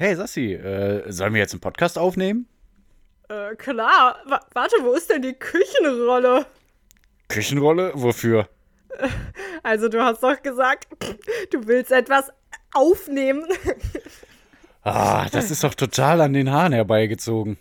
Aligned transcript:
Hey 0.00 0.14
Sassi, 0.14 0.52
äh, 0.52 1.10
sollen 1.10 1.34
wir 1.34 1.40
jetzt 1.40 1.54
einen 1.54 1.60
Podcast 1.60 1.98
aufnehmen? 1.98 2.46
Äh, 3.28 3.56
klar. 3.56 4.20
Wa 4.26 4.38
warte, 4.54 4.76
wo 4.82 4.92
ist 4.92 5.10
denn 5.10 5.22
die 5.22 5.32
Küchenrolle? 5.32 6.46
Küchenrolle? 7.26 7.90
Wofür? 7.94 8.48
Also, 9.64 9.88
du 9.88 10.00
hast 10.00 10.22
doch 10.22 10.40
gesagt, 10.40 10.86
du 11.50 11.66
willst 11.66 11.90
etwas 11.90 12.30
aufnehmen. 12.72 13.44
Ah, 14.84 15.26
das 15.32 15.50
ist 15.50 15.64
doch 15.64 15.74
total 15.74 16.20
an 16.22 16.32
den 16.32 16.50
Haaren 16.50 16.72
herbeigezogen. 16.72 17.58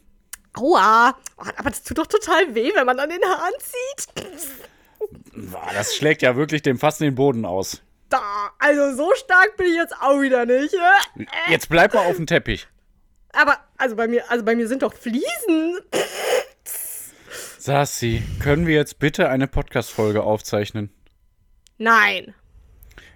Aua. 0.54 1.17
Oh, 1.38 1.43
aber 1.57 1.71
das 1.71 1.83
tut 1.83 1.97
doch 1.97 2.07
total 2.07 2.54
weh, 2.55 2.71
wenn 2.73 2.85
man 2.85 2.99
an 2.99 3.09
den 3.09 3.21
Haaren 3.21 3.54
zieht. 3.59 4.29
Das 5.73 5.95
schlägt 5.95 6.21
ja 6.21 6.38
wirklich 6.38 6.61
dem 6.61 6.77
Fass 6.77 6.99
den 6.99 7.15
Boden 7.15 7.43
aus. 7.43 7.81
Da, 8.10 8.52
also 8.60 8.96
so 8.96 9.14
stark 9.16 9.58
bin 9.58 9.68
ich 9.68 9.76
jetzt 9.76 9.96
auch 10.00 10.21
wieder 10.21 10.46
nicht. 10.46 10.74
Ne? 10.74 11.26
Jetzt 11.50 11.70
bleib 11.70 11.94
mal 11.94 12.06
auf 12.06 12.16
dem 12.16 12.26
Teppich. 12.26 12.68
Aber, 13.34 13.57
also 13.78 13.96
bei 13.96 14.07
mir, 14.07 14.29
also 14.32 14.46
bei 14.46 14.56
mir 14.56 14.68
sind 14.68 14.82
doch 14.82 14.93
Fliesen. 14.93 15.79
Sassi, 17.57 18.24
können 18.42 18.65
wir 18.65 18.75
jetzt 18.75 19.00
bitte 19.00 19.29
eine 19.29 19.48
Podcast-Folge 19.48 20.24
aufzeichnen? 20.24 20.89
Nein. 21.78 22.34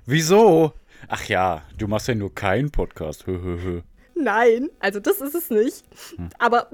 Wieso? 0.05 0.73
Ach 1.08 1.23
ja, 1.26 1.63
du 1.77 1.88
machst 1.88 2.08
ja 2.10 2.16
nur 2.16 2.35
keinen 2.35 2.70
Podcast. 2.71 3.26
Nein, 4.13 4.70
also 4.80 4.99
das 4.99 5.21
ist 5.21 5.35
es 5.35 5.49
nicht. 5.49 5.85
Aber 6.38 6.70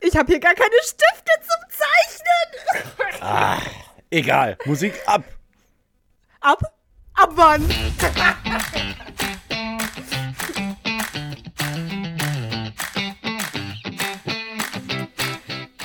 ich 0.00 0.16
habe 0.16 0.32
hier 0.32 0.40
gar 0.40 0.54
keine 0.54 0.74
Stifte 0.82 1.32
zum 1.40 1.70
Zeichnen. 1.70 3.20
Ah, 3.20 3.60
egal. 4.10 4.56
Musik 4.64 4.94
ab. 5.06 5.22
Ab? 6.40 6.62
Ab 7.16 7.36
wann? 7.36 7.62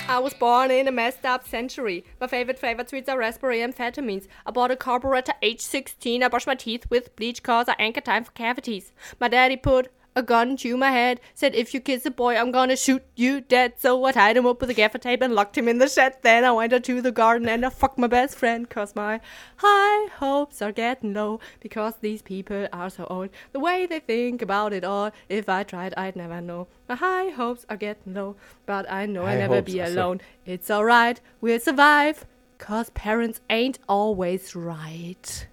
I 0.09 0.19
was 0.19 0.33
born 0.33 0.71
in 0.71 0.87
a 0.87 0.91
messed 0.91 1.25
up 1.25 1.47
century. 1.47 2.03
My 2.19 2.27
favorite 2.27 2.57
flavored 2.57 2.89
sweets 2.89 3.09
are 3.09 3.17
raspberry 3.17 3.59
amphetamines. 3.59 4.27
I 4.45 4.51
bought 4.51 4.71
a 4.71 4.75
carburetor 4.75 5.33
age 5.41 5.61
16. 5.61 6.23
I 6.23 6.27
brush 6.27 6.47
my 6.47 6.55
teeth 6.55 6.85
with 6.89 7.15
bleach 7.15 7.43
cause 7.43 7.67
I 7.67 7.91
got 7.91 8.05
time 8.05 8.23
for 8.23 8.31
cavities. 8.31 8.93
My 9.19 9.27
daddy 9.27 9.57
put 9.57 9.91
a 10.17 10.23
gun 10.23 10.57
to 10.57 10.75
my 10.75 10.89
head. 10.91 11.21
Said 11.35 11.53
if 11.53 11.73
you 11.73 11.79
kiss 11.79 12.05
a 12.05 12.11
boy, 12.11 12.35
I'm 12.35 12.51
gonna 12.51 12.75
shoot 12.75 13.03
you 13.15 13.39
dead. 13.39 13.73
So 13.77 14.03
I 14.03 14.11
tied 14.11 14.35
him 14.35 14.47
up 14.47 14.59
with 14.59 14.71
a 14.71 14.73
gaffer 14.73 14.97
tape 14.97 15.21
and 15.21 15.35
locked 15.35 15.57
him 15.57 15.67
in 15.67 15.77
the 15.77 15.87
shed. 15.87 16.17
Then 16.23 16.43
I 16.43 16.51
went 16.51 16.73
out 16.73 16.83
to 16.85 17.01
the 17.01 17.11
garden 17.11 17.47
and 17.47 17.65
I 17.65 17.69
fucked 17.69 17.99
my 17.99 18.07
best 18.07 18.35
friend. 18.35 18.67
Cause 18.67 18.95
my 18.95 19.21
high 19.57 20.07
hopes 20.15 20.61
are 20.61 20.71
getting 20.71 21.13
low. 21.13 21.39
Because 21.59 21.93
these 22.01 22.23
people 22.23 22.67
are 22.73 22.89
so 22.89 23.05
old. 23.09 23.29
The 23.51 23.59
way 23.59 23.85
they 23.85 23.99
think 23.99 24.41
about 24.41 24.73
it 24.73 24.83
all. 24.83 25.11
If 25.29 25.47
I 25.47 25.63
tried, 25.63 25.93
I'd 25.95 26.15
never 26.15 26.41
know. 26.41 26.67
My 26.89 26.95
high 26.95 27.29
hopes 27.29 27.65
are 27.69 27.77
getting 27.77 28.15
low. 28.15 28.35
But 28.65 28.91
I 28.91 29.05
know 29.05 29.25
High 29.25 29.33
I'll 29.33 29.39
never 29.39 29.61
be 29.61 29.79
alone. 29.79 30.21
It's 30.45 30.71
alright, 30.71 31.21
we'll 31.41 31.59
survive. 31.59 32.25
Cause 32.57 32.89
parents 32.89 33.39
ain't 33.51 33.77
always 33.87 34.55
right. 34.55 35.47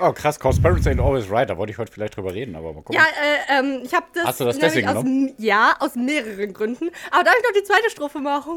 Oh, 0.00 0.12
krass. 0.12 0.38
Cause 0.40 0.60
parents 0.60 0.86
ain't 0.86 1.00
always 1.00 1.30
right. 1.30 1.48
Da 1.48 1.56
wollte 1.56 1.72
ich 1.72 1.78
heute 1.78 1.92
vielleicht 1.92 2.16
drüber 2.16 2.34
reden, 2.34 2.56
aber 2.56 2.72
mal 2.72 2.82
gucken. 2.82 2.94
Ja, 2.96 3.02
äh, 3.02 3.58
ähm, 3.60 3.80
ich 3.84 3.94
habe 3.94 4.06
das, 4.14 4.24
Hast 4.24 4.40
du 4.40 4.44
das 4.44 4.58
deswegen 4.58 4.88
aus, 4.88 5.04
m- 5.04 5.32
Ja, 5.38 5.76
aus 5.78 5.94
mehreren 5.94 6.52
Gründen. 6.52 6.90
Aber 7.10 7.22
darf 7.24 7.34
ich 7.38 7.44
noch 7.44 7.52
die 7.52 7.62
zweite 7.64 7.90
Strophe 7.90 8.18
machen? 8.20 8.56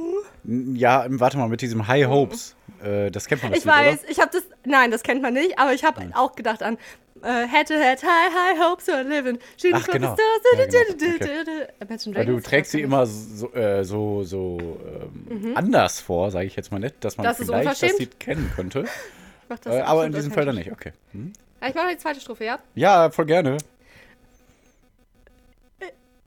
Ja, 0.76 1.06
warte 1.10 1.38
mal, 1.38 1.48
mit 1.48 1.62
diesem 1.62 1.88
High 1.88 2.08
Hopes. 2.08 2.56
Äh, 2.84 3.12
das 3.12 3.26
kennt 3.28 3.44
man 3.44 3.52
das 3.52 3.62
Ich 3.62 3.68
weiß, 3.68 4.02
oder? 4.02 4.10
ich 4.12 4.20
habe 4.20 4.32
das. 4.34 4.44
Nein, 4.66 4.92
das 4.92 5.04
kennt 5.04 5.22
man 5.22 5.34
nicht, 5.34 5.58
aber 5.60 5.74
ich 5.74 5.84
habe 5.84 6.10
auch 6.16 6.36
gedacht 6.36 6.64
an. 6.64 6.78
Äh, 7.24 7.48
head 7.48 7.68
to 7.68 7.74
high, 7.74 8.00
high 8.04 8.60
hopes 8.60 8.86
for 8.86 9.02
living. 9.02 9.40
Shooting 9.60 9.74
Ach, 9.82 9.88
genau. 9.88 10.16
Ja, 10.56 10.66
genau. 10.68 11.66
Imagine 11.80 12.16
Weil 12.16 12.26
du 12.28 12.40
trägst 12.40 12.72
sie 12.72 12.82
immer 12.82 13.08
so, 13.08 13.52
äh, 13.54 13.84
so, 13.84 14.22
so 14.24 14.60
ähm, 15.32 15.54
anders 15.56 16.00
vor, 16.00 16.30
sage 16.30 16.46
ich 16.46 16.56
jetzt 16.56 16.72
mal 16.72 16.78
nicht, 16.78 17.04
dass 17.04 17.18
man 17.18 17.26
Mhm. 17.26 17.30
Das 17.30 17.38
vielleicht 17.38 17.84
das. 17.84 17.98
Lied 18.00 18.20
kennen 18.20 18.52
könnte. 18.56 18.86
Ich 19.48 19.50
mach 19.50 19.60
das 19.60 19.76
Äh, 19.76 19.80
aber 19.82 20.06
in 20.06 20.12
diesem 20.12 20.34
Fall 20.34 20.44
dann 20.44 20.56
nicht, 20.56 20.70
okay. 20.70 20.92
Hm? 21.14 21.32
Ja, 21.62 21.68
Ich 21.70 21.74
mache 21.74 21.86
noch 21.86 21.92
die 21.94 21.98
zweite 21.98 22.20
Strophe, 22.20 22.44
ja? 22.44 22.60
Ja, 22.76 23.10
voll 23.10 23.26
gerne. 23.26 23.56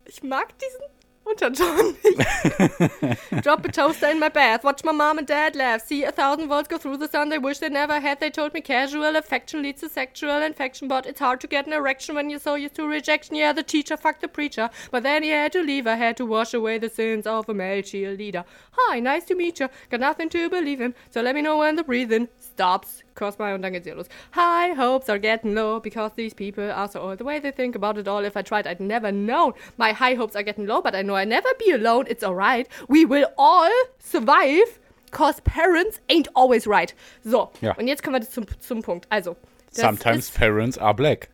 Ich 0.07 0.23
mag 0.23 0.49
diesen 0.59 0.81
Unterton 1.23 1.95
nicht. 2.03 3.31
Drop 3.45 3.65
a 3.65 3.69
toaster 3.71 4.11
in 4.11 4.19
my 4.19 4.29
bath. 4.29 4.65
Watch 4.65 4.83
my 4.83 4.91
mom 4.93 5.19
and 5.19 5.29
dad 5.29 5.55
laugh. 5.55 5.83
See 5.87 6.03
a 6.03 6.11
thousand 6.11 6.49
volts 6.49 6.69
go 6.69 6.79
through 6.79 6.97
the 6.99 7.07
sun 7.07 7.29
they 7.29 7.39
wish 7.39 7.59
they 7.59 7.69
never 7.69 8.01
had. 8.01 8.19
They 8.19 8.31
told 8.31 8.53
me 8.53 8.61
casual 8.61 9.15
affection 9.15 9.63
leads 9.63 9.83
to 9.83 9.89
sexual 9.89 10.43
infection, 10.43 10.89
but 10.89 11.07
it's 11.07 11.21
hard 11.21 11.41
to 11.43 11.47
get 11.47 11.67
an 11.69 11.73
erection 11.75 12.17
when 12.17 12.29
you're 12.31 12.41
so 12.41 12.57
used 12.57 12.75
to 12.77 12.89
rejection. 12.89 13.37
Yeah, 13.37 13.53
the 13.53 13.63
teacher 13.63 13.97
fucked 13.97 14.23
the 14.23 14.29
preacher, 14.29 14.71
but 14.91 15.05
then 15.05 15.23
he 15.23 15.29
had 15.31 15.53
to 15.53 15.63
leave. 15.63 15.87
I 15.87 15.95
had 15.95 16.17
to 16.17 16.27
wash 16.27 16.55
away 16.55 16.79
the 16.79 16.89
sins 16.89 17.25
of 17.27 17.49
a 17.49 17.55
male 17.55 17.83
cheerleader. 17.83 18.45
Hi, 18.73 18.99
nice 18.99 19.25
to 19.27 19.37
meet 19.37 19.61
you. 19.61 19.69
Got 19.91 20.01
nothing 20.01 20.29
to 20.31 20.49
believe 20.51 20.81
in, 20.81 20.95
so 21.11 21.21
let 21.21 21.37
me 21.37 21.43
know 21.43 21.59
when 21.59 21.77
the 21.77 21.85
breathing 21.85 22.27
stops. 22.53 23.03
Cross 23.15 23.39
my 23.39 23.53
und 23.55 23.63
dann 23.63 23.73
geht's 23.73 23.87
hier 23.87 23.95
los. 23.95 24.07
High 24.35 24.75
hopes 24.77 25.09
are 25.09 25.19
getting 25.19 25.55
low 25.55 25.81
because 25.81 26.13
these 26.17 26.35
people 26.35 26.71
are 26.71 26.89
so 26.89 27.01
old. 27.01 27.19
The 27.19 27.25
way 27.25 27.41
they 27.41 27.51
think 27.53 27.75
about 27.77 27.99
it 27.99 28.09
all, 28.09 28.25
if 28.25 28.37
I 28.37 28.43
tried, 28.43 28.67
I'd 28.67 28.81
never 28.81 29.13
known. 29.13 29.53
My 29.77 29.93
high 29.93 30.15
hopes 30.15 30.35
are 30.37 30.43
getting 30.43 30.67
low, 30.67 30.81
but 30.83 30.95
I 30.95 31.03
know 31.03 31.15
I'll 31.17 31.27
never 31.27 31.49
be 31.59 31.71
alone. 31.73 32.07
It's 32.09 32.23
alright. 32.25 32.67
We 32.89 33.05
will 33.05 33.27
all 33.37 33.71
survive. 33.99 34.79
Cause 35.11 35.41
parents 35.41 35.99
ain't 36.09 36.29
always 36.37 36.67
right. 36.69 36.95
So, 37.25 37.51
Ja. 37.61 37.73
und 37.77 37.89
jetzt 37.89 38.03
kommen 38.05 38.21
wir 38.23 38.29
zum, 38.29 38.47
zum 38.61 38.81
Punkt. 38.81 39.07
Also, 39.11 39.37
Sometimes 39.73 40.31
parents 40.31 40.79
are 40.79 40.95
black. 40.95 41.29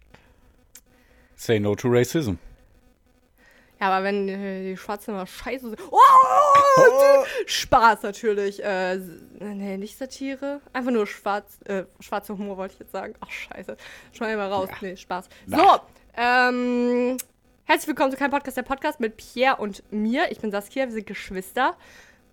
Say 1.36 1.58
no 1.58 1.74
to 1.74 1.88
racism. 1.88 2.38
Ja, 3.80 3.90
aber 3.90 4.04
wenn 4.04 4.28
äh, 4.28 4.70
die 4.70 4.76
Schwarzen 4.76 5.10
immer 5.10 5.26
scheiße 5.26 5.68
sind. 5.68 5.80
Oh, 5.90 5.98
Spaß 7.46 8.02
natürlich. 8.02 8.64
Äh, 8.64 8.98
nee, 9.38 9.76
nicht 9.76 9.98
Satire. 9.98 10.62
Einfach 10.72 10.90
nur 10.90 11.06
schwarz, 11.06 11.58
äh, 11.66 11.84
schwarzer 12.00 12.38
Humor 12.38 12.56
wollte 12.56 12.74
ich 12.74 12.80
jetzt 12.80 12.92
sagen. 12.92 13.14
Ach, 13.20 13.30
scheiße. 13.30 13.76
Schneiden 14.12 14.38
wir 14.38 14.48
mal 14.48 14.52
raus. 14.52 14.70
Nee, 14.80 14.96
Spaß. 14.96 15.28
Na. 15.46 15.58
So, 15.58 15.80
ähm, 16.16 17.18
herzlich 17.64 17.88
willkommen 17.88 18.10
zu 18.12 18.16
keinem 18.16 18.30
Podcast, 18.30 18.56
der 18.56 18.62
Podcast 18.62 18.98
mit 18.98 19.18
Pierre 19.18 19.56
und 19.56 19.82
mir. 19.92 20.30
Ich 20.30 20.40
bin 20.40 20.50
Saskia, 20.50 20.86
wir 20.86 20.92
sind 20.92 21.06
Geschwister. 21.06 21.76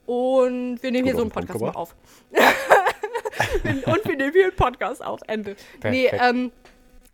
Und 0.06 0.82
wir 0.82 0.92
nehmen 0.92 1.06
hier 1.06 1.14
Gut 1.14 1.22
so 1.22 1.28
auf 1.28 1.38
einen 1.38 1.48
Podcast 1.48 1.62
mal 1.62 1.72
auf. 1.72 1.96
und 3.64 4.06
wir 4.06 4.16
nehmen 4.16 4.32
hier 4.32 4.46
einen 4.46 4.56
Podcast 4.56 5.04
auf. 5.04 5.20
Ende. 5.28 5.58
Nee, 5.84 6.08
Perfekt. 6.08 6.24
ähm, 6.24 6.52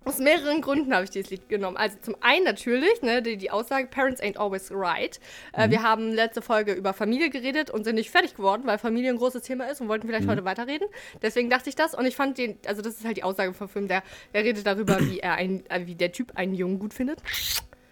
aus 0.05 0.17
mehreren 0.17 0.61
Gründen 0.61 0.93
habe 0.93 1.03
ich 1.03 1.09
dieses 1.11 1.29
Lied 1.29 1.49
genommen. 1.49 1.77
Also 1.77 1.97
zum 2.01 2.15
einen 2.21 2.45
natürlich, 2.45 3.01
ne, 3.01 3.21
die, 3.21 3.37
die 3.37 3.51
Aussage, 3.51 3.87
Parents 3.87 4.21
ain't 4.21 4.37
always 4.37 4.71
right. 4.71 5.19
Äh, 5.53 5.67
Mhm. 5.67 5.71
Wir 5.71 5.83
haben 5.83 6.13
letzte 6.13 6.41
Folge 6.41 6.73
über 6.73 6.93
Familie 6.93 7.29
geredet 7.29 7.69
und 7.69 7.83
sind 7.83 7.95
nicht 7.95 8.09
fertig 8.09 8.33
geworden, 8.35 8.63
weil 8.65 8.77
Familie 8.79 9.11
ein 9.11 9.17
großes 9.17 9.43
Thema 9.43 9.65
ist 9.65 9.81
und 9.81 9.87
wollten 9.89 10.07
vielleicht 10.07 10.25
Mhm. 10.25 10.31
heute 10.31 10.45
weiterreden. 10.45 10.87
Deswegen 11.21 11.49
dachte 11.49 11.69
ich 11.69 11.75
das 11.75 11.93
und 11.93 12.05
ich 12.05 12.15
fand 12.15 12.37
den, 12.37 12.57
also 12.65 12.81
das 12.81 12.95
ist 12.95 13.05
halt 13.05 13.17
die 13.17 13.23
Aussage 13.23 13.53
vom 13.53 13.67
Film, 13.69 13.87
der, 13.87 14.01
der 14.33 14.43
redet 14.45 14.65
darüber, 14.65 14.99
wie 15.01 15.19
er 15.19 15.33
ein, 15.35 15.63
äh, 15.69 15.85
wie 15.85 15.95
der 15.95 16.11
Typ 16.11 16.31
einen 16.35 16.53
Jungen 16.55 16.79
gut 16.79 16.93
findet. 16.93 17.19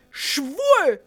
Schwul! 0.09 0.99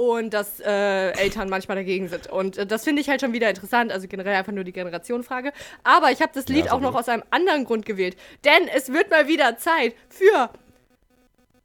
Und 0.00 0.32
dass 0.32 0.60
äh, 0.60 1.10
Eltern 1.10 1.50
manchmal 1.50 1.76
dagegen 1.76 2.08
sind. 2.08 2.26
Und 2.28 2.56
äh, 2.56 2.64
das 2.66 2.84
finde 2.84 3.02
ich 3.02 3.10
halt 3.10 3.20
schon 3.20 3.34
wieder 3.34 3.50
interessant. 3.50 3.92
Also 3.92 4.08
generell 4.08 4.34
einfach 4.34 4.52
nur 4.52 4.64
die 4.64 4.72
Generationenfrage. 4.72 5.52
Aber 5.84 6.10
ich 6.10 6.22
habe 6.22 6.32
das 6.34 6.46
Lied 6.48 6.66
Ja, 6.66 6.72
auch 6.72 6.80
noch 6.80 6.94
aus 6.94 7.10
einem 7.10 7.22
anderen 7.28 7.66
Grund 7.66 7.84
gewählt. 7.84 8.16
Denn 8.46 8.66
es 8.74 8.90
wird 8.94 9.10
mal 9.10 9.28
wieder 9.28 9.58
Zeit 9.58 9.94
für 10.08 10.48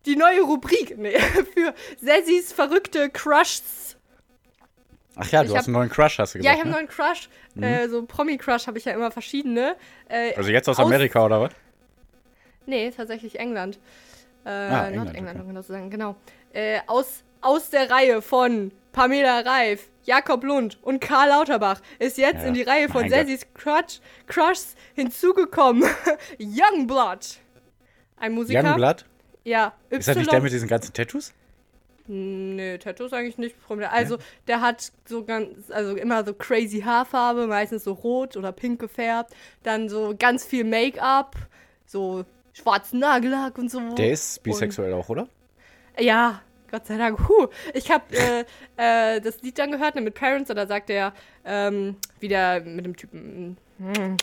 die 0.05 0.17
neue 0.17 0.41
Rubrik. 0.41 0.97
Nee, 0.97 1.17
für 1.17 1.73
Sessis 2.01 2.51
verrückte 2.51 3.09
Crushs. 3.09 3.95
Ach 5.15 5.31
ja, 5.31 5.41
du 5.43 5.51
Ich 5.51 5.55
hast 5.55 5.59
hab- 5.63 5.67
einen 5.67 5.73
neuen 5.75 5.89
Crush, 5.89 6.19
hast 6.19 6.35
du 6.35 6.39
Ja, 6.39 6.51
gesagt. 6.51 6.57
ich 6.57 6.59
habe 6.65 6.77
einen 6.77 6.87
ne? 6.87 6.91
neuen 6.93 7.07
Crush. 7.15 7.29
Äh, 7.85 7.87
so 7.87 8.05
Promi-Crush 8.05 8.67
habe 8.67 8.77
ich 8.77 8.83
ja 8.83 8.91
immer 8.91 9.11
verschiedene. 9.11 9.77
Äh, 10.09 10.33
Also 10.35 10.49
jetzt 10.51 10.67
aus 10.67 10.77
Amerika, 10.79 11.23
oder 11.23 11.39
was? 11.39 11.51
Nee, 12.65 12.91
tatsächlich 12.91 13.39
England. 13.39 13.79
Äh, 14.43 14.49
Ah, 14.49 14.87
England, 14.87 14.95
Nordengland, 15.05 15.35
okay. 15.35 15.41
um 15.41 15.47
genau 15.47 15.61
zu 15.61 15.71
sagen, 15.71 15.89
genau. 15.89 16.15
Äh, 16.51 16.79
aus, 16.87 17.23
aus 17.45 17.69
der 17.69 17.89
Reihe 17.89 18.21
von 18.21 18.71
Pamela 18.91 19.39
Reif, 19.41 19.89
Jakob 20.03 20.43
Lund 20.43 20.79
und 20.81 20.99
Karl 20.99 21.29
Lauterbach 21.29 21.81
ist 21.99 22.17
jetzt 22.17 22.41
Ja, 22.41 22.47
in 22.47 22.53
die 22.53 22.63
Reihe 22.63 22.89
von. 22.89 23.07
Sessis 23.09 23.45
Crush, 23.53 23.99
Crushs 24.27 24.75
hinzugekommen. 24.95 25.83
Youngblood. 26.39 27.37
Ein 28.17 28.33
Musiker. 28.33 28.63
Youngblood? 28.63 29.05
Ja, 29.43 29.73
Y. 29.91 29.99
Ist 29.99 30.07
das 30.07 30.17
nicht 30.17 30.31
der 30.31 30.41
mit 30.41 30.51
diesen 30.51 30.67
ganzen 30.67 30.93
Tattoos? 30.93 31.33
Nee, 32.07 32.77
Tattoos 32.77 33.13
eigentlich 33.13 33.37
nicht. 33.37 33.55
Also, 33.91 34.17
der 34.47 34.61
hat 34.61 34.91
so 35.05 35.23
ganz, 35.23 35.71
also 35.71 35.95
immer 35.95 36.23
so 36.23 36.33
crazy 36.33 36.81
Haarfarbe, 36.81 37.47
meistens 37.47 37.83
so 37.83 37.93
rot 37.93 38.37
oder 38.37 38.51
pink 38.51 38.79
gefärbt. 38.79 39.33
Dann 39.63 39.89
so 39.89 40.15
ganz 40.17 40.45
viel 40.45 40.63
Make-up, 40.63 41.35
so 41.85 42.25
schwarzen 42.53 42.99
Nagellack 42.99 43.57
und 43.57 43.69
so. 43.69 43.79
Der 43.95 44.11
ist 44.11 44.41
bisexuell 44.43 44.93
auch, 44.93 45.09
oder? 45.09 45.27
Ja, 45.99 46.41
Gott 46.75 46.87
sei 46.87 46.97
Dank. 46.97 47.29
Huh. 47.29 47.47
Ich 47.73 47.89
habe 47.89 48.03
äh, 48.11 48.43
äh, 49.15 49.21
das 49.21 49.41
Lied 49.41 49.57
dann 49.57 49.71
gehört 49.71 49.95
ne, 49.95 50.01
mit 50.01 50.13
Parents 50.13 50.49
und 50.49 50.57
da 50.57 50.67
sagt 50.67 50.89
er 50.89 51.13
ähm, 51.45 51.95
wieder 52.19 52.59
mit 52.59 52.85
dem 52.85 52.97
Typen. 52.97 53.55
mm, 53.77 54.17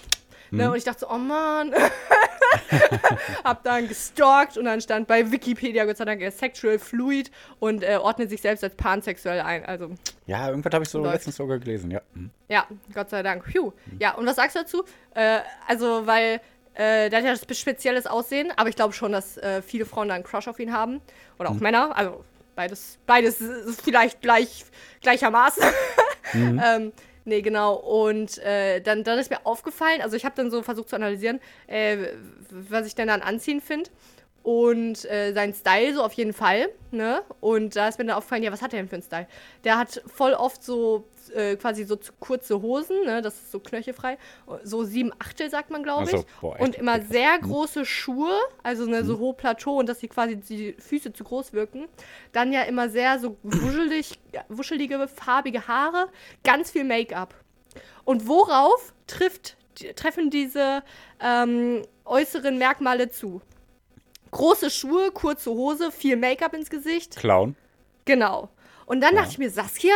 Ne, 0.51 0.71
und 0.71 0.77
ich 0.77 0.85
dachte 0.85 1.01
so, 1.01 1.09
oh 1.11 1.17
Mann. 1.17 1.73
hab 3.45 3.65
dann 3.65 3.89
gestalkt 3.89 4.59
und 4.59 4.67
dann 4.67 4.83
stand 4.83 5.09
bei 5.09 5.33
Wikipedia, 5.33 5.87
Gott 5.87 5.97
sei 5.97 6.05
Dank, 6.05 6.21
er 6.21 6.29
ist 6.29 6.41
sexual 6.41 6.79
fluid 6.79 7.31
und 7.59 7.83
äh, 7.83 7.97
ordnet 7.97 8.29
sich 8.29 8.43
selbst 8.43 8.63
als 8.63 8.75
pansexuell 8.75 9.41
ein. 9.41 9.65
Also, 9.65 9.93
Ja, 10.27 10.51
irgendwas 10.51 10.75
habe 10.75 10.85
ich 10.85 10.91
so 10.91 10.99
Läuft. 10.99 11.15
letztens 11.15 11.37
sogar 11.37 11.59
gelesen, 11.59 11.91
ja. 11.91 12.03
Hm. 12.13 12.29
ja, 12.49 12.67
Gott 12.93 13.09
sei 13.09 13.23
Dank. 13.23 13.47
Phew. 13.47 13.73
Ja, 13.99 14.15
und 14.15 14.27
was 14.27 14.37
sagst 14.37 14.57
du 14.57 14.61
dazu? 14.61 14.85
Äh, 15.15 15.39
also, 15.67 16.07
weil 16.07 16.43
äh, 16.75 17.11
der 17.11 17.19
hat 17.21 17.25
ja 17.25 17.35
das 17.35 17.59
spezielles 17.59 18.07
Aussehen, 18.07 18.53
aber 18.57 18.69
ich 18.69 18.77
glaube 18.77 18.93
schon, 18.93 19.13
dass 19.13 19.37
äh, 19.39 19.63
viele 19.63 19.85
Frauen 19.87 20.09
da 20.09 20.15
einen 20.15 20.25
Crush 20.25 20.49
auf 20.49 20.59
ihn 20.59 20.73
haben. 20.73 21.01
Oder 21.39 21.51
auch 21.51 21.55
Männer. 21.55 21.97
Also, 21.97 22.25
beides, 22.55 22.99
beides 23.07 23.41
ist 23.41 23.83
vielleicht 23.83 24.21
gleich, 24.21 24.65
gleichermaßen. 25.01 25.63
ähm, 26.35 26.93
nee, 27.25 27.43
genau. 27.43 27.75
Und 27.75 28.39
äh, 28.39 28.81
dann, 28.81 29.05
dann 29.05 29.19
ist 29.19 29.31
mir 29.31 29.45
aufgefallen, 29.45 30.01
also 30.03 30.17
ich 30.17 30.25
habe 30.25 30.35
dann 30.37 30.51
so 30.51 30.63
versucht 30.63 30.89
zu 30.89 30.97
analysieren, 30.97 31.41
äh, 31.67 32.09
was 32.51 32.87
ich 32.87 32.95
denn 32.95 33.09
dann 33.09 33.23
anziehen 33.23 33.61
finde. 33.61 33.91
Und 34.43 35.05
äh, 35.05 35.33
sein 35.35 35.55
Style 35.55 35.95
so 35.95 36.03
auf 36.03 36.15
jeden 36.15 36.33
Fall, 36.33 36.69
ne? 36.91 37.23
Und 37.41 37.77
da 37.77 37.87
ist 37.87 37.99
mir 37.99 38.07
dann 38.07 38.17
aufgefallen, 38.17 38.43
ja, 38.43 38.51
was 38.51 38.61
hat 38.61 38.73
er 38.73 38.81
denn 38.81 38.89
für 38.89 38.97
einen 38.97 39.05
Style? 39.05 39.29
Der 39.63 39.79
hat 39.79 40.03
voll 40.07 40.33
oft 40.35 40.65
so 40.65 41.05
äh, 41.33 41.55
quasi 41.55 41.85
so 41.85 41.97
kurze 42.19 42.61
Hosen, 42.61 43.05
ne? 43.05 43.23
Das 43.23 43.35
ist 43.35 43.53
so 43.53 43.61
knöchelfrei. 43.61 44.19
So 44.65 44.83
sieben 44.83 45.13
Achtel, 45.21 45.49
sagt 45.49 45.71
man, 45.71 45.85
glaube 45.85 46.07
Ach 46.09 46.13
ich. 46.13 46.21
so, 46.23 46.27
boah, 46.41 46.59
und 46.59 46.75
immer 46.75 46.99
krass. 46.99 47.09
sehr 47.11 47.37
Mhm. 47.39 47.43
große 47.43 47.85
Schuhe, 47.85 48.33
also 48.65 48.87
ne, 48.87 49.05
so 49.05 49.19
hohe 49.21 49.35
Plateau 49.35 49.79
und 49.79 49.89
dass 49.89 50.01
sie 50.01 50.09
quasi 50.09 50.37
die 50.37 50.73
Füße 50.73 51.13
zu 51.13 51.23
groß 51.23 51.53
wirken. 51.53 51.87
Dann 52.33 52.53
ja 52.53 52.63
immer 52.63 52.89
sehr 52.89 53.21
so 53.21 53.37
wuschelig, 53.45 54.19
wuschelige, 54.49 55.07
farbige 55.07 55.69
Haare, 55.69 56.09
ganz 56.43 56.73
viel 56.73 56.83
Make-up. 56.83 57.35
Und 58.05 58.27
worauf 58.27 58.93
trifft, 59.07 59.57
treffen 59.95 60.31
diese 60.31 60.83
ähm, 61.21 61.83
äußeren 62.05 62.59
Merkmale 62.59 63.09
zu? 63.09 63.41
Große 64.33 64.71
Schuhe, 64.71 65.13
kurze 65.13 65.51
Hose, 65.51 65.93
viel 65.93 66.17
Make-up 66.17 66.55
ins 66.55 66.69
Gesicht. 66.71 67.17
Clown. 67.17 67.55
Genau. 68.07 68.49
Und 68.87 69.01
dann 69.01 69.15
dachte 69.15 69.31
ich 69.31 69.39
mir, 69.39 69.51
Saskia, 69.51 69.95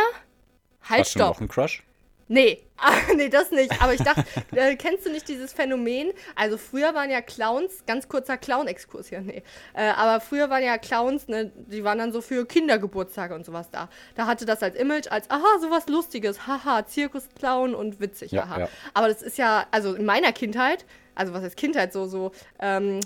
halt 0.89 1.01
Hast 1.01 1.15
du 1.15 1.19
noch 1.19 1.25
stopp. 1.27 1.39
einen 1.39 1.49
Crush? 1.49 1.83
Nee, 2.29 2.61
nee, 3.15 3.29
das 3.29 3.51
nicht. 3.51 3.81
Aber 3.81 3.93
ich 3.93 4.01
dachte, 4.01 4.25
äh, 4.51 4.75
kennst 4.75 5.05
du 5.05 5.09
nicht 5.11 5.27
dieses 5.29 5.53
Phänomen? 5.53 6.11
Also 6.35 6.57
früher 6.57 6.93
waren 6.93 7.09
ja 7.09 7.21
Clowns, 7.21 7.85
ganz 7.85 8.09
kurzer 8.09 8.37
Clown-Exkurs 8.37 9.07
hier, 9.09 9.21
nee. 9.21 9.43
Äh, 9.73 9.87
aber 9.91 10.19
früher 10.19 10.49
waren 10.49 10.61
ja 10.63 10.77
Clowns, 10.77 11.27
ne, 11.29 11.51
die 11.55 11.83
waren 11.85 11.97
dann 11.97 12.11
so 12.11 12.19
für 12.21 12.45
Kindergeburtstage 12.45 13.33
und 13.33 13.45
sowas 13.45 13.69
da. 13.71 13.89
Da 14.15 14.27
hatte 14.27 14.45
das 14.45 14.61
als 14.61 14.75
Image, 14.75 15.07
als, 15.09 15.29
aha, 15.31 15.59
sowas 15.61 15.87
Lustiges, 15.87 16.45
haha, 16.47 16.85
Zirkusclown 16.85 17.73
und 17.73 17.99
witzig, 18.01 18.31
Ja, 18.33 18.47
haha. 18.49 18.59
ja. 18.59 18.69
Aber 18.93 19.07
das 19.07 19.21
ist 19.21 19.37
ja, 19.37 19.65
also 19.71 19.95
in 19.95 20.03
meiner 20.05 20.33
Kindheit, 20.33 20.85
also 21.15 21.33
was 21.33 21.41
heißt 21.43 21.55
Kindheit, 21.57 21.93
so, 21.93 22.07
so, 22.07 22.31
ähm, 22.59 22.99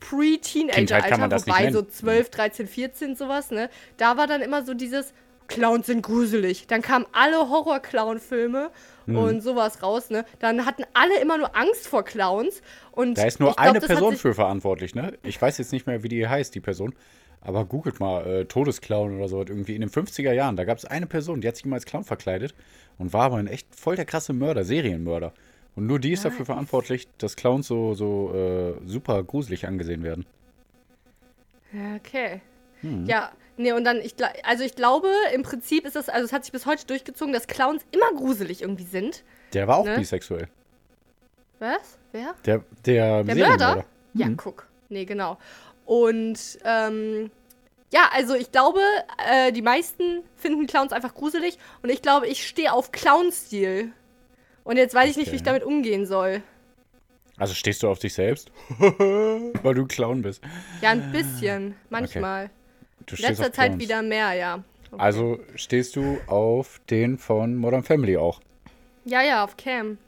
Pre-Teenager-Alter, 0.00 1.30
wobei 1.46 1.70
so 1.72 1.80
nennen. 1.80 1.90
12, 1.90 2.30
13, 2.30 2.66
14 2.68 3.16
sowas, 3.16 3.50
ne? 3.50 3.70
Da 3.96 4.16
war 4.16 4.26
dann 4.26 4.42
immer 4.42 4.64
so 4.64 4.74
dieses 4.74 5.12
Clowns 5.48 5.86
sind 5.86 6.02
gruselig. 6.02 6.66
Dann 6.66 6.82
kamen 6.82 7.06
alle 7.12 7.48
Horror-Clown-Filme 7.48 8.70
Mhm. 9.06 9.16
und 9.16 9.40
sowas 9.42 9.80
raus, 9.82 10.10
ne? 10.10 10.24
Dann 10.40 10.66
hatten 10.66 10.82
alle 10.92 11.20
immer 11.20 11.38
nur 11.38 11.56
Angst 11.56 11.86
vor 11.86 12.04
Clowns 12.04 12.62
und 12.92 13.16
Da 13.16 13.24
ist 13.24 13.38
nur 13.38 13.50
glaub, 13.52 13.60
eine 13.60 13.80
Person 13.80 14.16
für 14.16 14.34
verantwortlich, 14.34 14.94
ne? 14.96 15.12
Ich 15.22 15.40
weiß 15.40 15.58
jetzt 15.58 15.72
nicht 15.72 15.86
mehr, 15.86 16.02
wie 16.02 16.08
die 16.08 16.26
heißt, 16.26 16.52
die 16.54 16.60
Person. 16.60 16.94
Aber 17.40 17.64
googelt 17.64 18.00
mal, 18.00 18.26
äh, 18.26 18.44
Todesclown 18.46 19.16
oder 19.18 19.28
so, 19.28 19.38
irgendwie 19.38 19.76
in 19.76 19.80
den 19.82 19.90
50er 19.90 20.32
Jahren. 20.32 20.56
Da 20.56 20.64
gab 20.64 20.78
es 20.78 20.84
eine 20.84 21.06
Person, 21.06 21.40
die 21.40 21.46
hat 21.46 21.54
sich 21.54 21.64
immer 21.64 21.76
als 21.76 21.84
Clown 21.86 22.02
verkleidet 22.02 22.52
und 22.98 23.12
war 23.12 23.26
aber 23.26 23.36
ein 23.36 23.46
echt 23.46 23.68
voll 23.72 23.94
der 23.94 24.04
krasse 24.04 24.32
Mörder, 24.32 24.64
Serienmörder. 24.64 25.32
Und 25.76 25.86
nur 25.86 25.98
die 25.98 26.12
ist 26.12 26.24
dafür 26.24 26.46
verantwortlich, 26.46 27.06
dass 27.18 27.36
Clowns 27.36 27.68
so, 27.68 27.94
so 27.94 28.34
äh, 28.34 28.74
super 28.88 29.22
gruselig 29.22 29.66
angesehen 29.66 30.02
werden. 30.02 30.24
Okay. 31.96 32.40
Hm. 32.80 33.06
Ja, 33.06 33.30
nee, 33.56 33.72
und 33.72 33.84
dann, 33.84 33.98
ich, 34.00 34.14
also 34.44 34.64
ich 34.64 34.74
glaube, 34.74 35.08
im 35.34 35.42
Prinzip 35.42 35.84
ist 35.84 35.94
das, 35.96 36.08
also 36.08 36.24
es 36.24 36.32
hat 36.32 36.44
sich 36.44 36.52
bis 36.52 36.64
heute 36.66 36.86
durchgezogen, 36.86 37.32
dass 37.32 37.46
Clowns 37.46 37.84
immer 37.90 38.10
gruselig 38.18 38.62
irgendwie 38.62 38.84
sind. 38.84 39.22
Der 39.52 39.68
war 39.68 39.76
auch 39.76 39.84
Ne? 39.84 39.96
bisexuell. 39.98 40.48
Was? 41.58 41.98
Wer? 42.12 42.34
Der, 42.44 42.62
der, 42.84 43.24
Der. 43.24 43.34
Mörder? 43.34 43.84
Ja, 44.14 44.28
guck. 44.36 44.66
Nee, 44.88 45.04
genau. 45.04 45.38
Und 45.84 46.58
ähm, 46.64 47.30
ja, 47.92 48.08
also 48.12 48.34
ich 48.34 48.50
glaube, 48.50 48.80
äh, 49.30 49.52
die 49.52 49.62
meisten 49.62 50.22
finden 50.36 50.66
Clowns 50.66 50.92
einfach 50.92 51.14
gruselig 51.14 51.58
und 51.82 51.90
ich 51.90 52.02
glaube, 52.02 52.26
ich 52.28 52.46
stehe 52.46 52.72
auf 52.72 52.92
Clown-Stil. 52.92 53.92
Und 54.66 54.76
jetzt 54.76 54.94
weiß 54.94 55.10
ich 55.10 55.16
nicht, 55.16 55.30
wie 55.32 55.36
ich 55.36 55.42
Okay. 55.42 55.46
damit 55.60 55.64
umgehen 55.64 56.06
soll. 56.06 56.42
Also 57.38 57.54
stehst 57.54 57.82
du 57.82 57.88
auf 57.88 57.98
dich 57.98 58.14
selbst? 58.14 58.50
Weil 58.78 59.74
du 59.74 59.82
ein 59.82 59.88
Clown 59.88 60.22
bist. 60.22 60.42
Ja, 60.80 60.90
ein 60.90 61.12
bisschen. 61.12 61.74
Manchmal. 61.90 62.50
Du 63.06 63.12
In 63.12 63.16
stehst 63.18 63.28
letzter 63.28 63.46
auf 63.46 63.52
Zeit 63.52 63.66
Clowns. 63.68 63.82
wieder 63.82 64.02
mehr, 64.02 64.32
ja. 64.32 64.64
Okay. 64.90 65.00
Also 65.02 65.38
stehst 65.54 65.96
du 65.96 66.18
auf 66.26 66.80
den 66.90 67.18
von 67.18 67.54
Modern 67.56 67.82
Family 67.82 68.16
auch. 68.16 68.40
Ja, 69.04 69.22
ja, 69.22 69.44
auf 69.44 69.56
Cam. 69.56 69.98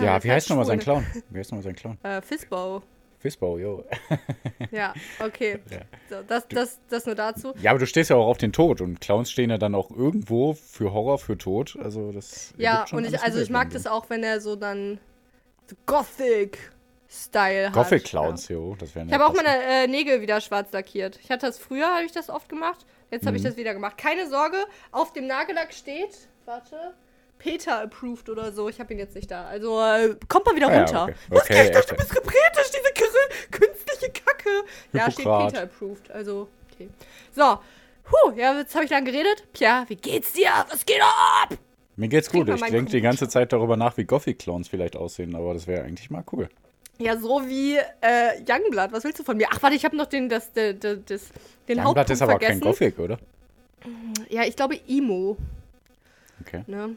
Ja, 0.00 0.22
wie 0.24 0.30
heißt 0.30 0.50
nochmal 0.50 0.64
sein 0.66 0.78
Clown? 0.80 1.06
Wie 1.30 1.38
heißt 1.38 1.50
nochmal 1.52 1.62
sein 1.62 1.76
Clown? 1.76 1.98
Äh, 2.02 2.20
Fistbow. 2.20 2.82
Fistbow, 3.18 3.58
jo. 3.58 3.84
Ja, 4.70 4.94
okay. 5.18 5.58
Ja. 5.70 5.78
So, 6.08 6.22
das, 6.26 6.46
das, 6.48 6.78
das 6.88 7.06
nur 7.06 7.14
dazu. 7.14 7.52
Ja, 7.60 7.70
aber 7.72 7.80
du 7.80 7.86
stehst 7.86 8.10
ja 8.10 8.16
auch 8.16 8.26
auf 8.26 8.38
den 8.38 8.52
Tod 8.52 8.80
und 8.80 9.00
Clowns 9.00 9.30
stehen 9.30 9.50
ja 9.50 9.58
dann 9.58 9.74
auch 9.74 9.90
irgendwo 9.90 10.54
für 10.54 10.92
Horror, 10.92 11.18
für 11.18 11.36
Tod. 11.36 11.76
Also 11.82 12.12
das. 12.12 12.54
Ja, 12.56 12.84
und 12.92 13.04
ich, 13.06 13.20
also 13.22 13.40
ich 13.40 13.50
mag 13.50 13.70
das 13.70 13.86
auch, 13.86 14.08
wenn 14.10 14.22
er 14.22 14.40
so 14.40 14.56
dann 14.56 14.98
so 15.66 15.76
Gothic-Style 15.86 17.66
hat. 17.68 17.72
Gothic 17.74 18.02
ja. 18.04 18.08
Clowns, 18.08 18.48
jo. 18.48 18.76
Das 18.78 18.94
wären 18.94 19.06
Ich 19.08 19.12
ja 19.12 19.18
habe 19.18 19.30
auch 19.30 19.34
meine 19.34 19.62
äh, 19.62 19.86
Nägel 19.86 20.20
wieder 20.20 20.40
schwarz 20.40 20.72
lackiert. 20.72 21.18
Ich 21.22 21.30
hatte 21.30 21.46
das 21.46 21.58
früher, 21.58 21.86
habe 21.86 22.04
ich 22.04 22.12
das 22.12 22.30
oft 22.30 22.48
gemacht. 22.48 22.84
Jetzt 23.10 23.22
Mhm. 23.22 23.26
habe 23.28 23.36
ich 23.38 23.42
das 23.42 23.56
wieder 23.56 23.74
gemacht. 23.74 23.96
Keine 23.98 24.28
Sorge, 24.28 24.58
auf 24.92 25.12
dem 25.12 25.26
Nagellack 25.26 25.72
steht, 25.72 26.16
warte, 26.44 26.94
Peter 27.38 27.82
approved 27.82 28.28
oder 28.28 28.52
so. 28.52 28.68
Ich 28.68 28.80
habe 28.80 28.92
ihn 28.92 28.98
jetzt 28.98 29.14
nicht 29.14 29.30
da. 29.30 29.44
Also 29.46 29.80
äh, 29.80 30.16
kommt 30.28 30.46
mal 30.46 30.56
wieder 30.56 30.68
Ah 30.68 30.72
ja, 30.74 30.78
runter. 30.84 31.02
okay. 31.04 31.14
Was 31.28 31.42
Okay, 31.44 31.64
ich 31.66 31.70
dachte, 31.70 31.88
du 31.94 31.96
bist 31.96 32.14
gebretisch, 32.14 32.70
diese 32.70 33.06
Kr- 33.06 33.50
künstliche 33.50 34.12
Kacke. 34.12 34.50
Ja, 34.92 35.04
steht 35.10 35.18
Hippokrat. 35.18 35.52
Peter 35.52 35.62
approved. 35.64 36.10
Also, 36.10 36.48
okay. 36.72 36.88
So. 37.34 37.58
Puh, 38.04 38.32
ja, 38.36 38.56
jetzt 38.58 38.74
habe 38.74 38.84
ich 38.86 38.90
lang 38.90 39.04
geredet. 39.04 39.44
Pierre, 39.52 39.84
wie 39.88 39.96
geht's 39.96 40.32
dir? 40.32 40.48
Was 40.70 40.84
geht 40.86 41.00
ab? 41.02 41.56
Mir 41.96 42.08
geht's 42.08 42.30
gut. 42.30 42.48
Ich 42.48 42.60
denke 42.62 42.90
die 42.90 43.00
ganze. 43.02 43.28
Zeit 43.28 43.52
darüber 43.52 43.76
nach, 43.76 43.96
wie 43.98 44.04
Gothic 44.04 44.38
Clowns 44.38 44.68
vielleicht 44.68 44.96
aussehen, 44.96 45.34
aber 45.34 45.52
das 45.52 45.66
wäre 45.66 45.84
eigentlich 45.84 46.08
mal 46.10 46.24
cool. 46.32 46.48
Ja, 46.98 47.16
so 47.18 47.46
wie 47.46 47.76
äh, 47.76 48.40
Youngblood. 48.48 48.92
Was 48.92 49.04
willst 49.04 49.18
du 49.18 49.24
von 49.24 49.36
mir? 49.36 49.46
Ach, 49.52 49.62
warte, 49.62 49.76
ich 49.76 49.84
habe 49.84 49.94
noch 49.96 50.06
den, 50.06 50.28
das, 50.28 50.52
das, 50.52 50.74
das, 50.80 50.98
das, 51.06 51.22
den 51.68 51.78
Youngblood 51.78 52.08
ist 52.10 52.22
aber 52.22 52.32
vergessen. 52.32 52.60
kein 52.60 52.60
Gothic, 52.60 52.98
oder? 52.98 53.18
Ja, 54.30 54.42
ich 54.44 54.56
glaube 54.56 54.80
Emo. 54.88 55.36
Okay. 56.40 56.62
Ne? 56.66 56.90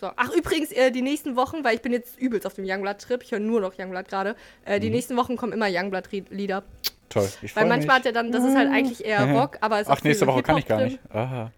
So. 0.00 0.10
Ach, 0.16 0.30
übrigens, 0.34 0.72
äh, 0.72 0.90
die 0.90 1.02
nächsten 1.02 1.36
Wochen, 1.36 1.62
weil 1.62 1.74
ich 1.76 1.82
bin 1.82 1.92
jetzt 1.92 2.18
übelst 2.18 2.46
auf 2.46 2.54
dem 2.54 2.64
Youngblood-Trip, 2.66 3.22
ich 3.22 3.32
höre 3.32 3.38
nur 3.38 3.60
noch 3.60 3.78
Youngblood 3.78 4.08
gerade, 4.08 4.34
äh, 4.64 4.76
Mhm. 4.76 4.80
die 4.80 4.90
nächsten 4.90 5.16
Wochen 5.16 5.36
kommen 5.36 5.52
immer 5.52 5.66
Youngblood-Lieder. 5.68 6.62
Toll. 7.10 7.28
Ich 7.42 7.54
Weil 7.54 7.66
manchmal 7.66 7.96
hat 7.96 8.04
mich. 8.04 8.06
er 8.06 8.12
dann, 8.12 8.32
das 8.32 8.44
ist 8.44 8.56
halt 8.56 8.70
eigentlich 8.70 9.04
eher 9.04 9.30
Rock, 9.32 9.58
aber 9.60 9.76
es 9.76 9.82
ist 9.82 9.90
Ach, 9.90 10.02
nächste 10.02 10.26
Woche 10.26 10.42
kann 10.42 10.56
ich 10.56 10.66
gar 10.66 10.80
nicht. 10.80 10.98
Aha. 11.12 11.52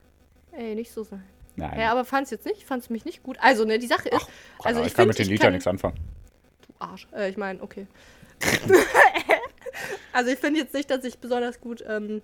Ey, 0.53 0.75
nicht 0.75 0.91
so 0.93 1.05
sein. 1.05 1.23
Nein. 1.55 1.79
Ja, 1.79 1.93
aber 1.93 2.05
fand's 2.05 2.31
jetzt 2.31 2.47
nicht? 2.47 2.65
Fand's 2.65 2.89
mich 2.91 3.05
nicht 3.05 3.23
gut? 3.23 3.37
Also, 3.41 3.65
ne, 3.65 3.79
die 3.79 3.87
Sache 3.87 4.09
ist, 4.09 4.27
Ach, 4.59 4.65
also 4.67 4.81
ich, 4.81 4.89
ich 4.89 4.95
kann 4.95 5.05
find, 5.05 5.19
mit 5.19 5.27
den 5.27 5.29
Liedern 5.33 5.53
nichts 5.53 5.67
anfangen. 5.67 5.97
Du 6.67 6.75
Arsch. 6.85 7.07
Äh, 7.15 7.29
ich 7.29 7.37
meine, 7.37 7.63
okay. 7.63 7.87
also 10.13 10.31
ich 10.31 10.39
finde 10.39 10.61
jetzt 10.61 10.75
nicht, 10.75 10.91
dass 10.91 11.05
ich 11.05 11.19
besonders 11.19 11.61
gut, 11.61 11.85
ähm, 11.89 12.23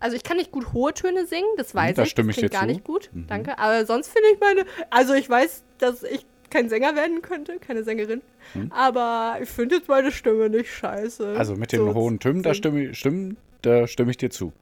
also 0.00 0.16
ich 0.16 0.22
kann 0.24 0.36
nicht 0.38 0.50
gut 0.50 0.72
hohe 0.72 0.92
Töne 0.92 1.26
singen, 1.26 1.46
das 1.56 1.74
weiß 1.74 1.94
da 1.96 2.02
ich. 2.02 2.10
stimme 2.10 2.28
das 2.32 2.38
ich 2.38 2.42
dir 2.42 2.48
gar 2.50 2.60
zu. 2.62 2.66
Mhm. 2.66 2.72
nicht 2.72 2.84
gut, 2.84 3.10
danke. 3.28 3.58
Aber 3.58 3.86
sonst 3.86 4.08
finde 4.08 4.28
ich 4.34 4.40
meine, 4.40 4.64
also 4.90 5.14
ich 5.14 5.28
weiß, 5.30 5.62
dass 5.78 6.02
ich 6.02 6.26
kein 6.50 6.68
Sänger 6.68 6.96
werden 6.96 7.22
könnte, 7.22 7.58
keine 7.60 7.84
Sängerin. 7.84 8.22
Aber 8.70 9.38
ich 9.40 9.48
finde 9.48 9.76
jetzt 9.76 9.88
meine 9.88 10.10
Stimme 10.10 10.50
nicht 10.50 10.72
scheiße. 10.72 11.32
Mhm. 11.32 11.36
Also 11.36 11.54
mit 11.54 11.70
den 11.72 11.78
So, 11.80 11.94
hohen 11.94 12.18
Tönen, 12.18 12.42
da 12.42 12.54
stimme, 12.54 12.86
ich- 12.90 12.98
Stimmen, 12.98 13.36
da 13.62 13.86
stimme 13.86 14.10
ich 14.10 14.16
dir 14.16 14.30
zu. 14.30 14.52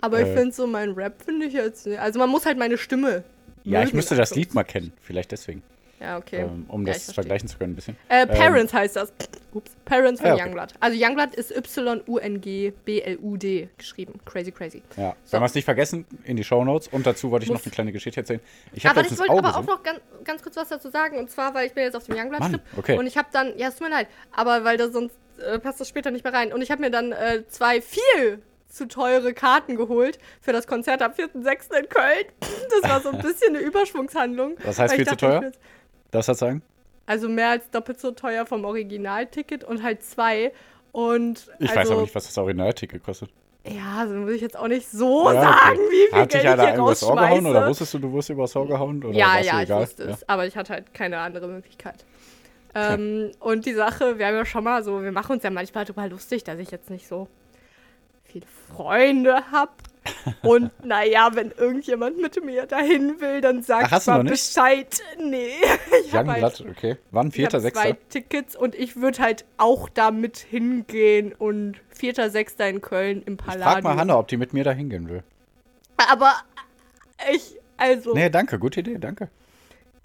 Aber 0.00 0.20
ich 0.20 0.28
äh, 0.28 0.34
finde 0.36 0.52
so 0.52 0.66
mein 0.66 0.92
Rap 0.92 1.22
finde 1.22 1.46
ich 1.46 1.52
jetzt 1.52 1.86
nicht. 1.86 1.98
Also 1.98 2.18
man 2.18 2.30
muss 2.30 2.46
halt 2.46 2.56
meine 2.58 2.78
Stimme. 2.78 3.24
Ja, 3.64 3.82
ich 3.82 3.92
müsste 3.92 4.14
das. 4.14 4.34
Lied 4.34 4.54
mal 4.54 4.62
kennen. 4.64 4.92
Vielleicht 5.02 5.32
deswegen. 5.32 5.62
Ja, 6.00 6.18
okay. 6.18 6.40
Ähm, 6.42 6.66
um 6.68 6.86
Ja, 6.86 6.92
das 6.92 7.12
vergleichen 7.12 7.48
zu 7.48 7.56
können 7.58 7.72
ein 7.72 7.76
bisschen. 7.76 7.96
Äh, 8.08 8.26
Parents 8.26 8.72
heißt 8.74 8.96
das. 8.96 9.12
Ups. 9.54 9.70
Parents 9.86 10.20
von 10.20 10.30
Ah, 10.30 10.34
okay. 10.34 10.42
Youngblood. 10.44 10.68
Also 10.80 10.98
Youngblood 11.02 11.34
ist 11.34 11.50
Y-U-N-G-B-L-U-D 12.46 13.68
geschrieben. 13.78 14.20
Crazy, 14.24 14.52
crazy. 14.52 14.82
Ja. 14.96 15.14
So. 15.24 15.32
Wenn 15.32 15.40
wir 15.42 15.46
es 15.46 15.54
nicht 15.54 15.64
vergessen, 15.64 16.04
in 16.24 16.36
die 16.36 16.44
Shownotes. 16.44 16.88
Und 16.88 17.06
dazu 17.06 17.30
wollte 17.30 17.44
ich 17.44 17.50
Muss- 17.50 17.60
noch 17.60 17.66
eine 17.66 17.72
kleine 17.72 17.92
Geschichte 17.92 18.20
erzählen. 18.20 18.40
Ich 18.72 18.84
habe 18.86 19.00
Aber 19.00 19.08
ich 19.10 19.18
wollte 19.18 19.32
aber 19.32 19.56
auch 19.56 19.64
noch 19.66 19.82
ganz, 19.82 20.00
ganz 20.24 20.42
kurz 20.42 20.56
was 20.56 20.68
dazu 20.68 20.90
sagen. 20.90 21.18
Und 21.18 21.30
zwar, 21.30 21.54
weil 21.54 21.66
ich 21.66 21.72
bin 21.72 21.84
jetzt 21.84 21.94
auf 21.96 22.04
dem 22.04 22.16
Youngblood-Trip. 22.16 22.60
okay. 22.76 22.98
Und 22.98 23.06
ich 23.06 23.16
habe 23.16 23.28
dann, 23.32 23.56
ja, 23.58 23.68
es 23.68 23.76
tut 23.76 23.88
mir 23.88 23.94
leid, 23.94 24.08
aber 24.32 24.64
weil 24.64 24.76
das 24.76 24.92
sonst 24.92 25.14
äh, 25.38 25.58
passt 25.58 25.80
das 25.80 25.88
später 25.88 26.10
nicht 26.10 26.24
mehr 26.24 26.32
rein. 26.34 26.52
Und 26.52 26.60
ich 26.62 26.70
habe 26.70 26.80
mir 26.82 26.90
dann 26.90 27.12
äh, 27.12 27.44
zwei 27.48 27.80
viel 27.80 28.42
zu 28.68 28.86
teure 28.88 29.32
Karten 29.32 29.76
geholt 29.76 30.18
für 30.42 30.52
das 30.52 30.66
Konzert 30.66 31.00
am 31.00 31.12
4.6. 31.12 31.78
in 31.78 31.88
Köln. 31.88 32.26
Das 32.82 32.90
war 32.90 33.00
so 33.00 33.10
ein 33.10 33.18
bisschen 33.22 33.56
eine 33.56 33.64
Überschwungshandlung. 33.64 34.56
Was 34.64 34.78
heißt 34.78 34.94
viel 34.94 35.06
zu 35.06 35.16
dachte, 35.16 35.26
ich 35.26 35.40
teuer? 35.40 35.52
Will's- 36.12 36.26
Das 36.26 36.28
hat 36.28 36.38
sagen? 36.38 36.62
Also 37.06 37.28
mehr 37.28 37.50
als 37.50 37.70
doppelt 37.70 38.00
so 38.00 38.10
teuer 38.10 38.46
vom 38.46 38.64
Originalticket 38.64 39.62
und 39.64 39.82
halt 39.82 40.02
zwei. 40.02 40.52
Und 40.92 41.46
Ich 41.58 41.68
also, 41.70 41.80
weiß 41.80 41.90
aber 41.92 42.00
nicht, 42.02 42.14
was 42.14 42.26
das 42.26 42.38
Originalticket 42.38 43.02
kostet. 43.04 43.30
Ja, 43.68 43.98
also 44.00 44.14
muss 44.14 44.30
ich 44.30 44.40
jetzt 44.40 44.56
auch 44.56 44.68
nicht 44.68 44.88
so 44.88 45.30
Ja, 45.32 45.42
sagen, 45.42 45.78
okay. 45.78 45.80
wie 45.90 46.06
viel 46.08 46.18
Hat 46.20 46.32
dich 46.32 46.40
Geld 46.40 46.44
ich 46.44 46.50
einer 46.50 46.62
hier 46.62 46.72
irgendwas 46.74 47.02
Ohr 47.02 47.16
gehauen 47.16 47.46
oder 47.46 47.68
wusstest 47.68 47.94
du, 47.94 47.98
du 47.98 48.12
wirst 48.12 48.30
übers 48.30 48.54
Ohr 48.56 48.66
gehauen? 48.66 49.02
Oder 49.04 49.16
ja, 49.16 49.38
ja, 49.40 49.62
ich 49.62 49.68
wusste 49.70 50.04
es. 50.04 50.28
Aber 50.28 50.46
ich 50.46 50.56
hatte 50.56 50.72
halt 50.72 50.94
keine 50.94 51.18
andere 51.18 51.48
Möglichkeit. 51.48 52.04
Ähm, 52.74 53.32
und 53.40 53.66
die 53.66 53.72
Sache, 53.74 54.18
wir 54.18 54.26
haben 54.26 54.34
ja 54.36 54.44
schon 54.44 54.62
mal 54.64 54.84
so, 54.84 55.02
wir 55.02 55.10
machen 55.12 55.32
uns 55.32 55.42
ja 55.42 55.50
manchmal 55.50 55.84
darüber 55.84 56.06
lustig, 56.08 56.44
dass 56.44 56.58
ich 56.58 56.70
jetzt 56.70 56.90
nicht 56.90 57.08
so 57.08 57.26
viele 58.24 58.46
Freunde 58.68 59.50
habe. 59.50 59.72
Und 60.42 60.70
naja, 60.84 61.30
wenn 61.34 61.50
irgendjemand 61.50 62.20
mit 62.20 62.42
mir 62.44 62.66
dahin 62.66 63.20
will, 63.20 63.40
dann 63.40 63.64
Ach, 63.68 63.90
hast 63.90 64.06
du 64.08 64.12
mal? 64.12 64.24
Bescheid. 64.24 65.00
Nee, 65.18 65.50
ich 66.04 66.12
Ja, 66.12 66.18
habe 66.20 66.32
halt, 66.32 66.38
glatt, 66.40 66.64
okay. 66.68 66.96
Wann? 67.10 67.30
Vierter, 67.32 67.62
hab 67.62 67.72
zwei 67.72 67.82
sechster? 67.88 68.08
Tickets 68.08 68.56
und 68.56 68.74
ich 68.74 68.96
würde 68.96 69.18
halt 69.22 69.44
auch 69.56 69.88
damit 69.88 70.38
hingehen 70.38 71.32
und 71.32 71.76
vierter, 71.88 72.30
sechster 72.30 72.68
in 72.68 72.80
Köln 72.80 73.22
im 73.24 73.34
Ich 73.34 73.38
Palladium. 73.38 73.72
frag 73.72 73.84
mal 73.84 73.96
Hanna, 73.96 74.18
ob 74.18 74.28
die 74.28 74.36
mit 74.36 74.52
mir 74.52 74.64
da 74.64 74.72
hingehen 74.72 75.08
will. 75.08 75.22
Aber 76.10 76.32
ich, 77.32 77.58
also. 77.76 78.14
Nee, 78.14 78.30
danke, 78.30 78.58
gute 78.58 78.80
Idee, 78.80 78.98
danke. 78.98 79.28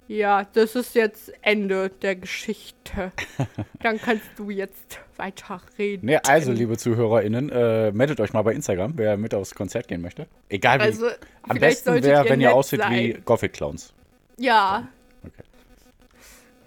Ja, 0.08 0.46
das 0.52 0.74
ist 0.74 0.94
jetzt 0.94 1.32
Ende 1.42 1.88
der 1.88 2.16
Geschichte. 2.16 3.12
Dann 3.82 4.00
kannst 4.00 4.26
du 4.36 4.50
jetzt 4.50 5.00
weiterreden. 5.16 6.06
Nee, 6.06 6.18
also, 6.26 6.52
liebe 6.52 6.76
ZuhörerInnen, 6.76 7.50
äh, 7.50 7.92
meldet 7.92 8.20
euch 8.20 8.32
mal 8.32 8.42
bei 8.42 8.52
Instagram, 8.52 8.94
wer 8.96 9.16
mit 9.16 9.34
aufs 9.34 9.54
Konzert 9.54 9.88
gehen 9.88 10.02
möchte. 10.02 10.26
Egal 10.48 10.80
wie. 10.80 10.84
Also, 10.84 11.06
Am 11.42 11.58
besten 11.58 12.02
wäre, 12.02 12.28
wenn 12.28 12.40
ihr 12.40 12.54
aussieht 12.54 12.80
wie 12.80 13.12
sein. 13.12 13.22
Gothic 13.24 13.52
Clowns. 13.52 13.94
Ja. 14.38 14.88
Okay. 15.24 15.42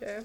Okay. 0.02 0.20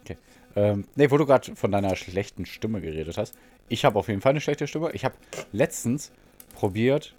Okay. 0.00 0.16
Ähm, 0.56 0.84
nee, 0.96 1.10
wo 1.10 1.18
du 1.18 1.26
gerade 1.26 1.54
von 1.54 1.70
deiner 1.70 1.94
schlechten 1.94 2.46
Stimme 2.46 2.80
geredet 2.80 3.18
hast. 3.18 3.34
Ich 3.68 3.84
habe 3.84 3.98
auf 3.98 4.08
jeden 4.08 4.20
Fall 4.20 4.30
eine 4.30 4.40
schlechte 4.40 4.66
Stimme. 4.66 4.92
Ich 4.92 5.04
habe 5.04 5.14
letztens 5.52 6.12
probiert, 6.54 7.14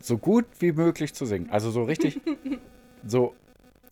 so 0.00 0.16
gut 0.16 0.46
wie 0.58 0.72
möglich 0.72 1.14
zu 1.14 1.26
singen. 1.26 1.50
Also 1.50 1.70
so 1.70 1.84
richtig, 1.84 2.20
so 3.06 3.34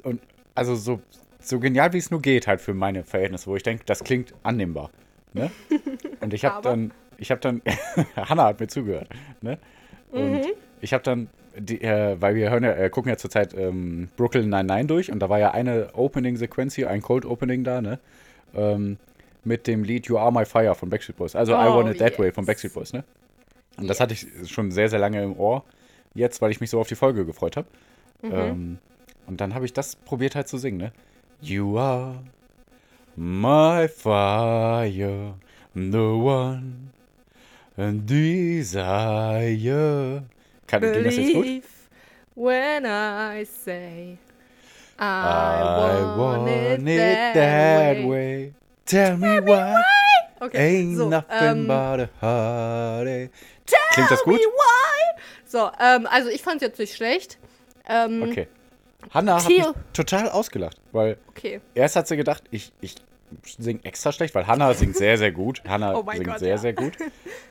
und 0.03 0.21
also 0.59 0.75
so, 0.75 1.01
so 1.41 1.59
genial 1.61 1.93
wie 1.93 1.99
es 1.99 2.11
nur 2.11 2.21
geht 2.21 2.47
halt 2.47 2.61
für 2.61 2.75
meine 2.75 3.05
Verhältnisse, 3.05 3.47
wo 3.47 3.57
ich 3.57 3.63
denke, 3.63 3.85
das 3.87 4.05
klingt 4.05 4.35
annehmbar. 4.43 4.91
Ne? 5.33 5.51
Und 6.21 6.35
ich 6.35 6.45
habe 6.45 6.63
dann, 6.63 6.93
ich 7.17 7.31
habe 7.31 7.41
dann, 7.41 7.63
Hannah 8.17 8.45
hat 8.45 8.61
mir 8.61 8.69
zugehört. 8.69 9.09
Ne? 9.41 9.59
Und 10.11 10.33
Mhm. 10.33 10.43
ich 10.81 10.93
habe 10.93 11.03
dann, 11.05 11.29
die, 11.57 11.81
äh, 11.83 12.17
weil 12.21 12.35
wir 12.35 12.51
hören 12.51 12.65
ja, 12.65 12.73
äh, 12.73 12.89
gucken 12.91 13.11
ja 13.11 13.17
zurzeit 13.17 13.53
ähm, 13.55 14.09
Brooklyn 14.17 14.49
99 14.49 14.87
durch 14.89 15.13
und 15.13 15.19
da 15.21 15.29
war 15.29 15.39
ja 15.39 15.51
eine 15.51 15.91
Opening-Sequenz 15.95 16.75
hier, 16.75 16.89
ein 16.89 17.03
Cold 17.03 17.25
Opening 17.25 17.65
da, 17.65 17.81
ne? 17.81 17.99
Ähm, 18.55 18.97
mit 19.45 19.67
dem 19.67 19.83
Lied 19.85 20.07
You 20.07 20.19
Are 20.19 20.33
My 20.33 20.45
Fire 20.45 20.75
von 20.75 20.89
Backstreet 20.91 21.17
Boys. 21.17 21.35
Also 21.37 21.53
I 21.53 21.67
Oh, 21.69 21.75
Want 21.77 21.91
It 21.91 21.99
That 21.99 22.11
yes. 22.13 22.19
Way 22.19 22.33
von 22.33 22.47
Backstreet 22.47 22.75
Boys, 22.75 22.93
ne? 22.93 23.05
Und 23.77 23.89
das 23.89 24.01
hatte 24.01 24.13
ich 24.15 24.27
schon 24.51 24.71
sehr, 24.71 24.89
sehr 24.89 24.99
lange 24.99 25.23
im 25.23 25.39
Ohr. 25.39 25.65
Jetzt, 26.15 26.41
weil 26.43 26.51
ich 26.51 26.61
mich 26.61 26.71
so 26.71 26.81
auf 26.81 26.89
die 26.89 26.95
Folge 26.97 27.25
gefreut 27.25 27.57
habe. 27.57 27.67
Mhm. 28.23 28.31
Ähm, 28.33 28.79
und 29.29 29.41
dann 29.41 29.55
habe 29.55 29.65
ich 29.67 29.73
das 29.73 29.95
probiert 29.95 30.35
halt 30.35 30.49
zu 30.49 30.59
singen, 30.59 30.79
ne? 30.79 30.93
You 31.41 31.79
are 31.79 32.17
my 33.15 33.87
fire, 33.87 35.35
the 35.75 35.99
one 35.99 36.91
and 37.77 38.09
desire. 38.11 38.65
Kann, 40.67 40.81
ging 40.81 41.05
das 41.05 41.17
jetzt 41.17 41.35
gut? 41.35 41.47
When 42.35 42.85
I 42.85 43.45
say 43.45 44.19
I, 44.99 45.03
I 45.03 46.03
want, 46.17 46.49
it 46.49 47.35
that, 47.35 48.05
way. 48.05 48.53
Tell 48.85 49.17
me 49.17 49.41
why. 49.41 49.75
Okay, 50.41 50.59
Ain't 50.59 50.97
so, 50.97 51.09
nothing 51.09 51.29
ähm, 51.31 51.67
but 51.67 52.01
a 52.01 52.09
heartache. 52.21 53.31
Klingt 53.93 54.11
das 54.11 54.23
tell 54.23 54.33
gut? 54.33 54.41
me 54.41 54.47
why. 54.47 55.21
So, 55.47 55.71
ähm, 55.81 56.07
also 56.11 56.29
ich 56.31 56.43
fand 56.43 56.57
es 56.57 56.63
jetzt 56.69 56.79
nicht 56.79 56.95
schlecht. 56.95 57.39
Ähm, 57.89 58.23
Okay. 58.23 58.49
Hannah 59.11 59.43
hat 59.43 59.49
mich 59.49 59.65
total 59.93 60.29
ausgelacht, 60.29 60.81
weil 60.93 61.19
okay. 61.29 61.61
erst 61.75 61.97
hat 61.97 62.09
sie 62.09 62.17
gedacht, 62.17 62.43
ich, 62.51 62.73
ich 62.81 62.97
singe 63.59 63.81
extra 63.85 64.13
schlecht, 64.13 64.35
weil 64.35 64.47
Hannah 64.47 64.75
singt 64.75 64.97
sehr, 64.97 65.19
sehr 65.19 65.33
gut. 65.33 65.63
Hannah 65.69 65.95
Oh 65.95 66.05
singt 66.11 66.25
Gott, 66.25 66.39
sehr, 66.39 66.51
ja. 66.51 66.59
sehr 66.59 66.73
gut. 66.73 66.95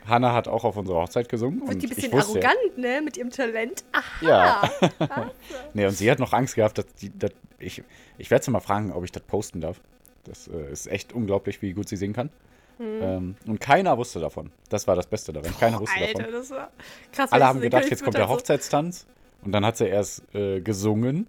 Hannah 0.07 0.33
hat 0.33 0.47
auch 0.47 0.63
auf 0.63 0.77
unserer 0.77 1.01
Hochzeit 1.01 1.29
gesungen. 1.29 1.61
Wird 1.61 1.73
und 1.73 1.81
die 1.81 1.87
ein 1.87 1.95
bisschen 1.95 2.11
wusste, 2.11 2.39
arrogant, 2.39 2.77
ne? 2.77 3.01
Mit 3.01 3.17
ihrem 3.17 3.29
Talent. 3.29 3.83
Aha. 3.91 4.25
Ja. 4.25 4.71
Nee, 5.73 5.85
und 5.85 5.91
sie 5.91 6.09
hat 6.09 6.19
noch 6.19 6.33
Angst 6.33 6.55
gehabt, 6.55 6.77
dass 6.77 6.85
die, 6.95 7.17
dass 7.17 7.31
ich, 7.59 7.83
ich 8.17 8.31
werde 8.31 8.43
sie 8.43 8.51
mal 8.51 8.59
fragen, 8.59 8.91
ob 8.91 9.03
ich 9.03 9.11
das 9.11 9.23
posten 9.23 9.61
darf. 9.61 9.79
Das 10.23 10.47
äh, 10.47 10.71
ist 10.71 10.87
echt 10.87 11.13
unglaublich, 11.13 11.61
wie 11.61 11.73
gut 11.73 11.87
sie 11.87 11.95
singen 11.95 12.13
kann. 12.13 12.29
Hm. 12.77 13.01
Ähm, 13.01 13.35
und 13.45 13.59
keiner 13.59 13.97
wusste 13.97 14.19
davon. 14.19 14.51
Das 14.69 14.87
war 14.87 14.95
das 14.95 15.07
Beste 15.07 15.33
daran. 15.33 15.55
Keiner 15.59 15.79
wusste 15.79 15.99
Alter, 15.99 16.13
davon. 16.19 16.33
das 16.33 16.49
war 16.51 16.71
krass. 17.11 17.31
Alle 17.31 17.45
haben 17.45 17.61
gedacht, 17.61 17.89
jetzt 17.89 18.03
kommt 18.03 18.17
der 18.17 18.29
Hochzeitstanz. 18.29 19.05
Und 19.43 19.51
dann 19.51 19.65
hat 19.65 19.77
sie 19.77 19.87
erst 19.87 20.23
äh, 20.35 20.61
gesungen. 20.61 21.27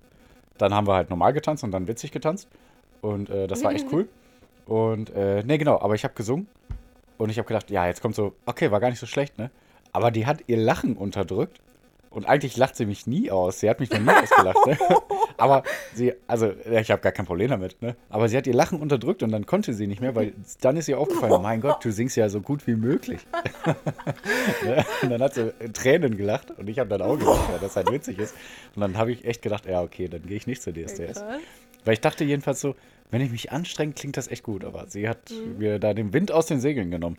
Dann 0.56 0.74
haben 0.74 0.86
wir 0.86 0.94
halt 0.94 1.10
normal 1.10 1.32
getanzt 1.32 1.62
und 1.64 1.70
dann 1.70 1.86
witzig 1.86 2.10
getanzt. 2.10 2.48
Und 3.00 3.30
äh, 3.30 3.46
das 3.46 3.62
war 3.62 3.72
echt 3.72 3.86
cool. 3.92 4.08
Und, 4.66 5.10
äh, 5.10 5.42
nee, 5.44 5.56
genau, 5.56 5.80
aber 5.80 5.94
ich 5.94 6.04
habe 6.04 6.14
gesungen. 6.14 6.46
Und 7.16 7.30
ich 7.30 7.38
habe 7.38 7.48
gedacht, 7.48 7.70
ja, 7.70 7.86
jetzt 7.86 8.00
kommt 8.02 8.14
so, 8.14 8.34
okay, 8.46 8.70
war 8.70 8.80
gar 8.80 8.90
nicht 8.90 8.98
so 9.00 9.06
schlecht, 9.06 9.38
ne? 9.38 9.50
Aber 9.92 10.10
die 10.10 10.26
hat 10.26 10.44
ihr 10.46 10.56
Lachen 10.56 10.96
unterdrückt. 10.96 11.60
Und 12.10 12.26
eigentlich 12.26 12.56
lacht 12.56 12.76
sie 12.76 12.86
mich 12.86 13.06
nie 13.06 13.30
aus. 13.30 13.60
Sie 13.60 13.68
hat 13.68 13.80
mich 13.80 13.90
noch 13.90 14.00
nie 14.00 14.10
ausgelacht, 14.10 14.66
ne? 14.66 14.78
Aber 15.36 15.62
sie, 15.94 16.14
also, 16.26 16.52
ich 16.70 16.90
habe 16.90 17.02
gar 17.02 17.12
kein 17.12 17.26
Problem 17.26 17.50
damit, 17.50 17.80
ne? 17.82 17.96
Aber 18.08 18.28
sie 18.28 18.36
hat 18.36 18.46
ihr 18.46 18.54
Lachen 18.54 18.80
unterdrückt 18.80 19.22
und 19.22 19.30
dann 19.30 19.46
konnte 19.46 19.74
sie 19.74 19.86
nicht 19.86 20.00
mehr, 20.00 20.14
weil 20.14 20.32
dann 20.60 20.76
ist 20.76 20.88
ihr 20.88 20.98
aufgefallen, 20.98 21.42
mein 21.42 21.60
Gott, 21.60 21.84
du 21.84 21.92
singst 21.92 22.16
ja 22.16 22.28
so 22.28 22.40
gut 22.40 22.66
wie 22.66 22.74
möglich. 22.74 23.20
ne? 24.64 24.84
Und 25.02 25.10
dann 25.10 25.22
hat 25.22 25.34
sie 25.34 25.52
Tränen 25.72 26.16
gelacht 26.16 26.50
und 26.56 26.68
ich 26.68 26.78
habe 26.78 26.88
dann 26.88 27.02
auch 27.02 27.18
gelacht, 27.18 27.52
weil 27.52 27.58
das 27.60 27.76
halt 27.76 27.90
witzig 27.90 28.18
ist. 28.18 28.34
Und 28.74 28.80
dann 28.80 28.96
habe 28.96 29.12
ich 29.12 29.24
echt 29.24 29.42
gedacht, 29.42 29.66
ja, 29.66 29.82
okay, 29.82 30.08
dann 30.08 30.22
gehe 30.22 30.36
ich 30.36 30.46
nicht 30.46 30.62
zur 30.62 30.72
DSDS. 30.72 31.20
Krass. 31.20 31.24
Weil 31.84 31.94
ich 31.94 32.00
dachte 32.00 32.24
jedenfalls 32.24 32.60
so, 32.60 32.74
wenn 33.10 33.20
ich 33.20 33.30
mich 33.30 33.52
anstrenge, 33.52 33.92
klingt 33.92 34.16
das 34.16 34.28
echt 34.28 34.42
gut. 34.42 34.64
Aber 34.64 34.86
sie 34.88 35.08
hat 35.08 35.32
mir 35.58 35.78
da 35.78 35.94
den 35.94 36.12
Wind 36.12 36.32
aus 36.32 36.46
den 36.46 36.60
Segeln 36.60 36.90
genommen. 36.90 37.18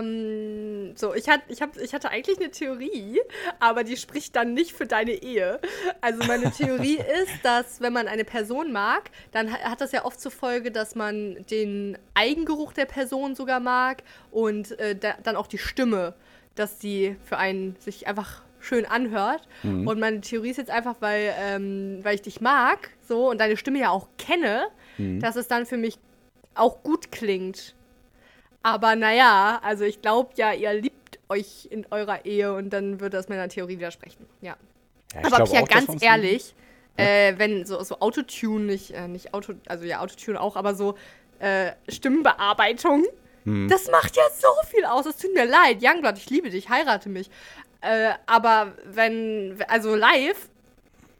Ähm, 0.00 0.96
so, 0.96 1.14
ich, 1.14 1.28
hat, 1.28 1.40
ich, 1.48 1.62
hab, 1.62 1.76
ich 1.76 1.94
hatte 1.94 2.10
eigentlich 2.10 2.38
eine 2.38 2.50
Theorie, 2.50 3.20
aber 3.60 3.84
die 3.84 3.96
spricht 3.96 4.36
dann 4.36 4.54
nicht 4.54 4.72
für 4.72 4.86
deine 4.86 5.12
Ehe. 5.12 5.60
Also 6.00 6.24
meine 6.26 6.50
Theorie 6.50 6.96
ist, 7.22 7.44
dass 7.44 7.80
wenn 7.80 7.92
man 7.92 8.08
eine 8.08 8.24
Person 8.24 8.72
mag, 8.72 9.10
dann 9.32 9.52
ha- 9.52 9.70
hat 9.70 9.80
das 9.80 9.92
ja 9.92 10.04
oft 10.04 10.20
zur 10.20 10.30
Folge, 10.32 10.70
dass 10.70 10.94
man 10.94 11.44
den 11.50 11.98
Eigengeruch 12.14 12.72
der 12.72 12.86
Person 12.86 13.34
sogar 13.34 13.60
mag 13.60 14.02
und 14.30 14.78
äh, 14.78 14.94
da, 14.96 15.14
dann 15.22 15.36
auch 15.36 15.46
die 15.46 15.58
Stimme, 15.58 16.14
dass 16.54 16.78
die 16.78 17.16
für 17.24 17.36
einen 17.38 17.76
sich 17.80 18.06
einfach 18.06 18.42
schön 18.60 18.86
anhört. 18.86 19.46
Und 19.88 20.00
meine 20.00 20.20
Theorie 20.22 20.50
ist 20.50 20.56
jetzt 20.56 20.70
einfach, 20.70 20.96
weil, 21.00 21.34
ähm, 21.38 21.98
weil 22.02 22.14
ich 22.14 22.22
dich 22.22 22.40
mag, 22.40 22.90
so 23.06 23.28
und 23.30 23.38
deine 23.38 23.56
Stimme 23.58 23.78
ja 23.80 23.90
auch 23.90 24.08
kenne, 24.18 24.64
dass 25.20 25.36
es 25.36 25.48
dann 25.48 25.66
für 25.66 25.76
mich 25.76 25.98
auch 26.54 26.82
gut 26.82 27.10
klingt. 27.12 27.74
Aber 28.64 28.96
naja, 28.96 29.60
also 29.62 29.84
ich 29.84 30.00
glaube 30.02 30.30
ja, 30.36 30.52
ihr 30.52 30.72
liebt 30.72 31.20
euch 31.28 31.68
in 31.70 31.86
eurer 31.90 32.24
Ehe 32.24 32.54
und 32.54 32.70
dann 32.70 32.98
würde 32.98 33.16
das 33.16 33.28
meiner 33.28 33.48
Theorie 33.48 33.76
widersprechen. 33.76 34.26
Ja. 34.40 34.56
Ja, 35.12 35.20
ich 35.20 35.26
Aber 35.26 35.44
Pia, 35.44 35.60
auch, 35.62 35.68
ganz 35.68 36.02
ehrlich, 36.02 36.54
äh, 36.96 37.34
wenn 37.36 37.66
so, 37.66 37.82
so 37.84 38.00
Autotune, 38.00 38.64
nicht, 38.64 38.90
äh, 38.92 39.06
nicht 39.06 39.34
Auto, 39.34 39.52
also 39.68 39.84
ja, 39.84 40.00
Autotune 40.00 40.40
auch, 40.40 40.56
aber 40.56 40.74
so 40.74 40.96
äh, 41.38 41.72
Stimmenbearbeitung, 41.88 43.04
Hm. 43.44 43.68
das 43.68 43.90
macht 43.90 44.16
ja 44.16 44.22
so 44.34 44.48
viel 44.70 44.86
aus. 44.86 45.04
Es 45.04 45.18
tut 45.18 45.34
mir 45.34 45.44
leid, 45.44 45.78
Youngblood, 45.82 46.16
ich 46.16 46.30
liebe 46.30 46.48
dich, 46.48 46.70
heirate 46.70 47.10
mich. 47.10 47.30
Äh, 47.82 48.12
aber 48.24 48.72
wenn, 48.86 49.62
also 49.68 49.94
live, 49.94 50.48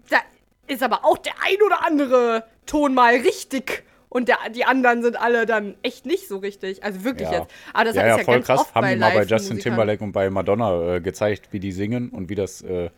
da 0.09 0.19
ist 0.67 0.83
aber 0.83 1.05
auch 1.05 1.19
der 1.19 1.35
ein 1.43 1.61
oder 1.61 1.85
andere 1.85 2.45
Ton 2.65 2.95
mal 2.95 3.17
richtig. 3.17 3.85
Und 4.15 4.29
der, 4.29 4.39
die 4.55 4.65
anderen 4.65 5.03
sind 5.03 5.21
alle 5.21 5.45
dann 5.45 5.75
echt 5.83 6.07
nicht 6.07 6.29
so 6.29 6.39
richtig. 6.39 6.85
Also 6.85 7.03
wirklich 7.03 7.29
Ja. 7.31 7.41
jetzt. 7.41 7.53
Aber 7.73 7.85
das 7.85 7.97
ja, 7.97 8.03
ist 8.03 8.09
ja, 8.09 8.17
ja 8.19 8.25
voll 8.25 8.41
krass. 8.43 8.73
Haben 8.73 8.89
die 8.91 8.97
mal 8.97 9.13
bei 9.13 9.25
Justin. 9.25 9.59
Timberlake 9.59 10.05
und 10.05 10.13
bei 10.13 10.31
Madonna 10.31 10.95
äh, 10.95 11.01
gezeigt, 11.01 11.49
wie 11.51 11.59
die 11.59 11.73
singen 11.73 12.11
und 12.11 12.29
wie 12.29 12.37
das 12.37 12.63
äh, 12.63 12.91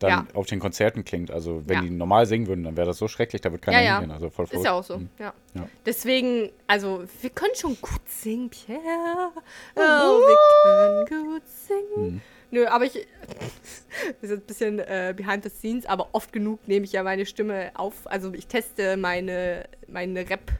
dann 0.00 0.10
Ja. 0.10 0.26
auf 0.34 0.46
den 0.46 0.58
Konzerten 0.58 1.04
klingt. 1.04 1.30
Also, 1.30 1.62
wenn 1.66 1.82
die 1.82 1.90
normal 1.90 2.26
singen 2.26 2.48
würden, 2.48 2.64
dann 2.64 2.76
wäre 2.76 2.88
das 2.88 2.98
so 2.98 3.06
schrecklich, 3.06 3.40
da 3.42 3.52
wird 3.52 3.62
keiner 3.62 3.80
Ja, 3.80 3.92
hingehen. 4.00 4.10
Also, 4.10 4.28
voll 4.28 4.44
Ist 4.46 4.50
verrückt. 4.50 4.66
ja 4.66 4.72
auch 4.72 4.82
so, 4.84 4.98
Mhm. 4.98 5.08
ja. 5.20 5.32
Ja. 5.54 5.68
Deswegen, 5.86 6.50
also, 6.66 7.04
wir 7.22 7.30
können 7.30 7.54
schon 7.54 7.76
gut 7.80 8.00
singen, 8.08 8.50
Pierre. 8.50 9.30
Oh, 9.76 9.80
wir 9.80 11.06
können 11.06 11.32
gut 11.32 11.42
singen. 11.46 12.14
Mhm. 12.16 12.20
Nö, 12.50 12.66
aber 12.66 12.84
ich. 12.84 12.94
Wir 14.20 14.28
sind 14.28 14.42
ein 14.44 14.46
bisschen 14.46 14.78
äh, 14.78 15.14
behind 15.16 15.42
the 15.44 15.50
scenes, 15.50 15.86
aber 15.86 16.08
oft 16.12 16.32
genug 16.32 16.66
nehme 16.68 16.84
ich 16.84 16.92
ja 16.92 17.02
meine 17.02 17.26
Stimme 17.26 17.70
auf. 17.74 17.94
Also, 18.06 18.32
ich 18.34 18.46
teste 18.46 18.96
meine, 18.96 19.68
meine 19.88 20.28
Rap 20.28 20.52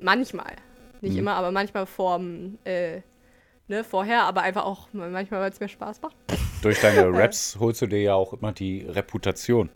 manchmal. 0.00 0.52
Nicht 1.00 1.12
Mhm. 1.14 1.20
immer, 1.20 1.34
aber 1.34 1.50
manchmal 1.52 1.86
vorm, 1.86 2.58
äh, 2.64 3.00
ne, 3.68 3.84
vorher, 3.84 4.24
aber 4.24 4.42
einfach 4.42 4.64
auch 4.64 4.88
manchmal, 4.92 5.40
weil 5.40 5.50
es 5.50 5.60
mir 5.60 5.68
Spaß 5.68 6.02
macht. 6.02 6.16
Durch 6.62 6.80
deine 6.80 7.06
Raps 7.12 7.56
holst 7.60 7.82
du 7.82 7.86
dir 7.86 8.00
ja 8.02 8.14
auch 8.14 8.32
immer 8.32 8.52
die 8.52 8.82
Reputation. 8.88 9.70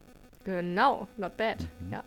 Genau, 0.45 1.07
not 1.17 1.37
bad. 1.37 1.59
Mhm. 1.81 1.93
Ja. 1.93 2.05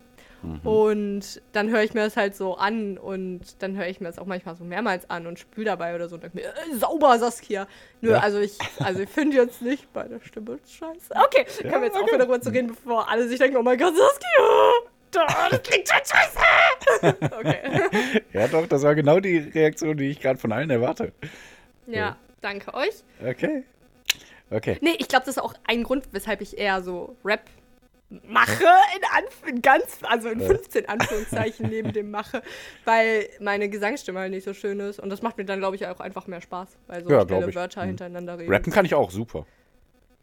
Und 0.64 1.42
dann 1.54 1.70
höre 1.70 1.84
ich 1.84 1.94
mir 1.94 2.02
das 2.02 2.18
halt 2.18 2.36
so 2.36 2.56
an 2.58 2.98
und 2.98 3.62
dann 3.62 3.78
höre 3.78 3.88
ich 3.88 4.02
mir 4.02 4.08
das 4.08 4.20
auch 4.20 4.26
manchmal 4.26 4.56
so 4.56 4.64
mehrmals 4.66 5.10
an 5.10 5.26
und 5.26 5.40
spüle 5.40 5.66
dabei 5.68 5.96
oder 5.96 6.10
so 6.10 6.16
und 6.16 6.24
denke 6.24 6.38
mir, 6.38 6.48
äh, 6.48 6.76
sauber 6.78 7.18
Saskia. 7.18 7.66
Nö, 8.02 8.12
Ja. 8.12 8.20
also 8.20 8.40
ich, 8.40 8.58
also 8.80 9.02
ich 9.02 9.10
finde 9.10 9.38
jetzt 9.38 9.62
nicht 9.62 9.92
bei 9.94 10.04
der 10.04 10.20
Stimme 10.20 10.60
scheiße. 10.68 11.14
Okay, 11.16 11.46
können 11.62 11.74
wir 11.76 11.84
jetzt 11.84 11.96
okay. 11.96 12.04
aufhören 12.04 12.20
darüber 12.20 12.42
zu 12.42 12.50
reden, 12.50 12.68
bevor 12.68 13.10
alle 13.10 13.28
sich 13.28 13.40
denken, 13.40 13.56
oh 13.58 13.64
mein 13.64 13.78
Gott, 13.78 13.94
Saskia, 13.96 14.72
da, 15.12 15.50
das 15.50 15.62
klingt 15.64 15.88
schon 15.88 16.00
scheiße. 16.06 17.18
okay. 17.40 18.22
Ja, 18.34 18.48
doch, 18.48 18.68
das 18.68 18.82
war 18.84 18.96
genau 18.96 19.20
die 19.20 19.38
Reaktion, 19.38 19.96
die 19.96 20.10
ich 20.10 20.20
gerade 20.20 20.40
von 20.40 20.52
allen 20.52 20.70
erwarte. 20.70 21.14
Ja, 21.88 22.18
danke 22.42 22.74
euch. 22.74 23.04
Okay. 23.26 23.64
Okay. 24.50 24.78
Nee, 24.82 24.96
ich 25.00 25.08
glaube, 25.08 25.26
das 25.26 25.38
ist 25.38 25.42
auch 25.42 25.54
ein 25.66 25.84
Grund, 25.84 26.06
weshalb 26.12 26.42
ich 26.42 26.58
eher 26.58 26.82
so 26.82 27.16
Rap 27.24 27.44
mache, 28.28 28.64
in, 28.64 29.02
Anf 29.18 29.42
in 29.48 29.62
ganz, 29.62 30.00
also 30.04 30.30
in 30.30 30.40
15 30.42 30.88
Anführungszeichen 30.90 31.70
neben 31.70 31.94
dem 31.94 32.12
mache, 32.12 32.42
weil 32.86 33.28
meine 33.40 33.70
Gesangsstimme 33.70 34.20
halt 34.20 34.32
nicht 34.32 34.44
so 34.44 34.54
schön 34.54 34.80
ist. 34.80 35.00
Und 35.00 35.10
das 35.10 35.22
macht 35.22 35.38
mir 35.38 35.46
dann, 35.46 35.60
glaube 35.60 35.76
ich, 35.76 35.88
auch 35.88 36.00
einfach 36.00 36.28
mehr 36.28 36.42
Spaß, 36.42 36.78
weil 36.88 37.04
so 37.04 37.10
Ja, 37.10 37.22
schnelle. 37.22 37.54
Wörter 37.54 37.82
Mhm. 37.84 37.88
hintereinander 37.88 38.38
reden. 38.40 38.52
Rappen 38.54 38.72
kann 38.74 38.86
ich 38.86 38.94
auch 38.96 39.12
super. 39.12 39.46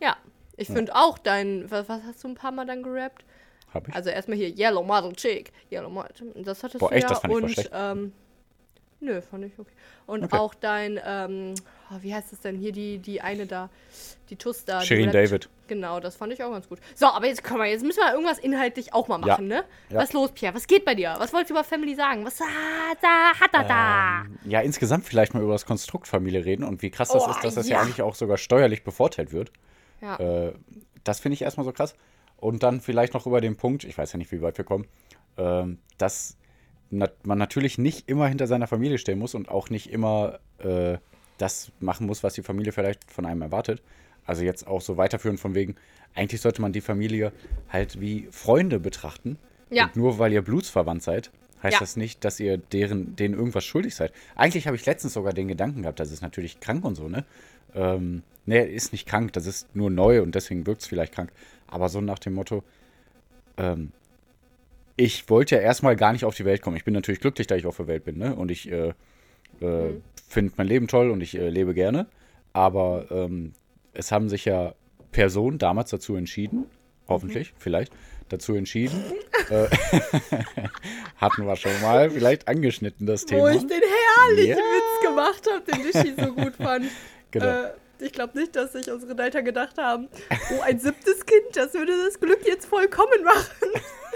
Ja, 0.00 0.16
ich 0.56 0.68
finde 0.68 0.94
auch 0.94 1.18
dein, 1.18 1.70
was, 1.70 1.88
was 1.88 2.02
hast 2.06 2.22
du 2.24 2.28
ein 2.28 2.34
paar 2.34 2.52
Mal 2.52 2.66
dann 2.66 2.82
gerappt? 2.82 3.24
Hab 3.72 3.86
ich. 3.88 3.94
Also 3.94 4.10
erstmal 4.10 4.36
hier 4.36 4.48
Yellow 4.48 4.82
Model 4.82 5.12
Chick, 5.14 5.52
Yellow 5.70 5.90
Model, 5.90 6.32
das 6.36 6.62
hattest 6.62 6.80
Boah, 6.80 6.88
du 6.90 6.94
echt? 6.96 7.02
ja. 7.04 7.08
Das 7.08 7.20
fand 7.20 7.32
ich 7.50 7.58
und, 7.58 7.70
ähm, 7.72 8.12
nö, 9.00 9.20
fand 9.22 9.44
ich 9.44 9.58
okay. 9.58 9.70
Und 10.06 10.24
Okay. 10.24 10.36
auch 10.36 10.54
dein, 10.54 11.00
ähm, 11.04 11.54
oh, 11.90 11.96
wie 12.00 12.14
heißt 12.14 12.32
es 12.32 12.40
denn 12.40 12.56
hier, 12.56 12.72
die, 12.72 12.98
die 12.98 13.20
eine 13.20 13.46
da, 13.46 13.70
die 14.28 14.36
Tuss 14.36 14.64
da. 14.64 14.80
Shirin. 14.82 15.10
David. 15.10 15.48
Genau, 15.68 16.00
das 16.00 16.16
fand 16.16 16.32
ich 16.32 16.42
auch 16.42 16.50
ganz 16.50 16.68
gut. 16.68 16.78
So, 16.96 17.06
aber 17.06 17.26
jetzt 17.26 17.44
komm 17.44 17.58
mal, 17.58 17.68
jetzt 17.68 17.84
müssen 17.84 18.00
wir 18.00 18.12
irgendwas 18.12 18.38
inhaltlich 18.40 18.92
auch 18.92 19.06
mal 19.08 19.20
Ja. 19.20 19.26
machen, 19.26 19.46
ne? 19.46 19.64
Ja. 19.88 19.98
Was 19.98 20.04
ist 20.06 20.12
los, 20.14 20.32
Pierre? 20.32 20.54
Was 20.54 20.66
geht 20.66 20.84
bei 20.84 20.94
dir? 20.96 21.14
Was 21.18 21.32
wolltest 21.32 21.50
du 21.50 21.54
über 21.54 21.62
Family 21.64 21.94
sagen? 21.94 22.24
Was 22.24 22.40
hat 22.40 22.98
da, 23.00 23.32
hat 23.40 23.50
da 23.52 23.62
da? 23.62 24.22
Ähm, 24.24 24.38
ja, 24.50 24.60
insgesamt 24.60 25.04
vielleicht 25.06 25.32
mal 25.34 25.42
über 25.42 25.52
das 25.52 25.66
Konstrukt 25.66 26.08
Familie 26.08 26.44
reden 26.44 26.64
und 26.64 26.82
wie 26.82 26.90
krass 26.90 27.08
das 27.08 27.22
Oh, 27.26 27.30
ist, 27.30 27.44
dass 27.44 27.54
das 27.54 27.68
ja. 27.68 27.76
ja. 27.76 27.82
eigentlich 27.82 28.02
auch 28.02 28.14
sogar 28.16 28.36
steuerlich 28.36 28.82
bevorteilt 28.82 29.32
wird. 29.32 29.52
Ja. 30.00 30.16
Äh, 30.16 30.54
das 31.04 31.20
finde 31.20 31.34
ich 31.34 31.42
erstmal 31.42 31.64
so 31.64 31.72
krass. 31.72 31.94
Und 32.36 32.62
dann 32.62 32.80
vielleicht 32.80 33.14
noch 33.14 33.26
über 33.26 33.40
den 33.40 33.56
Punkt, 33.56 33.84
ich 33.84 33.96
weiß 33.96 34.12
ja 34.12 34.18
nicht, 34.18 34.32
wie 34.32 34.42
weit 34.42 34.58
wir 34.58 34.64
kommen, 34.64 34.86
ähm, 35.36 35.78
dass 35.98 36.36
na 36.90 37.08
man 37.22 37.38
natürlich 37.38 37.78
nicht 37.78 38.08
immer 38.08 38.26
hinter 38.28 38.46
seiner 38.46 38.66
Familie 38.66 38.98
stehen 38.98 39.18
muss 39.18 39.34
und 39.34 39.48
auch 39.48 39.70
nicht 39.70 39.90
immer 39.90 40.40
äh, 40.58 40.98
das 41.38 41.72
machen 41.80 42.06
muss, 42.06 42.22
was 42.22 42.34
die 42.34 42.42
Familie 42.42 42.72
vielleicht 42.72 43.10
von 43.10 43.26
einem 43.26 43.42
erwartet. 43.42 43.82
Also 44.26 44.42
jetzt 44.42 44.66
auch 44.66 44.80
so 44.80 44.96
weiterführen 44.96 45.38
von 45.38 45.54
wegen, 45.54 45.76
eigentlich 46.14 46.40
sollte 46.40 46.60
man 46.60 46.72
die 46.72 46.80
Familie 46.80 47.32
halt 47.68 48.00
wie 48.00 48.28
Freunde 48.30 48.78
betrachten. 48.78 49.38
Ja. 49.70 49.84
Und 49.86 49.96
nur 49.96 50.18
weil 50.18 50.32
ihr 50.32 50.42
blutsverwandt 50.42 51.02
seid, 51.02 51.30
heißt 51.62 51.74
Ja. 51.74 51.80
das 51.80 51.96
nicht, 51.96 52.24
dass 52.24 52.40
ihr 52.40 52.58
deren, 52.58 53.16
denen 53.16 53.34
irgendwas 53.34 53.64
schuldig 53.64 53.94
seid. 53.94 54.12
Eigentlich 54.34 54.66
habe 54.66 54.76
ich 54.76 54.84
letztens 54.86 55.14
sogar 55.14 55.32
den 55.32 55.48
Gedanken 55.48 55.82
gehabt, 55.82 56.00
das 56.00 56.10
ist 56.10 56.22
natürlich 56.22 56.60
krank 56.60 56.84
und 56.84 56.96
so, 56.96 57.08
ne? 57.08 57.24
Ähm, 57.74 58.22
ne, 58.46 58.66
ist 58.66 58.92
nicht 58.92 59.06
krank, 59.06 59.32
das 59.32 59.46
ist 59.46 59.74
nur 59.76 59.90
neu 59.90 60.22
und 60.22 60.34
deswegen 60.34 60.66
wirkt 60.66 60.82
es 60.82 60.88
vielleicht 60.88 61.14
krank. 61.14 61.30
Aber 61.68 61.88
so 61.88 62.00
nach 62.00 62.18
dem 62.18 62.34
Motto, 62.34 62.64
ähm, 63.56 63.92
ich 65.00 65.30
wollte 65.30 65.56
ja 65.56 65.62
erstmal 65.62 65.96
gar 65.96 66.12
nicht 66.12 66.24
auf 66.24 66.34
die 66.34 66.44
Welt 66.44 66.60
kommen. 66.60 66.76
Ich 66.76 66.84
bin 66.84 66.92
natürlich 66.94 67.20
glücklich, 67.20 67.46
dass 67.46 67.58
ich 67.58 67.66
auf 67.66 67.78
der 67.78 67.86
Welt 67.86 68.04
bin, 68.04 68.18
ne? 68.18 68.34
Und 68.34 68.50
ich 68.50 68.70
äh, 68.70 68.88
äh, 69.60 69.94
finde 70.28 70.52
mein 70.56 70.66
Leben 70.66 70.88
toll 70.88 71.10
und 71.10 71.22
ich 71.22 71.36
äh, 71.38 71.48
lebe 71.48 71.72
gerne. 71.74 72.06
Aber 72.52 73.06
ähm, 73.10 73.52
es 73.94 74.12
haben 74.12 74.28
sich 74.28 74.44
ja 74.44 74.74
Personen 75.10 75.58
damals 75.58 75.90
dazu 75.90 76.16
entschieden, 76.16 76.66
hoffentlich, 77.08 77.54
vielleicht, 77.58 77.92
dazu 78.28 78.54
entschieden. 78.54 79.02
äh, 79.48 79.68
hatten 81.16 81.46
wir 81.46 81.56
schon 81.56 81.72
mal 81.80 82.10
vielleicht 82.10 82.46
angeschnitten, 82.48 83.06
das 83.06 83.22
Wo 83.24 83.26
Thema. 83.28 83.50
ich 83.52 83.66
den 83.66 83.80
herrlichen 84.26 84.50
Ja. 84.50 84.56
Witz 84.56 85.08
gemacht 85.08 85.48
habe, 85.50 85.72
den 85.72 85.82
Lischi 85.84 86.14
so 86.22 86.32
gut 86.34 86.54
fand. 86.56 86.84
Genau. 87.32 87.46
Äh, 87.46 87.70
ich 88.02 88.12
glaube 88.12 88.38
nicht, 88.38 88.54
dass 88.56 88.72
sich 88.72 88.90
unsere 88.90 89.20
Eltern 89.22 89.44
gedacht 89.44 89.76
haben, 89.78 90.08
oh, 90.30 90.60
ein 90.62 90.78
siebtes 90.78 91.24
Kind, 91.26 91.54
das 91.54 91.74
würde 91.74 91.92
das 92.04 92.18
Glück 92.20 92.40
jetzt 92.46 92.66
vollkommen 92.66 93.24
machen. 93.24 93.70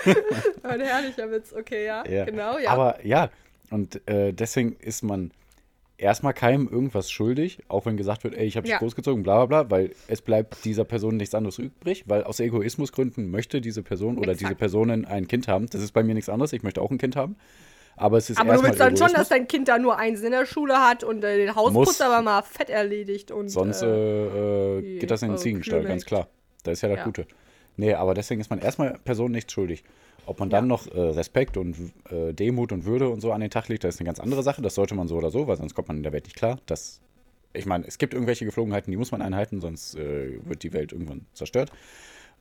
ein 0.62 0.80
herrlicher 0.80 1.30
Witz, 1.30 1.52
okay, 1.52 1.86
ja, 1.86 2.04
Ja. 2.06 2.24
genau, 2.24 2.58
ja. 2.58 2.70
Aber 2.70 3.04
ja, 3.04 3.30
und 3.70 4.06
äh, 4.08 4.32
deswegen 4.32 4.76
ist 4.80 5.02
man 5.02 5.30
erstmal 5.96 6.34
keinem 6.34 6.68
irgendwas 6.68 7.10
schuldig, 7.10 7.60
auch 7.68 7.86
wenn 7.86 7.96
gesagt 7.96 8.24
wird, 8.24 8.34
ey, 8.34 8.44
ich 8.46 8.56
habe 8.56 8.64
dich 8.64 8.72
Ja. 8.72 8.78
großgezogen, 8.78 9.22
bla 9.22 9.46
bla 9.46 9.62
bla, 9.62 9.70
weil 9.70 9.92
es 10.08 10.20
bleibt 10.22 10.64
dieser 10.64 10.84
Person 10.84 11.16
nichts 11.16 11.34
anderes 11.34 11.58
übrig, 11.58 12.04
weil 12.06 12.24
aus 12.24 12.40
Egoismusgründen 12.40 13.30
möchte 13.30 13.60
diese 13.60 13.82
Person 13.82 14.18
oder 14.18 14.32
Exakt. 14.32 14.40
diese 14.40 14.54
Personen 14.56 15.04
ein 15.04 15.28
Kind 15.28 15.48
haben. 15.48 15.66
Das 15.70 15.80
ist 15.82 15.92
bei 15.92 16.02
mir 16.02 16.14
nichts 16.14 16.28
anderes, 16.28 16.52
ich 16.52 16.62
möchte 16.62 16.82
auch 16.82 16.90
ein 16.90 16.98
Kind 16.98 17.16
haben. 17.16 17.36
Aber 17.96 18.18
es 18.18 18.30
ist 18.30 18.38
aber 18.38 18.54
du 18.54 18.62
willst 18.62 18.80
dann 18.80 18.96
schon, 18.96 19.12
dass 19.12 19.28
dein 19.28 19.46
Kind 19.46 19.68
da 19.68 19.78
nur 19.78 19.96
eins 19.98 20.20
in 20.22 20.32
der 20.32 20.46
Schule 20.46 20.80
hat 20.80 21.04
und 21.04 21.22
äh, 21.22 21.36
den 21.36 21.54
Hausputz 21.54 21.86
Muss. 21.86 22.00
aber 22.00 22.22
mal 22.22 22.42
fett 22.42 22.70
erledigt 22.70 23.30
und 23.30 23.48
Sonst 23.48 23.82
äh, 23.82 23.86
äh, 23.86 24.78
äh, 24.78 24.98
geht 24.98 25.10
das 25.10 25.22
in 25.22 25.28
den 25.28 25.32
eure 25.34 25.42
Ziegenstall, 25.42 25.84
ganz 25.84 26.04
klar. 26.04 26.28
Das 26.64 26.74
ist 26.74 26.82
ja 26.82 26.88
das 26.88 26.98
Ja. 26.98 27.04
Gute. 27.04 27.26
Nee, 27.76 27.94
aber 27.94 28.14
deswegen 28.14 28.40
ist 28.40 28.50
man 28.50 28.58
erstmal 28.58 28.98
Person 29.04 29.32
nichts 29.32 29.52
schuldig. 29.52 29.84
Ob 30.26 30.40
man 30.40 30.48
dann 30.48 30.66
noch 30.66 30.86
äh, 30.86 30.98
Respekt 30.98 31.56
und 31.56 31.76
äh, 32.10 32.32
Demut 32.32 32.72
und 32.72 32.84
Würde 32.86 33.08
und 33.08 33.20
so 33.20 33.32
an 33.32 33.40
den 33.40 33.50
Tag 33.50 33.68
legt, 33.68 33.84
das 33.84 33.96
ist 33.96 34.00
eine 34.00 34.06
ganz 34.06 34.20
andere 34.20 34.42
Sache. 34.42 34.62
Das 34.62 34.74
sollte 34.74 34.94
man 34.94 35.06
so 35.06 35.16
oder 35.16 35.30
so, 35.30 35.46
weil 35.46 35.56
sonst 35.56 35.74
kommt 35.74 35.88
man 35.88 35.98
in 35.98 36.02
der 36.02 36.12
Welt 36.12 36.24
nicht 36.24 36.36
klar. 36.36 36.58
Das, 36.66 37.00
ich 37.52 37.66
meine, 37.66 37.86
es 37.86 37.98
gibt 37.98 38.14
irgendwelche 38.14 38.44
Geflogenheiten, 38.44 38.90
die 38.90 38.96
muss 38.96 39.12
man 39.12 39.20
einhalten, 39.20 39.60
sonst 39.60 39.96
äh, 39.96 40.38
wird 40.44 40.62
die 40.62 40.72
Welt 40.72 40.92
irgendwann 40.92 41.26
zerstört. 41.34 41.72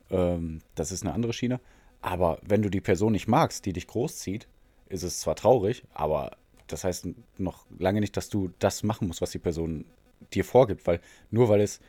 Ähm, 0.10 0.62
das 0.76 0.92
ist 0.92 1.04
eine 1.04 1.14
andere 1.14 1.34
Schiene. 1.34 1.60
Aber 2.02 2.40
wenn 2.46 2.62
du 2.62 2.70
die 2.70 2.82
Person 2.82 3.12
nicht 3.12 3.28
magst, 3.28 3.66
die 3.66 3.74
dich 3.74 3.88
großzieht, 3.88 4.48
ist 4.94 5.04
es 5.04 5.20
zwar 5.20 5.36
traurig, 5.36 5.84
aber 5.94 6.38
das 6.68 6.84
heißt 6.84 7.08
noch 7.38 7.66
lange 7.78 8.00
nicht, 8.00 8.16
dass 8.16 8.30
du 8.30 8.52
das 8.60 8.84
machen 8.84 9.08
musst, 9.08 9.22
was 9.22 9.32
die 9.32 9.40
Person 9.40 9.86
dir 10.34 10.46
vorgibt, 10.46 10.88
weil 10.88 11.02
nur 11.32 11.50
weil 11.50 11.62
es, 11.62 11.80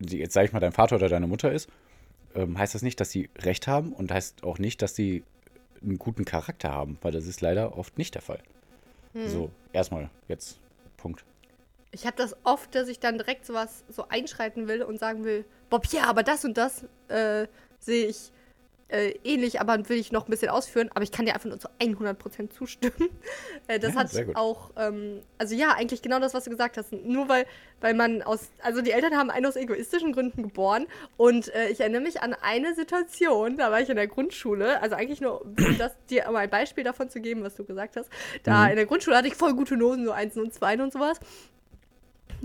jetzt 0.00 0.34
sage 0.34 0.46
ich 0.46 0.52
mal, 0.52 0.60
dein 0.60 0.72
Vater 0.72 0.96
oder 0.96 1.08
deine 1.08 1.26
Mutter 1.26 1.52
ist, 1.52 1.70
ähm, 2.34 2.58
heißt 2.58 2.74
das 2.74 2.82
nicht, 2.82 3.00
dass 3.00 3.10
sie 3.10 3.30
Recht 3.38 3.66
haben 3.66 3.92
und 3.92 4.12
heißt 4.12 4.44
auch 4.44 4.58
nicht, 4.58 4.82
dass 4.82 4.94
sie 4.94 5.24
einen 5.80 5.98
guten 5.98 6.24
Charakter 6.24 6.70
haben, 6.70 6.98
weil 7.02 7.12
das 7.12 7.26
ist 7.26 7.40
leider 7.40 7.78
oft 7.78 7.96
nicht 7.98 8.14
der 8.14 8.22
Fall. 8.22 8.40
Hm. 9.12 9.28
So, 9.28 9.50
erstmal 9.72 10.10
jetzt 10.26 10.58
Punkt. 10.96 11.24
Ich 11.92 12.04
habe 12.04 12.16
das 12.16 12.36
oft, 12.44 12.74
dass 12.74 12.88
ich 12.88 13.00
dann 13.00 13.16
direkt 13.16 13.46
sowas 13.46 13.84
so 13.88 14.08
einschreiten 14.08 14.68
will 14.68 14.82
und 14.82 14.98
sagen 14.98 15.24
will, 15.24 15.44
Bob, 15.70 15.86
ja, 15.86 16.04
aber 16.04 16.22
das 16.22 16.44
und 16.44 16.58
das 16.58 16.84
äh, 17.08 17.46
sehe 17.78 18.06
ich 18.06 18.32
äh, 18.88 19.10
ähnlich, 19.24 19.60
aber 19.60 19.88
will 19.88 19.98
ich 19.98 20.12
noch 20.12 20.26
ein 20.26 20.30
bisschen 20.30 20.48
ausführen. 20.50 20.90
Aber 20.94 21.02
ich 21.02 21.12
kann 21.12 21.26
dir 21.26 21.34
einfach 21.34 21.48
nur 21.48 21.58
zu 21.58 21.68
100% 21.78 22.50
zustimmen. 22.50 23.10
äh, 23.68 23.78
das 23.78 23.94
Ja, 23.94 24.00
hat 24.00 24.10
auch, 24.34 24.70
ähm, 24.76 25.22
also 25.38 25.54
ja, 25.54 25.72
eigentlich 25.74 26.02
genau 26.02 26.18
das, 26.20 26.34
was 26.34 26.44
du 26.44 26.50
gesagt 26.50 26.76
hast. 26.76 26.92
Nur 26.92 27.28
weil, 27.28 27.46
weil 27.80 27.94
man 27.94 28.22
aus, 28.22 28.50
also 28.62 28.80
die 28.80 28.90
Eltern 28.92 29.16
haben 29.16 29.30
einen 29.30 29.46
aus 29.46 29.56
egoistischen 29.56 30.12
Gründen 30.12 30.42
geboren. 30.42 30.86
Und 31.16 31.52
äh, 31.54 31.68
ich 31.68 31.80
erinnere 31.80 32.00
mich 32.02 32.22
an 32.22 32.34
eine 32.34 32.74
Situation, 32.74 33.56
da 33.58 33.70
war 33.70 33.80
ich 33.80 33.90
in 33.90 33.96
der 33.96 34.06
Grundschule, 34.08 34.80
also 34.82 34.96
eigentlich 34.96 35.20
nur, 35.20 35.42
um 35.44 35.54
das, 35.78 35.92
dir 36.10 36.24
mal 36.30 36.38
ein 36.40 36.50
Beispiel 36.50 36.84
davon 36.84 37.10
zu 37.10 37.20
geben, 37.20 37.42
was 37.42 37.54
du 37.56 37.64
gesagt 37.64 37.96
hast. 37.96 38.08
Da 38.42 38.64
Mhm. 38.64 38.70
in 38.70 38.76
der 38.76 38.86
Grundschule 38.86 39.16
hatte 39.16 39.28
ich 39.28 39.34
voll 39.34 39.54
gute 39.54 39.76
Noten, 39.76 40.04
so 40.04 40.12
Einsen 40.12 40.42
und 40.42 40.54
Zweien 40.54 40.80
und 40.80 40.92
sowas. 40.92 41.20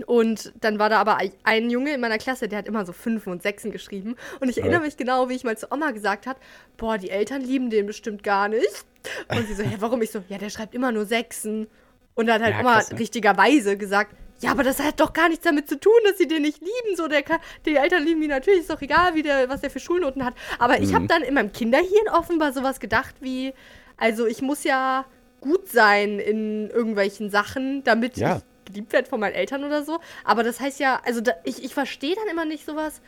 Und 0.06 0.52
dann 0.60 0.78
war 0.78 0.88
da 0.90 0.98
aber 1.00 1.18
ein- 1.44 1.70
Junge 1.70 1.94
in 1.94 2.00
meiner 2.00 2.18
Klasse, 2.18 2.48
der 2.48 2.58
hat 2.58 2.66
immer 2.66 2.84
so 2.84 2.92
Fünfen 2.92 3.30
und 3.32 3.42
Sechsen 3.42 3.70
geschrieben. 3.70 4.16
Und 4.40 4.48
ich 4.48 4.58
erinnere 4.58 4.80
mich 4.82 4.96
genau, 4.96 5.28
wie 5.28 5.34
ich 5.34 5.44
mal 5.44 5.56
zu 5.56 5.70
Oma 5.72 5.92
gesagt 5.92 6.26
hat, 6.26 6.36
boah, 6.76 6.98
die 6.98 7.10
Eltern 7.10 7.42
lieben 7.42 7.70
den 7.70 7.86
bestimmt 7.86 8.22
gar 8.24 8.48
nicht. 8.48 8.84
Und 9.28 9.46
sie 9.46 9.54
so, 9.54 9.62
ja, 9.62 9.70
warum? 9.80 10.02
Ich 10.02 10.10
so, 10.10 10.22
ja, 10.28 10.38
der 10.38 10.50
schreibt 10.50 10.74
immer 10.74 10.90
nur 10.92 11.06
Sechsen. 11.06 11.68
Und 12.14 12.26
dann 12.26 12.36
hat 12.36 12.42
halt 12.42 12.54
Ja, 12.54 12.60
Oma 12.60 12.74
krass, 12.76 12.92
ne? 12.92 12.98
richtigerweise 12.98 13.76
gesagt, 13.76 14.14
ja, 14.40 14.50
aber 14.50 14.62
das 14.64 14.80
hat 14.80 14.98
doch 15.00 15.12
gar 15.12 15.28
nichts 15.28 15.44
damit 15.44 15.68
zu 15.68 15.78
tun, 15.78 15.92
dass 16.04 16.18
sie 16.18 16.26
den 16.26 16.42
nicht 16.42 16.60
lieben. 16.60 16.96
So, 16.96 17.06
der 17.08 17.22
kann, 17.22 17.38
die 17.66 17.76
Eltern 17.76 18.04
lieben 18.04 18.20
ihn 18.22 18.30
natürlich, 18.30 18.60
ist 18.60 18.70
doch 18.70 18.82
egal, 18.82 19.14
wie 19.14 19.22
der, 19.22 19.48
was 19.48 19.60
der 19.60 19.70
für 19.70 19.80
Schulnoten 19.80 20.24
hat. 20.24 20.34
Aber 20.58 20.80
ich 20.80 20.90
Mhm. 20.90 20.94
habe 20.96 21.06
dann 21.06 21.22
in 21.22 21.34
meinem 21.34 21.52
Kinderhirn 21.52 22.08
offenbar 22.12 22.52
sowas 22.52 22.80
gedacht 22.80 23.14
wie, 23.20 23.54
also 23.96 24.26
ich 24.26 24.42
muss 24.42 24.64
ja 24.64 25.04
gut 25.40 25.68
sein 25.68 26.18
in 26.18 26.68
irgendwelchen 26.70 27.30
Sachen, 27.30 27.84
damit 27.84 28.16
Ja. 28.16 28.36
ich 28.38 28.42
geliebt 28.64 28.92
werde 28.92 29.08
von 29.08 29.20
meinen 29.20 29.34
Eltern 29.34 29.64
oder 29.64 29.82
so. 29.84 30.00
Aber 30.24 30.42
das 30.42 30.60
heißt 30.60 30.80
ja, 30.80 31.00
also 31.04 31.20
da, 31.20 31.32
ich, 31.44 31.62
ich 31.64 31.74
verstehe 31.74 32.14
dann 32.14 32.28
immer 32.28 32.44
nicht 32.44 32.64
sowas. 32.64 33.00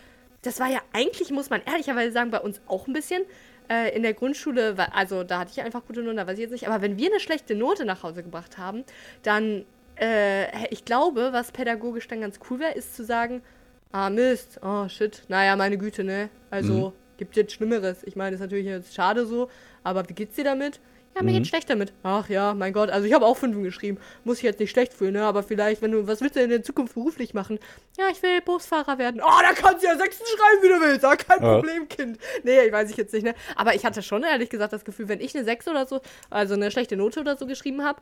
Das 0.43 0.61
war 0.61 0.69
ja 0.69 0.81
eigentlich, 0.93 1.31
muss 1.31 1.51
man 1.51 1.63
ehrlicherweise 1.63 2.13
sagen, 2.13 2.31
bei 2.31 2.41
uns 2.41 2.61
auch 2.67 2.87
ein 2.87 2.93
bisschen. 2.93 3.23
Äh, 3.69 3.97
in 3.97 4.03
der 4.05 4.15
Grundschule, 4.15 4.77
also 4.93 5.25
da 5.25 5.41
hatte 5.41 5.51
ich 5.53 5.61
einfach 5.61 5.85
gute 5.87 6.01
Noten, 6.03 6.19
da 6.19 6.27
weiß 6.27 6.35
ich 6.35 6.43
jetzt 6.43 6.53
nicht. 6.53 6.69
Aber 6.69 6.83
wenn 6.83 6.99
wir 6.99 7.11
eine 7.11 7.19
schlechte 7.19 7.57
Note 7.57 7.85
nach 7.85 8.03
Hause 8.05 8.23
gebracht 8.23 8.59
haben, 8.59 8.85
dann, 9.23 9.65
äh, 10.01 10.69
ich 10.69 10.85
glaube, 10.85 11.31
was 11.33 11.51
pädagogisch 11.51 12.07
dann 12.07 12.21
ganz 12.21 12.39
cool 12.49 12.61
wäre, 12.61 12.75
ist 12.75 12.95
zu 12.95 13.05
sagen, 13.05 13.43
ah 13.91 14.09
Mist, 14.09 14.61
oh 14.63 14.89
shit, 14.89 15.23
naja, 15.29 15.57
meine 15.57 15.79
Güte, 15.79 16.05
ne? 16.05 16.29
Also, 16.51 16.93
gibt 17.17 17.35
jetzt 17.37 17.53
Schlimmeres. 17.53 18.05
Ich 18.05 18.15
meine, 18.15 18.35
ist 18.35 18.41
natürlich 18.41 18.67
jetzt 18.67 18.95
schade 18.95 19.27
so, 19.27 19.51
aber 19.83 20.09
wie 20.09 20.15
geht's 20.15 20.37
dir 20.37 20.45
damit? 20.45 20.81
Ja, 21.17 21.23
mir 21.23 21.33
geht's 21.33 21.49
schlecht 21.49 21.71
damit. 21.71 21.93
Ach 22.03 22.29
ja, 22.29 22.53
mein 22.53 22.73
Gott, 22.75 22.91
also 22.91 23.07
ich 23.07 23.15
habe 23.15 23.25
auch 23.25 23.37
Fünfen 23.37 23.63
geschrieben. 23.63 23.99
Muss 24.25 24.37
ich 24.39 24.43
jetzt 24.43 24.61
nicht 24.61 24.71
schlecht 24.71 24.93
fühlen, 24.93 25.15
ne? 25.15 25.25
Aber 25.25 25.43
vielleicht, 25.43 25.81
wenn 25.81 25.91
du, 25.93 26.07
was 26.07 26.21
willst 26.21 26.37
du 26.37 26.41
denn 26.41 26.51
in 26.51 26.57
der 26.59 26.63
Zukunft 26.63 26.95
beruflich 26.95 27.33
machen? 27.33 27.59
Ja, 27.99 28.05
ich 28.13 28.23
will 28.23 28.41
Busfahrer 28.43 28.99
werden. 28.99 29.23
Oh, 29.25 29.41
da 29.43 29.53
kannst 29.55 29.83
du 29.83 29.87
ja 29.89 29.97
Sechsten 29.97 30.25
schreiben, 30.27 30.63
wie 30.63 30.69
du 30.69 30.81
willst. 30.81 31.03
Ja, 31.03 31.17
kein 31.17 31.43
Ja. 31.43 31.55
Problem, 31.55 31.89
Kind. 31.89 32.19
Nee, 32.43 32.61
ich 32.67 32.73
weiß 32.73 32.91
ich 32.91 32.97
jetzt 32.99 33.15
nicht, 33.15 33.25
ne? 33.25 33.35
Aber 33.57 33.75
ich 33.75 33.85
hatte 33.87 34.03
schon 34.03 34.23
ehrlich 34.23 34.51
gesagt 34.51 34.73
das 34.75 34.85
Gefühl, 34.85 35.09
wenn 35.09 35.21
ich 35.21 35.35
eine 35.35 35.45
Sechs 35.45 35.67
oder 35.67 35.87
so, 35.87 36.01
also 36.29 36.55
eine 36.55 36.71
schlechte 36.71 36.97
Note 36.97 37.21
oder 37.21 37.37
so 37.37 37.47
geschrieben 37.47 37.83
habe, 37.83 38.01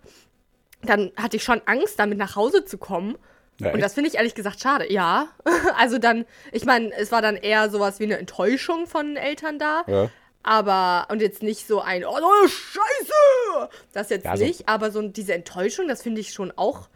dann 0.83 1.13
hatte 1.17 1.37
ich 1.37 1.45
schon 1.45 1.63
Angst, 1.67 1.99
damit 1.99 2.19
nach 2.19 2.35
Hause 2.37 2.65
zu 2.65 2.79
kommen. 2.79 3.17
Ja, 3.61 3.73
Und 3.73 3.81
das 3.81 3.95
finde 3.95 4.11
ich 4.11 4.17
ehrlich 4.17 4.35
gesagt 4.35 4.61
schade. 4.61 4.93
Ja. 4.93 5.29
Also 5.79 5.99
dann, 5.99 6.25
ich 6.53 6.65
meine, 6.65 6.93
es 6.97 7.11
war 7.13 7.23
dann 7.23 7.37
eher 7.37 7.69
sowas 7.71 8.01
wie 8.01 8.05
eine 8.05 8.19
Enttäuschung 8.19 8.87
von 8.87 9.17
Eltern 9.17 9.59
da. 9.59 9.83
Ja. 9.87 10.11
Aber, 10.45 11.07
und 11.11 11.21
jetzt 11.23 11.43
nicht 11.43 11.67
so 11.67 11.81
ein, 11.81 12.05
oh, 12.05 12.11
oh 12.21 12.47
Scheiße! 12.49 13.71
Das 13.93 14.11
jetzt 14.11 14.25
Ja, 14.27 14.37
so- 14.37 14.45
nicht, 14.45 14.69
aber 14.69 14.91
so 14.91 15.03
diese 15.09 15.35
Enttäuschung, 15.35 15.89
das 15.89 16.03
finde 16.03 16.21
ich 16.21 16.33
schon 16.33 16.53
auch, 16.57 16.89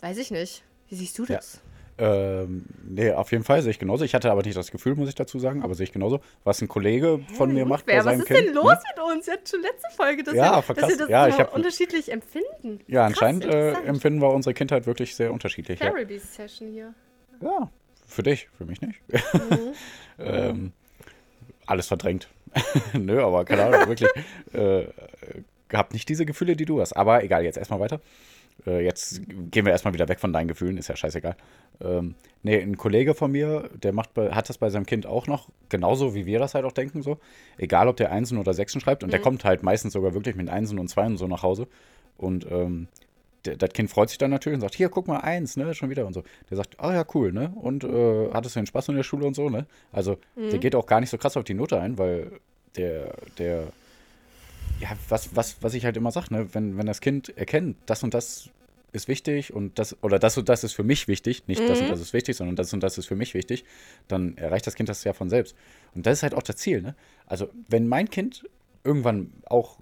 weiß 0.00 0.16
ich 0.16 0.30
nicht. 0.30 0.64
Wie 0.88 0.94
siehst 0.96 1.18
du 1.18 1.26
das? 1.26 1.60
Ähm, 1.98 2.64
nee, 2.86 3.10
auf 3.12 3.32
jeden 3.32 3.42
Fall 3.44 3.62
sehe 3.62 3.70
ich 3.70 3.78
genauso. 3.78 4.04
Ich 4.04 4.14
hatte 4.14 4.30
aber 4.30 4.42
nicht 4.42 4.56
das 4.56 4.70
Gefühl, 4.70 4.94
muss 4.96 5.08
ich 5.08 5.14
dazu 5.14 5.38
sagen, 5.38 5.62
aber 5.62 5.74
sehe 5.74 5.84
ich 5.84 5.92
genauso, 5.92 6.20
was 6.44 6.60
ein 6.60 6.68
Kollege 6.68 7.20
von 7.36 7.52
mir 7.54 7.64
macht 7.64 7.86
bei 7.86 7.92
Wer, 7.92 7.98
was 8.00 8.04
seinem 8.04 8.20
ist 8.20 8.26
Kind. 8.26 8.38
denn 8.48 8.54
los 8.54 8.66
ne? 8.72 8.78
mit 8.94 9.04
uns? 9.16 9.26
Jetzt 9.26 9.50
schon 9.50 9.62
letzte 9.62 9.88
Folge, 9.96 10.22
dass, 10.22 10.34
Ja, 10.34 10.62
wir, 10.66 10.74
dass 10.74 10.88
wir 10.90 10.96
das 10.98 11.08
Ja, 11.08 11.38
hab- 11.38 11.54
unterschiedlich 11.54 12.12
empfinden. 12.12 12.80
Ja, 12.86 13.06
Krass, 13.08 13.22
anscheinend 13.22 13.44
äh, 13.46 13.72
empfinden 13.84 14.20
wir 14.20 14.28
unsere 14.30 14.52
Kindheit 14.54 14.86
wirklich 14.86 15.16
sehr 15.16 15.32
unterschiedlich. 15.32 15.80
Ja. 15.80 15.90
Therapy-Session 15.90 16.68
hier. 16.70 16.92
ja, 17.40 17.70
für 18.06 18.22
dich, 18.22 18.48
für 18.58 18.66
mich 18.66 18.80
nicht. 18.82 19.00
Mhm. 19.08 19.72
ähm, 20.18 20.72
alles 21.66 21.86
verdrängt. 21.88 22.28
Nö, 22.94 23.22
aber 23.22 23.44
keine 23.44 23.64
Ahnung, 23.64 23.88
wirklich. 23.88 24.10
Äh, 24.52 24.86
hab 25.72 25.92
nicht 25.92 26.08
diese 26.08 26.26
Gefühle, 26.26 26.56
die 26.56 26.64
du 26.64 26.80
hast. 26.80 26.92
Aber 26.92 27.24
egal, 27.24 27.44
jetzt 27.44 27.58
erstmal 27.58 27.80
weiter. 27.80 28.00
Äh, 28.66 28.84
jetzt 28.84 29.20
gehen 29.50 29.64
wir 29.64 29.72
erstmal 29.72 29.94
wieder 29.94 30.08
weg 30.08 30.20
von 30.20 30.32
deinen 30.32 30.48
Gefühlen, 30.48 30.78
ist 30.78 30.88
ja 30.88 30.96
scheißegal. 30.96 31.36
Ähm, 31.80 32.14
nee, 32.42 32.60
ein 32.60 32.76
Kollege 32.76 33.14
von 33.14 33.32
mir, 33.32 33.68
der 33.74 33.92
macht 33.92 34.14
bei, 34.14 34.30
hat 34.30 34.48
das 34.48 34.58
bei 34.58 34.70
seinem 34.70 34.86
Kind 34.86 35.06
auch 35.06 35.26
noch, 35.26 35.48
genauso 35.68 36.14
wie 36.14 36.26
wir 36.26 36.38
das 36.38 36.54
halt 36.54 36.64
auch 36.64 36.72
denken, 36.72 37.02
so. 37.02 37.18
Egal, 37.58 37.88
ob 37.88 37.96
der 37.96 38.12
Einsen 38.12 38.38
oder 38.38 38.54
Sechsen 38.54 38.80
schreibt. 38.80 39.04
Und 39.04 39.12
der 39.12 39.20
kommt 39.20 39.44
halt 39.44 39.62
meistens 39.62 39.92
sogar 39.92 40.14
wirklich 40.14 40.36
mit 40.36 40.48
Einsen 40.48 40.78
und 40.78 40.88
Zweien 40.88 41.16
so 41.16 41.26
nach 41.26 41.42
Hause. 41.42 41.66
Und 42.16 42.50
ähm, 42.50 42.88
das 43.54 43.70
Kind 43.70 43.90
freut 43.90 44.08
sich 44.08 44.18
dann 44.18 44.30
natürlich 44.30 44.56
und 44.56 44.60
sagt, 44.60 44.74
hier, 44.74 44.88
guck 44.88 45.06
mal, 45.06 45.18
eins, 45.18 45.56
ne, 45.56 45.74
schon 45.74 45.90
wieder 45.90 46.06
und 46.06 46.12
so. 46.12 46.22
Der 46.50 46.56
sagt, 46.56 46.78
ah 46.78 46.92
ja, 46.92 47.04
cool, 47.14 47.32
ne? 47.32 47.52
Und 47.54 47.84
äh, 47.84 48.30
hattest 48.32 48.56
du 48.56 48.60
den 48.60 48.66
Spaß 48.66 48.88
in 48.88 48.96
der 48.96 49.02
Schule 49.02 49.26
und 49.26 49.34
so, 49.34 49.48
ne? 49.48 49.66
Also, 49.92 50.18
der 50.36 50.58
geht 50.58 50.74
auch 50.74 50.86
gar 50.86 51.00
nicht 51.00 51.10
so 51.10 51.18
krass 51.18 51.36
auf 51.36 51.44
die 51.44 51.54
Note 51.54 51.80
ein, 51.80 51.98
weil 51.98 52.32
der, 52.76 53.14
der, 53.38 53.68
ja, 54.80 54.88
was, 55.08 55.34
was, 55.34 55.56
was 55.60 55.74
ich 55.74 55.84
halt 55.84 55.96
immer 55.96 56.10
sage, 56.10 56.34
ne, 56.34 56.48
wenn, 56.52 56.76
wenn 56.76 56.86
das 56.86 57.00
Kind 57.00 57.36
erkennt, 57.36 57.76
das 57.86 58.02
und 58.02 58.14
das 58.14 58.50
ist 58.92 59.08
wichtig 59.08 59.52
und 59.52 59.78
das, 59.78 59.96
oder 60.02 60.18
das 60.18 60.38
und 60.38 60.48
das 60.48 60.64
ist 60.64 60.72
für 60.72 60.82
mich 60.82 61.06
wichtig, 61.08 61.44
nicht 61.46 61.60
das 61.60 61.80
und 61.80 61.88
das 61.88 62.00
ist 62.00 62.12
wichtig, 62.12 62.36
sondern 62.36 62.56
das 62.56 62.72
und 62.72 62.82
das 62.82 62.98
ist 62.98 63.06
für 63.06 63.16
mich 63.16 63.34
wichtig, 63.34 63.64
dann 64.08 64.36
erreicht 64.38 64.66
das 64.66 64.74
Kind 64.74 64.88
das 64.88 65.04
ja 65.04 65.12
von 65.12 65.28
selbst. 65.28 65.54
Und 65.94 66.06
das 66.06 66.18
ist 66.18 66.22
halt 66.22 66.34
auch 66.34 66.42
das 66.42 66.56
Ziel, 66.56 66.82
ne? 66.82 66.94
Also, 67.26 67.48
wenn 67.68 67.88
mein 67.88 68.08
Kind 68.08 68.44
irgendwann 68.86 69.32
auch, 69.46 69.78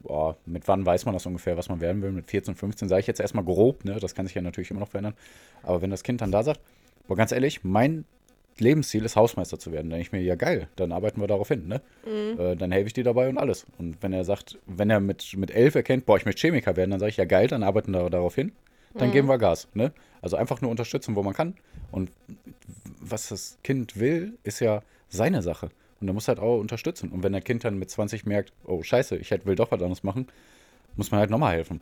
boah, 0.00 0.36
mit 0.46 0.68
wann 0.68 0.86
weiß 0.86 1.04
man 1.04 1.14
das 1.14 1.26
ungefähr, 1.26 1.56
was 1.56 1.68
man 1.68 1.80
werden 1.80 2.02
will, 2.02 2.12
mit 2.12 2.30
14, 2.30 2.54
15, 2.54 2.88
sage 2.88 3.00
ich 3.00 3.06
jetzt 3.06 3.20
erstmal 3.20 3.44
grob, 3.44 3.84
ne? 3.84 3.98
Das 4.00 4.14
kann 4.14 4.26
sich 4.26 4.34
ja 4.34 4.42
natürlich 4.42 4.70
immer 4.70 4.80
noch 4.80 4.88
verändern. 4.88 5.14
Aber 5.62 5.82
wenn 5.82 5.90
das 5.90 6.02
Kind 6.02 6.20
dann 6.20 6.32
da 6.32 6.42
sagt, 6.42 6.60
boah, 7.06 7.16
ganz 7.16 7.32
ehrlich, 7.32 7.64
mein 7.64 8.04
Lebensziel 8.60 9.04
ist, 9.04 9.16
Hausmeister 9.16 9.58
zu 9.58 9.72
werden. 9.72 9.90
Dann 9.90 9.98
denke 9.98 10.02
ich 10.02 10.12
mir, 10.12 10.20
ja 10.20 10.34
geil, 10.34 10.68
dann 10.76 10.92
arbeiten 10.92 11.20
wir 11.20 11.26
darauf 11.26 11.48
hin, 11.48 11.68
ne? 11.68 11.80
Äh, 12.38 12.56
dann 12.56 12.72
helfe 12.72 12.88
ich 12.88 12.92
dir 12.92 13.04
dabei 13.04 13.28
und 13.28 13.38
alles. 13.38 13.66
Und 13.78 14.02
wenn 14.02 14.12
er 14.12 14.24
sagt, 14.24 14.58
wenn 14.66 14.90
er 14.90 15.00
mit, 15.00 15.36
mit 15.36 15.50
elf 15.50 15.74
erkennt, 15.74 16.06
boah, 16.06 16.16
ich 16.16 16.24
möchte 16.24 16.40
Chemiker 16.40 16.76
werden, 16.76 16.90
dann 16.90 17.00
sage 17.00 17.10
ich, 17.10 17.16
ja 17.16 17.24
geil, 17.24 17.46
dann 17.48 17.62
arbeiten 17.62 17.92
wir 17.92 18.10
darauf 18.10 18.34
hin. 18.34 18.52
Dann 18.94 19.12
geben 19.12 19.28
wir 19.28 19.38
Gas, 19.38 19.68
ne? 19.74 19.92
Also 20.22 20.36
einfach 20.36 20.60
nur 20.60 20.70
unterstützen, 20.70 21.14
wo 21.14 21.22
man 21.22 21.34
kann. 21.34 21.54
Und 21.92 22.10
was 23.00 23.28
das 23.28 23.58
Kind 23.62 24.00
will, 24.00 24.36
ist 24.42 24.60
ja 24.60 24.82
seine 25.08 25.42
Sache. 25.42 25.70
Und 26.00 26.06
da 26.06 26.12
muss 26.12 26.28
halt 26.28 26.38
auch 26.38 26.58
unterstützen. 26.58 27.10
Und 27.10 27.22
wenn 27.22 27.32
der 27.32 27.40
Kind 27.40 27.64
dann 27.64 27.78
mit 27.78 27.90
20 27.90 28.24
merkt, 28.26 28.52
oh 28.64 28.82
scheiße, 28.82 29.16
ich 29.16 29.30
will 29.30 29.56
doch 29.56 29.70
was 29.70 29.80
anderes 29.80 30.02
machen, 30.02 30.28
muss 30.96 31.10
man 31.10 31.20
halt 31.20 31.30
nochmal 31.30 31.54
helfen. 31.54 31.80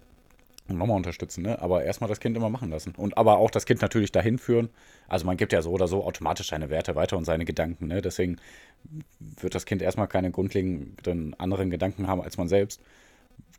Und 0.69 0.79
nochmal 0.79 0.97
unterstützen, 0.97 1.43
ne? 1.43 1.61
Aber 1.63 1.85
erstmal 1.85 2.09
das 2.09 2.19
Kind 2.19 2.37
immer 2.37 2.51
machen 2.51 2.71
lassen. 2.71 2.93
Und 2.97 3.17
aber 3.17 3.39
auch 3.39 3.51
das 3.53 3.67
Kind 3.67 3.83
natürlich 3.83 4.11
dahin 4.11 4.37
führen. 4.37 4.69
Also 5.07 5.25
man 5.25 5.37
gibt 5.37 5.53
ja 5.53 5.63
so 5.63 5.71
oder 5.71 5.87
so 5.87 6.03
automatisch 6.03 6.49
seine 6.49 6.71
Werte 6.71 6.97
weiter 6.97 7.17
und 7.17 7.25
seine 7.25 7.45
Gedanken, 7.45 7.87
ne? 7.87 8.03
Deswegen 8.03 8.39
wird 9.21 9.55
das 9.55 9.65
Kind 9.65 9.81
erstmal 9.81 10.09
keine 10.09 10.33
grundlegenden 10.33 11.39
anderen 11.39 11.71
Gedanken 11.71 12.09
haben 12.09 12.21
als 12.21 12.37
man 12.37 12.49
selbst. 12.49 12.81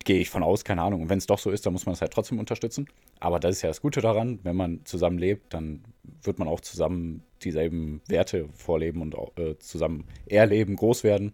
Gehe 0.04 0.20
ich 0.20 0.30
von 0.30 0.44
aus, 0.44 0.66
keine 0.66 0.82
Ahnung. 0.82 1.02
Und 1.04 1.10
wenn 1.10 1.18
es 1.18 1.28
doch 1.28 1.40
so 1.40 1.50
ist, 1.50 1.66
dann 1.66 1.74
muss 1.74 1.86
man 1.86 1.94
es 1.94 2.02
halt 2.02 2.12
trotzdem 2.12 2.40
unterstützen. 2.40 2.88
Aber 3.22 3.40
das 3.40 3.56
ist 3.56 3.62
ja 3.62 3.70
das 3.70 3.82
Gute 3.82 4.02
daran, 4.02 4.40
wenn 4.44 4.56
man 4.58 4.82
zusammen 4.84 5.18
lebt, 5.18 5.54
dann 5.54 5.84
wird 6.24 6.40
man 6.40 6.50
auch 6.50 6.60
zusammen 6.60 7.24
dieselben 7.44 8.02
Werte 8.08 8.50
vorleben 8.54 9.02
und 9.02 9.16
äh, 9.38 9.58
zusammen 9.60 10.06
erleben, 10.28 10.76
groß 10.76 11.04
werden. 11.04 11.34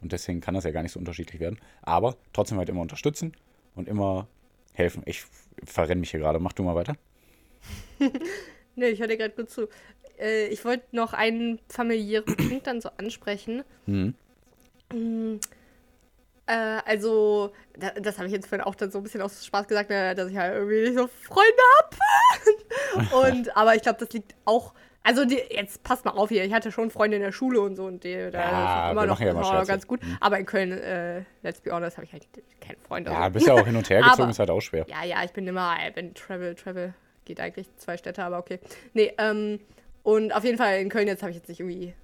Und 0.00 0.12
deswegen 0.12 0.40
kann 0.40 0.54
das 0.54 0.64
ja 0.64 0.70
gar 0.70 0.82
nicht 0.82 0.92
so 0.92 0.98
unterschiedlich 0.98 1.40
werden. 1.40 1.58
Aber 1.82 2.16
trotzdem 2.32 2.58
halt 2.58 2.68
immer 2.68 2.80
unterstützen 2.80 3.32
und 3.74 3.88
immer 3.88 4.28
helfen. 4.72 5.02
Ich 5.06 5.24
verrenne 5.64 6.00
mich 6.00 6.10
hier 6.10 6.20
gerade. 6.20 6.38
Mach 6.38 6.52
du 6.52 6.62
mal 6.62 6.74
weiter. 6.74 6.96
Nee, 8.78 8.90
ich 8.90 9.00
höre 9.00 9.08
dir 9.08 9.16
gerade 9.16 9.34
gut 9.34 9.50
zu. 9.50 9.68
Äh, 10.20 10.46
ich 10.46 10.64
wollte 10.64 10.84
noch 10.92 11.12
einen 11.12 11.58
familiären 11.68 12.36
Punkt 12.48 12.68
dann 12.68 12.80
so 12.80 12.90
ansprechen. 12.96 13.64
Mhm. 13.86 14.14
Äh, 16.46 16.52
also, 16.86 17.52
da, 17.76 17.90
das 17.90 18.18
habe 18.18 18.28
ich 18.28 18.32
jetzt 18.32 18.46
vorhin 18.46 18.64
auch 18.64 18.76
dann 18.76 18.92
so 18.92 18.98
ein 18.98 19.02
bisschen 19.02 19.20
aus 19.20 19.44
Spaß 19.44 19.66
gesagt, 19.66 19.90
dass 19.90 20.30
ich 20.30 20.36
halt 20.36 20.54
irgendwie 20.54 20.82
nicht 20.82 20.96
so 20.96 21.08
Freunde 21.08 21.62
habe. 21.80 23.32
und, 23.32 23.56
aber 23.56 23.74
ich 23.74 23.82
glaube, 23.82 23.98
das 23.98 24.12
liegt 24.12 24.36
auch. 24.44 24.72
Also 25.08 25.24
die, 25.24 25.40
jetzt 25.50 25.82
passt 25.84 26.04
mal 26.04 26.10
auf 26.10 26.28
hier, 26.28 26.44
ich 26.44 26.52
hatte 26.52 26.70
schon 26.70 26.90
Freunde 26.90 27.16
in 27.16 27.22
der 27.22 27.32
Schule 27.32 27.62
und 27.62 27.76
so 27.76 27.84
und 27.86 28.04
die, 28.04 28.12
da 28.30 28.38
Ja, 28.38 28.90
immer 28.92 29.06
noch, 29.06 29.18
ja 29.18 29.42
Scherze. 29.42 29.66
ganz 29.66 29.86
gut. 29.86 30.00
Aber 30.20 30.38
in 30.38 30.44
Köln, 30.44 30.70
äh, 30.70 31.22
let's 31.42 31.62
be 31.62 31.70
honest, 31.72 31.96
habe 31.96 32.04
ich 32.04 32.12
halt 32.12 32.28
keinen 32.60 32.76
Freund. 32.78 33.06
Ja, 33.08 33.26
bist 33.30 33.46
ja 33.46 33.54
auch 33.54 33.64
hin 33.64 33.74
und 33.76 33.88
her 33.88 34.00
gezogen, 34.02 34.20
Aber- 34.22 34.30
ist 34.30 34.38
halt 34.38 34.50
auch 34.50 34.60
schwer. 34.60 34.84
Ja, 34.86 35.02
ja, 35.04 35.24
ich 35.24 35.32
bin 35.32 35.46
immer, 35.46 35.76
äh, 35.80 35.92
wenn 35.94 36.12
Travel, 36.12 36.54
Travel 36.54 36.92
geht 37.24 37.40
eigentlich 37.40 37.74
zwei 37.78 37.96
Städte, 37.96 38.22
aber 38.22 38.36
okay. 38.38 38.58
Nee, 38.92 39.14
ähm, 39.16 39.60
und 40.02 40.32
auf 40.34 40.44
jeden 40.44 40.58
Fall 40.58 40.78
in 40.80 40.90
Köln 40.90 41.08
jetzt 41.08 41.22
habe 41.22 41.30
ich 41.30 41.38
jetzt 41.38 41.48
nicht 41.48 41.60
irgendwie 41.60 41.94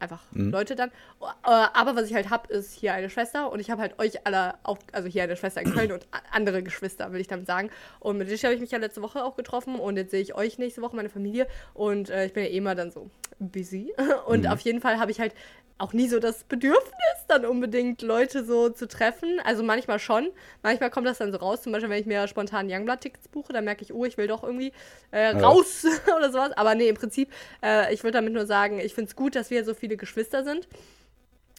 einfach 0.00 0.20
Mhm. 0.32 0.50
Leute 0.50 0.74
dann. 0.76 0.90
Äh, 0.90 1.24
aber 1.44 1.96
was 1.96 2.06
ich 2.08 2.14
halt 2.14 2.30
habe, 2.30 2.52
ist 2.52 2.72
hier 2.72 2.94
eine 2.94 3.10
Schwester 3.10 3.50
und 3.52 3.60
ich 3.60 3.70
habe 3.70 3.82
halt 3.82 3.98
euch 3.98 4.26
alle 4.26 4.54
auch, 4.62 4.78
also 4.92 5.08
hier 5.08 5.22
eine 5.22 5.36
Schwester 5.36 5.60
in 5.60 5.72
Köln 5.72 5.92
und 5.92 6.06
andere 6.32 6.62
Geschwister, 6.62 7.12
will 7.12 7.20
ich 7.20 7.28
damit 7.28 7.46
sagen. 7.46 7.70
Und 7.98 8.18
mit 8.18 8.28
Tisch 8.28 8.44
habe 8.44 8.54
ich 8.54 8.60
mich 8.60 8.70
ja 8.70 8.78
letzte 8.78 9.02
Woche 9.02 9.24
auch 9.24 9.36
getroffen 9.36 9.76
und 9.76 9.96
jetzt 9.96 10.10
sehe 10.10 10.22
ich 10.22 10.34
euch 10.34 10.58
nächste 10.58 10.82
Woche, 10.82 10.96
meine 10.96 11.08
Familie. 11.10 11.46
Und 11.74 12.10
äh, 12.10 12.26
ich 12.26 12.32
bin 12.32 12.44
ja 12.44 12.50
eh 12.50 12.56
immer 12.56 12.74
dann 12.74 12.90
so 12.90 13.10
busy. 13.38 13.94
Und 14.26 14.46
auf 14.46 14.60
jeden 14.60 14.80
Fall 14.80 14.98
habe 14.98 15.10
ich 15.10 15.18
halt 15.18 15.34
auch 15.80 15.92
nie 15.92 16.08
so 16.08 16.18
das 16.20 16.44
Bedürfnis, 16.44 16.92
dann 17.26 17.44
unbedingt 17.46 18.02
Leute 18.02 18.44
so 18.44 18.68
zu 18.68 18.86
treffen. 18.86 19.40
Also 19.44 19.62
manchmal 19.62 19.98
schon. 19.98 20.28
Manchmal 20.62 20.90
kommt 20.90 21.06
das 21.06 21.18
dann 21.18 21.32
so 21.32 21.38
raus. 21.38 21.62
Zum 21.62 21.72
Beispiel, 21.72 21.88
wenn 21.90 22.00
ich 22.00 22.06
mir 22.06 22.28
spontan 22.28 22.68
Youngblood-Tickets 22.70 23.28
buche, 23.28 23.52
dann 23.52 23.64
merke 23.64 23.82
ich, 23.82 23.92
oh, 23.94 24.04
ich 24.04 24.16
will 24.18 24.26
doch 24.26 24.42
irgendwie 24.44 24.72
äh, 25.10 25.28
raus 25.40 25.84
oder 26.16 26.30
sowas. 26.30 26.52
Aber 26.52 26.74
nee, 26.74 26.88
im 26.88 26.96
Prinzip, 26.96 27.30
äh, 27.62 27.92
ich 27.94 28.02
würde 28.04 28.18
damit 28.18 28.32
nur 28.32 28.46
sagen, 28.46 28.78
ich 28.78 28.94
finde 28.94 29.08
es 29.08 29.16
gut, 29.16 29.34
dass 29.34 29.50
wir 29.50 29.64
so 29.64 29.74
viele 29.74 29.96
Geschwister 29.96 30.44
sind. 30.44 30.68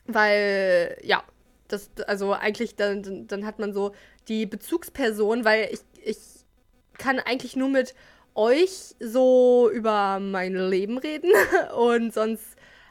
Weil, 0.07 0.97
ja, 1.03 1.23
das, 1.67 1.89
also 2.07 2.33
eigentlich, 2.33 2.75
dann, 2.75 3.03
dann- 3.03 3.27
dann 3.27 3.45
hat 3.45 3.59
man 3.59 3.73
so 3.73 3.93
die 4.27 4.45
Bezugsperson, 4.45 5.45
weil 5.45 5.69
ich, 5.71 5.79
ich 6.03 6.17
kann 6.97 7.19
eigentlich 7.19 7.55
nur 7.55 7.69
mit 7.69 7.93
euch 8.35 8.95
so 8.99 9.69
über 9.73 10.19
mein 10.19 10.53
Leben 10.55 10.97
reden 10.97 11.31
und 11.77 12.13
sonst 12.13 12.43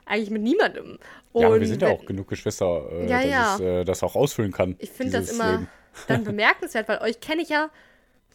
eigentlich 0.06 0.30
mit 0.30 0.42
niemandem. 0.42 0.98
Und 1.32 1.42
Ja, 1.42 1.48
aber 1.48 1.60
wir 1.60 1.66
sind 1.66 1.82
ja 1.82 1.88
auch 1.88 2.04
genug 2.04 2.28
Geschwister, 2.28 2.88
äh, 2.90 3.08
Ja, 3.08 3.18
dass 3.18 3.30
ja. 3.30 3.54
es 3.54 3.60
äh, 3.60 3.84
das 3.84 4.02
auch 4.02 4.16
ausfüllen 4.16 4.52
kann. 4.52 4.76
Ich 4.78 4.90
finde 4.90 5.12
das 5.12 5.32
immer 5.32 5.52
Leben. 5.52 5.68
dann 6.08 6.24
bemerkenswert, 6.24 6.88
weil 6.88 6.98
euch 6.98 7.20
kenne 7.20 7.42
ich 7.42 7.48
ja 7.48 7.70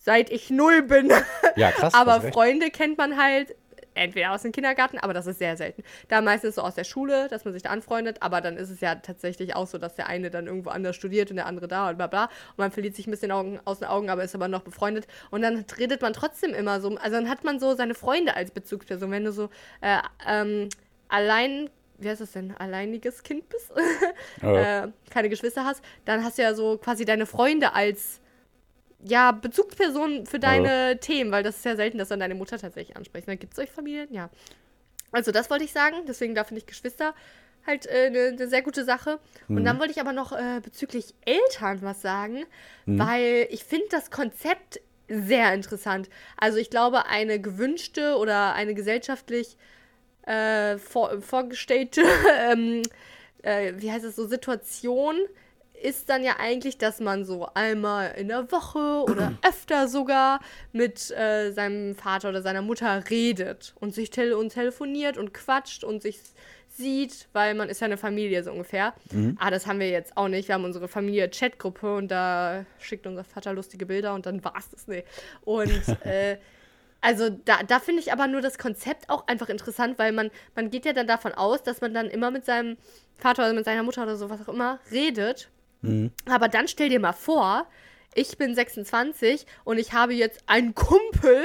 seit 0.05 0.29
ich 0.29 0.49
null 0.49 0.83
bin. 0.83 1.11
Ja, 1.57 1.71
krass. 1.71 1.93
aber. 1.93 2.21
Freunde 2.21 2.69
kennt 2.69 2.97
man 2.97 3.17
halt 3.17 3.55
entweder 3.93 4.33
aus 4.33 4.41
dem 4.41 4.51
Kindergarten, 4.51 4.97
aber 4.97 5.13
das 5.13 5.25
ist 5.25 5.39
sehr 5.39 5.55
selten. 5.55 5.83
Da 6.09 6.19
meistens 6.19 6.55
so 6.55 6.61
aus 6.61 6.75
der 6.75 6.83
Schule, 6.83 7.29
dass 7.29 7.45
man 7.45 7.53
sich 7.53 7.63
da 7.63 7.69
anfreundet, 7.69 8.21
aber 8.21 8.41
dann 8.41 8.57
ist 8.57 8.69
es 8.69 8.81
ja 8.81 8.95
tatsächlich 8.95 9.55
auch 9.55 9.67
so, 9.67 9.77
dass 9.77 9.95
der 9.95 10.07
eine 10.07 10.29
dann 10.29 10.47
irgendwo 10.47 10.69
anders 10.69 10.97
studiert 10.97 11.29
und 11.29 11.37
der 11.37 11.45
andere 11.45 11.69
da 11.69 11.89
und 11.89 11.97
bla 11.97 12.07
bla. 12.07 12.25
Und 12.25 12.57
man 12.57 12.71
verliert 12.71 12.95
sich 12.95 13.07
ein 13.07 13.11
bisschen 13.11 13.31
Augen, 13.31 13.57
aus 13.63 13.79
den 13.79 13.87
Augen, 13.87 14.09
aber 14.09 14.23
ist 14.23 14.35
aber 14.35 14.49
noch 14.49 14.63
befreundet. 14.63 15.07
Und 15.31 15.41
dann 15.41 15.65
redet 15.77 16.01
man 16.01 16.11
trotzdem 16.11 16.53
immer 16.53 16.81
so, 16.81 16.89
also 16.97 17.15
dann 17.15 17.29
hat 17.29 17.45
man 17.45 17.59
so 17.59 17.73
seine 17.75 17.95
Freunde 17.95 18.35
als 18.35 18.51
Bezugsperson. 18.51 19.09
Wenn 19.11 19.23
du 19.23 19.31
so 19.31 19.49
äh, 19.79 19.99
ähm, 20.27 20.67
allein, 21.07 21.69
wie 21.97 22.09
heißt 22.09 22.21
das 22.21 22.31
denn, 22.31 22.55
alleiniges 22.57 23.23
Kind 23.23 23.47
bist, 23.49 23.71
Ja. 24.41 24.83
äh, 24.85 24.91
keine 25.09 25.29
Geschwister 25.29 25.65
hast, 25.65 25.83
dann 26.05 26.23
hast 26.23 26.37
du 26.37 26.43
ja 26.43 26.53
so 26.53 26.77
quasi 26.77 27.05
deine 27.05 27.25
Freunde 27.25 27.73
als 27.73 28.21
ja, 29.03 29.31
Bezugsperson 29.31 30.25
für 30.25 30.39
deine 30.39 30.99
Themen, 30.99 31.31
weil 31.31 31.43
das 31.43 31.57
ist 31.57 31.65
ja 31.65 31.75
selten, 31.75 31.99
dass 31.99 32.09
dann 32.09 32.19
deine 32.19 32.33
Mutter 32.33 32.57
tatsächlich 32.57 32.97
anspricht. 32.97 33.27
Gibt 33.39 33.53
es 33.53 33.59
euch 33.59 33.69
Familien? 33.69 34.11
Ja. 34.11 34.29
Also 35.11 35.31
das 35.31 35.49
wollte 35.49 35.63
ich 35.63 35.71
sagen, 35.71 35.97
deswegen 36.07 36.33
da 36.33 36.43
finde 36.43 36.59
ich 36.59 36.65
Geschwister 36.65 37.13
halt 37.65 37.87
eine 37.89 38.17
äh, 38.17 38.31
ne 38.31 38.47
sehr 38.47 38.61
gute 38.61 38.83
Sache. 38.83 39.19
Und 39.47 39.63
dann 39.63 39.79
wollte 39.79 39.91
ich 39.91 39.99
aber 39.99 40.13
noch 40.13 40.31
äh, 40.31 40.59
bezüglich 40.61 41.13
Eltern 41.25 41.81
was 41.81 42.01
sagen, 42.01 42.45
weil 42.85 43.47
ich 43.49 43.63
finde 43.63 43.85
das 43.89 44.11
Konzept 44.11 44.81
sehr 45.07 45.53
interessant. 45.53 46.09
Also 46.37 46.57
ich 46.57 46.69
glaube, 46.69 47.05
eine 47.05 47.39
gewünschte 47.39 48.17
oder 48.17 48.53
eine 48.53 48.73
gesellschaftlich 48.73 49.57
äh, 50.25 50.77
vor, 50.77 51.21
vorgestellte, 51.21 52.01
ähm, 52.51 52.81
äh, 53.41 53.73
wie 53.77 53.91
heißt 53.91 54.05
es 54.05 54.15
so, 54.15 54.27
Situation 54.27 55.17
ist 55.81 56.09
dann 56.09 56.23
ja 56.23 56.37
eigentlich, 56.39 56.77
dass 56.77 56.99
man 56.99 57.25
so 57.25 57.47
einmal 57.53 58.13
in 58.17 58.29
der 58.29 58.51
Woche 58.51 59.03
oder 59.09 59.33
öfter 59.47 59.87
sogar 59.87 60.39
mit 60.71 61.11
äh, 61.11 61.51
seinem 61.51 61.95
Vater 61.95 62.29
oder 62.29 62.41
seiner 62.41 62.61
Mutter 62.61 63.03
redet 63.09 63.75
und 63.79 63.93
sich 63.93 64.09
tele 64.09 64.37
und 64.37 64.49
telefoniert 64.49 65.17
und 65.17 65.33
quatscht 65.33 65.83
und 65.83 66.01
sich 66.01 66.19
sieht, 66.69 67.27
weil 67.33 67.53
man 67.55 67.69
ist 67.69 67.79
ja 67.79 67.85
eine 67.85 67.97
Familie 67.97 68.43
so 68.43 68.51
ungefähr. 68.51 68.93
Ah, 69.37 69.49
das 69.49 69.65
haben 69.65 69.79
wir 69.79 69.89
jetzt 69.89 70.17
auch 70.17 70.27
nicht. 70.27 70.47
Wir 70.47 70.55
haben 70.55 70.65
unsere 70.65 70.87
Familie-Chatgruppe 70.87 71.95
und 71.95 72.09
da 72.09 72.65
schickt 72.79 73.07
unser 73.07 73.23
Vater 73.23 73.53
lustige 73.53 73.85
Bilder 73.85 74.13
und 74.13 74.25
dann 74.25 74.43
war's 74.43 74.69
das. 74.69 74.87
Nee. 74.87 75.05
Und 75.45 75.87
äh, 76.05 76.37
also 77.05 77.29
da, 77.29 77.61
da 77.61 77.79
finde 77.79 78.01
ich 78.01 78.11
aber 78.11 78.25
nur 78.25 78.41
das 78.41 78.57
Konzept 78.57 79.11
auch 79.11 79.27
einfach 79.27 79.49
interessant, 79.49 79.99
weil 79.99 80.11
man, 80.11 80.31
man 80.55 80.71
geht 80.71 80.85
ja 80.85 80.93
dann 80.93 81.05
davon 81.05 81.33
aus, 81.33 81.61
dass 81.61 81.79
man 81.79 81.93
dann 81.93 82.09
immer 82.09 82.31
mit 82.31 82.45
seinem 82.45 82.77
Vater 83.15 83.43
oder 83.43 83.53
mit 83.53 83.63
seiner 83.63 83.83
Mutter 83.83 84.01
oder 84.01 84.15
so, 84.15 84.31
was 84.31 84.41
auch 84.41 84.51
immer, 84.51 84.79
redet. 84.91 85.49
Aber 86.27 86.47
dann 86.47 86.67
stell 86.67 86.89
dir 86.89 86.99
mal 86.99 87.13
vor, 87.13 87.67
ich 88.15 88.39
bin 88.39 88.55
26 88.55 89.45
und 89.65 89.77
ich 89.77 89.93
habe 89.93 90.15
jetzt 90.15 90.41
einen 90.47 90.73
Kumpel, 90.73 91.43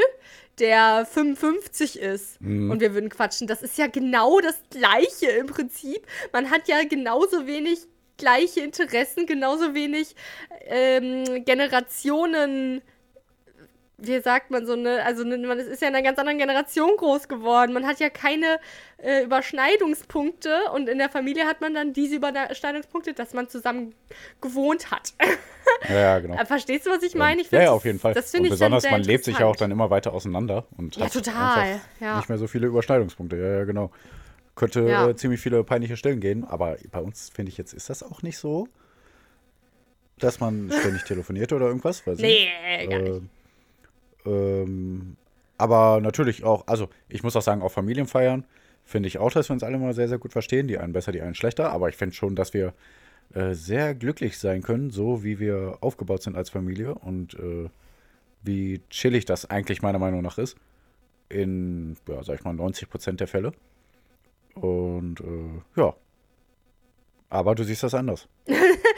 der 0.58 1.04
55 1.04 1.98
ist 1.98 2.40
und 2.70 2.80
wir 2.80 2.94
würden 2.94 3.10
quatschen. 3.10 3.46
Das 3.46 3.60
ist 3.60 3.76
ja 3.76 3.86
genau 3.86 4.40
das 4.40 4.62
Gleiche 4.70 5.26
im 5.26 5.46
Prinzip. 5.46 6.06
Man 6.32 6.50
hat 6.50 6.68
ja 6.68 6.84
genauso 6.88 7.46
wenig 7.46 7.80
gleiche 8.16 8.60
Interessen, 8.60 9.26
genauso 9.26 9.74
wenig 9.74 10.14
ähm, 10.66 11.44
Generationen 11.44 12.80
wie 14.02 14.20
sagt 14.20 14.50
man 14.50 14.66
so 14.66 14.72
eine, 14.72 15.04
also 15.04 15.24
ne, 15.24 15.36
man 15.38 15.58
ist 15.58 15.82
ja 15.82 15.88
in 15.88 15.94
einer 15.94 16.02
ganz 16.04 16.18
anderen 16.18 16.38
Generation 16.38 16.96
groß 16.96 17.28
geworden. 17.28 17.72
Man 17.72 17.86
hat 17.86 18.00
ja 18.00 18.10
keine 18.10 18.58
äh, 18.98 19.24
Überschneidungspunkte 19.24 20.50
und 20.74 20.88
in 20.88 20.98
der 20.98 21.08
Familie 21.10 21.44
hat 21.46 21.60
man 21.60 21.74
dann 21.74 21.92
diese 21.92 22.16
Überschneidungspunkte, 22.16 23.12
dass 23.14 23.34
man 23.34 23.48
zusammen 23.48 23.94
gewohnt 24.40 24.90
hat. 24.90 25.12
Ja, 25.88 25.94
ja, 25.94 26.18
genau. 26.18 26.34
Äh, 26.36 26.46
Verstehst 26.46 26.86
du, 26.86 26.90
was 26.90 27.02
ich 27.02 27.14
meine? 27.14 27.40
Ich 27.42 27.50
ja, 27.50 27.62
ja, 27.62 27.70
auf 27.72 27.84
jeden 27.84 27.98
Fall. 27.98 28.14
Das 28.14 28.30
finde 28.30 28.48
ich 28.48 28.52
besonders, 28.52 28.88
man 28.90 29.02
lebt 29.02 29.24
sich 29.24 29.38
ja 29.38 29.46
auch 29.46 29.56
dann 29.56 29.70
immer 29.70 29.90
weiter 29.90 30.12
auseinander 30.12 30.64
und 30.76 30.96
Ja, 30.96 31.04
hat 31.06 31.12
total, 31.12 31.80
ja. 32.00 32.16
nicht 32.16 32.28
mehr 32.28 32.38
so 32.38 32.46
viele 32.46 32.66
Überschneidungspunkte. 32.66 33.36
Ja, 33.36 33.58
ja, 33.58 33.64
genau. 33.64 33.90
Könnte 34.56 34.80
Ja. 34.80 35.08
äh, 35.08 35.16
ziemlich 35.16 35.40
viele 35.40 35.62
peinliche 35.64 35.96
Stellen 35.96 36.20
gehen, 36.20 36.44
aber 36.44 36.76
bei 36.90 37.00
uns, 37.00 37.30
finde 37.32 37.50
ich, 37.50 37.58
jetzt 37.58 37.72
ist 37.72 37.88
das 37.88 38.02
auch 38.02 38.22
nicht 38.22 38.36
so, 38.38 38.68
dass 40.18 40.40
man 40.40 40.70
ständig 40.80 41.04
telefoniert 41.04 41.52
oder 41.52 41.66
irgendwas. 41.66 42.06
Weiß 42.06 42.18
ich. 42.18 42.22
Nee, 42.22 42.86
gar 42.86 42.98
nicht. 42.98 43.10
Äh, 43.12 43.20
ähm, 44.26 45.16
aber 45.58 46.00
natürlich 46.00 46.44
auch, 46.44 46.66
also 46.66 46.88
ich 47.08 47.22
muss 47.22 47.36
auch 47.36 47.42
sagen, 47.42 47.62
auch 47.62 47.72
Familienfeiern 47.72 48.44
finde 48.84 49.08
ich 49.08 49.18
auch, 49.18 49.30
dass 49.30 49.48
wir 49.48 49.54
uns 49.54 49.62
alle 49.62 49.78
mal 49.78 49.92
sehr, 49.92 50.08
sehr 50.08 50.18
gut 50.18 50.32
verstehen. 50.32 50.68
Die 50.68 50.78
einen 50.78 50.92
besser, 50.92 51.12
die 51.12 51.20
einen 51.20 51.34
schlechter. 51.34 51.70
Aber 51.70 51.88
ich 51.88 51.96
finde 51.96 52.14
schon, 52.14 52.34
dass 52.34 52.54
wir 52.54 52.74
äh, 53.34 53.54
sehr 53.54 53.94
glücklich 53.94 54.38
sein 54.38 54.62
können, 54.62 54.90
so 54.90 55.22
wie 55.22 55.38
wir 55.38 55.78
aufgebaut 55.80 56.22
sind 56.22 56.36
als 56.36 56.50
Familie 56.50 56.94
und 56.94 57.34
äh, 57.34 57.68
wie 58.42 58.80
chillig 58.90 59.24
das 59.24 59.48
eigentlich 59.48 59.82
meiner 59.82 59.98
Meinung 59.98 60.22
nach 60.22 60.38
ist. 60.38 60.56
In, 61.28 61.96
ja, 62.08 62.24
sag 62.24 62.40
ich 62.40 62.44
mal, 62.44 62.54
90 62.54 62.90
Prozent 62.90 63.20
der 63.20 63.28
Fälle. 63.28 63.52
Und 64.54 65.20
äh, 65.20 65.80
ja. 65.80 65.94
Aber 67.28 67.54
du 67.54 67.62
siehst 67.62 67.84
das 67.84 67.94
anders. 67.94 68.26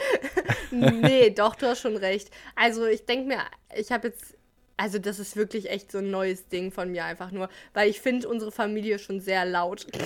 nee, 0.71 1.29
doch, 1.29 1.55
du 1.55 1.67
hast 1.67 1.81
schon 1.81 1.97
recht. 1.97 2.31
Also 2.55 2.87
ich 2.87 3.05
denke 3.05 3.27
mir, 3.27 3.41
ich 3.75 3.91
habe 3.91 4.07
jetzt, 4.07 4.35
also 4.83 4.99
das 4.99 5.17
ist 5.17 5.37
wirklich 5.37 5.69
echt 5.69 5.91
so 5.93 5.99
ein 5.99 6.11
neues 6.11 6.49
Ding 6.49 6.71
von 6.71 6.91
mir 6.91 7.05
einfach 7.05 7.31
nur, 7.31 7.47
weil 7.73 7.89
ich 7.89 8.01
finde 8.01 8.27
unsere 8.27 8.51
Familie 8.51 8.99
schon 8.99 9.19
sehr 9.21 9.45
laut. 9.45 9.87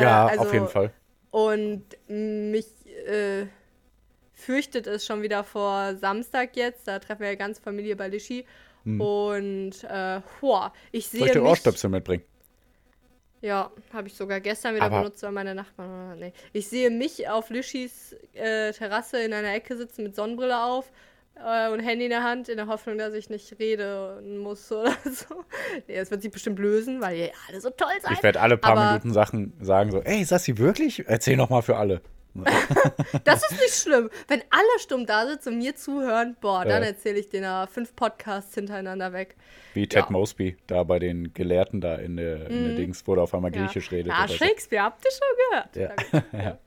Ja, 0.00 0.26
also- 0.26 0.42
auf 0.44 0.52
jeden 0.54 0.68
Fall. 0.68 0.90
Und 1.30 1.84
mich 2.08 2.66
äh, 3.06 3.44
fürchtet 4.32 4.86
es 4.86 5.04
schon 5.04 5.20
wieder 5.22 5.44
vor 5.44 5.96
Samstag 5.96 6.56
jetzt. 6.56 6.88
Da 6.88 6.98
treffen 6.98 7.20
wir 7.22 7.28
ja 7.28 7.34
ganz 7.34 7.58
Familie 7.58 7.94
bei 7.96 8.08
Lischi. 8.08 8.46
Und 8.84 9.72
äh, 9.84 10.20
boah, 10.40 10.72
ich 10.92 11.06
Hm. 11.06 11.10
Soll 11.10 11.18
sehe 11.20 11.26
ich 11.26 11.32
dir. 11.32 11.42
Ohrstöpsel 11.44 11.90
mitbringen? 11.90 12.22
Ja, 13.42 13.70
habe 13.92 14.08
ich 14.08 14.14
sogar 14.14 14.40
gestern 14.40 14.74
wieder 14.74 14.86
Aber- 14.86 15.00
benutzt, 15.00 15.22
weil 15.22 15.32
meine 15.32 15.54
Nachbarn. 15.54 16.18
Nee. 16.18 16.32
Ich 16.54 16.68
sehe 16.68 16.88
mich 16.90 17.28
auf 17.28 17.50
Lischis 17.50 18.14
äh, 18.32 18.72
Terrasse 18.72 19.18
in 19.22 19.32
einer 19.34 19.52
Ecke 19.54 19.76
sitzen 19.76 20.04
mit 20.04 20.14
Sonnenbrille 20.16 20.62
auf 20.64 20.90
äh, 21.36 21.70
und 21.72 21.80
Handy 21.80 22.04
in 22.04 22.10
der 22.10 22.22
Hand, 22.22 22.48
in 22.48 22.56
der 22.56 22.66
Hoffnung, 22.66 22.98
dass 22.98 23.14
ich 23.14 23.30
nicht 23.30 23.58
reden 23.58 24.38
muss 24.38 24.70
oder 24.72 24.92
so. 25.04 25.44
Nee, 25.88 25.96
das 25.96 26.10
wird 26.10 26.22
sich 26.22 26.30
bestimmt 26.30 26.58
lösen, 26.58 27.00
weil 27.00 27.16
ihr 27.16 27.30
alle 27.48 27.60
so 27.60 27.70
toll 27.70 27.88
seid. 28.02 28.12
Ich 28.12 28.22
werde 28.22 28.40
alle 28.40 28.56
paar 28.56 28.72
Aber- 28.72 28.86
Minuten 28.88 29.12
Sachen 29.12 29.52
sagen 29.60 29.90
so, 29.90 30.00
ey, 30.02 30.20
ist 30.22 30.32
das 30.32 30.44
sie 30.44 30.58
wirklich? 30.58 31.06
Erzähl 31.06 31.36
noch 31.36 31.50
mal 31.50 31.62
für 31.62 31.76
alle. 31.76 32.00
Das 33.24 33.48
ist 33.48 33.60
nicht 33.60 33.74
schlimm. 33.74 34.10
Wenn 34.26 34.42
alle 34.50 34.78
stumm 34.80 35.06
da 35.06 35.24
sitzen 35.26 35.50
und 35.50 35.58
mir 35.58 35.76
zuhören, 35.76 36.36
boah, 36.40 36.64
dann 36.64 36.82
Ja. 36.82 36.88
erzähle 36.88 37.20
ich 37.20 37.28
denen 37.28 37.68
fünf 37.68 37.94
Podcasts 37.94 38.54
hintereinander 38.54 39.12
weg. 39.12 39.36
Wie 39.72 39.86
Ted 39.86 40.04
Ja. 40.06 40.10
Mosby, 40.10 40.56
da 40.66 40.82
bei 40.82 40.98
den 40.98 41.32
Gelehrten 41.32 41.80
da 41.80 41.94
in 41.94 42.16
der, 42.16 42.48
in 42.50 42.64
der 42.66 42.74
Dings, 42.76 43.06
wo 43.06 43.14
er 43.14 43.22
auf 43.22 43.34
einmal 43.34 43.52
Griechisch 43.52 43.92
redet. 43.92 44.12
Ja, 44.12 44.24
oder 44.24 44.28
so. 44.28 44.34
Shakespeare, 44.34 44.82
habt 44.84 45.04
ihr 45.04 45.10
schon 45.12 45.76
gehört? 45.78 46.04
Ja. 46.12 46.22
ja. 46.44 46.58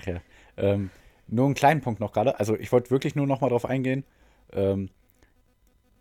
Ach 0.00 0.06
ja. 0.06 0.20
Ähm, 0.56 0.90
nur 1.32 1.46
einen 1.46 1.54
kleinen 1.54 1.80
Punkt 1.80 1.98
noch 2.00 2.12
gerade. 2.12 2.38
Also 2.38 2.56
ich 2.58 2.70
wollte 2.72 2.90
wirklich 2.90 3.14
nur 3.14 3.26
noch 3.26 3.40
mal 3.40 3.48
drauf 3.48 3.64
eingehen. 3.64 4.04
Ähm, 4.52 4.90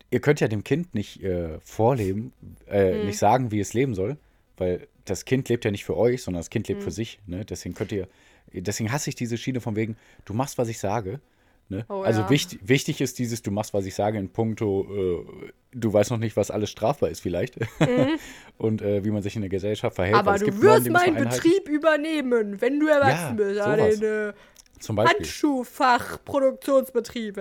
ihr 0.10 0.20
könnt 0.20 0.40
ja 0.42 0.48
dem 0.48 0.64
Kind 0.64 0.94
nicht 0.94 1.24
äh, 1.24 1.60
vorleben, 1.62 2.34
äh, 2.70 3.00
Mhm. 3.00 3.06
nicht 3.08 3.18
sagen, 3.18 3.52
wie 3.52 3.60
es 3.60 3.74
leben 3.74 3.96
soll, 3.96 4.18
weil 4.58 4.88
das 5.06 5.26
Kind 5.26 5.50
lebt 5.50 5.66
ja 5.66 5.72
nicht 5.72 5.86
für 5.86 5.98
euch, 5.98 6.22
sondern 6.24 6.40
das 6.42 6.50
Kind 6.50 6.68
Mhm. 6.68 6.74
lebt 6.76 6.84
für 6.84 6.92
sich. 6.92 7.20
Ne? 7.28 7.46
Deswegen 7.46 7.74
könnt 7.76 7.92
ihr, 7.92 8.08
deswegen 8.54 8.92
hasse 8.92 9.10
ich 9.10 9.16
diese 9.16 9.38
Schiene 9.38 9.62
von 9.62 9.76
wegen, 9.76 9.96
du 10.26 10.34
machst, 10.34 10.58
was 10.58 10.68
ich 10.68 10.80
sage. 10.80 11.22
Ne? 11.70 11.86
Oh 11.88 12.02
also 12.02 12.22
ja. 12.24 12.30
wichtig, 12.30 12.60
wichtig 12.64 13.00
ist 13.00 13.18
dieses, 13.18 13.42
du 13.42 13.50
machst, 13.52 13.74
was 13.74 13.86
ich 13.86 13.96
sage, 13.96 14.18
in 14.20 14.28
puncto, 14.30 14.86
äh, 15.24 15.52
du 15.72 15.94
weißt 15.94 16.12
noch 16.12 16.18
nicht, 16.18 16.36
was 16.36 16.52
alles 16.52 16.70
strafbar 16.70 17.10
ist 17.10 17.22
vielleicht. 17.22 17.56
Und 18.58 18.82
äh, 18.82 19.06
wie 19.06 19.12
man 19.12 19.24
sich 19.24 19.36
in 19.38 19.42
der 19.42 19.50
Gesellschaft 19.50 19.96
verhält. 19.96 20.16
Mhm. 20.22 20.28
Aber 20.28 20.38
du 20.38 20.62
wirst 20.62 20.90
meinen. 20.90 21.30
Betrieb 21.30 21.70
übernehmen, 21.70 22.60
wenn 22.60 22.80
du 22.82 22.88
erwachsen 22.88 23.38
Ja, 23.40 23.46
bist. 23.46 23.56
sowas. 23.56 24.00
Deine 24.00 24.34
Zum 24.82 24.96
Beispiel. 24.96 25.18
Handschuhfachproduktionsbetrieb. 25.20 27.36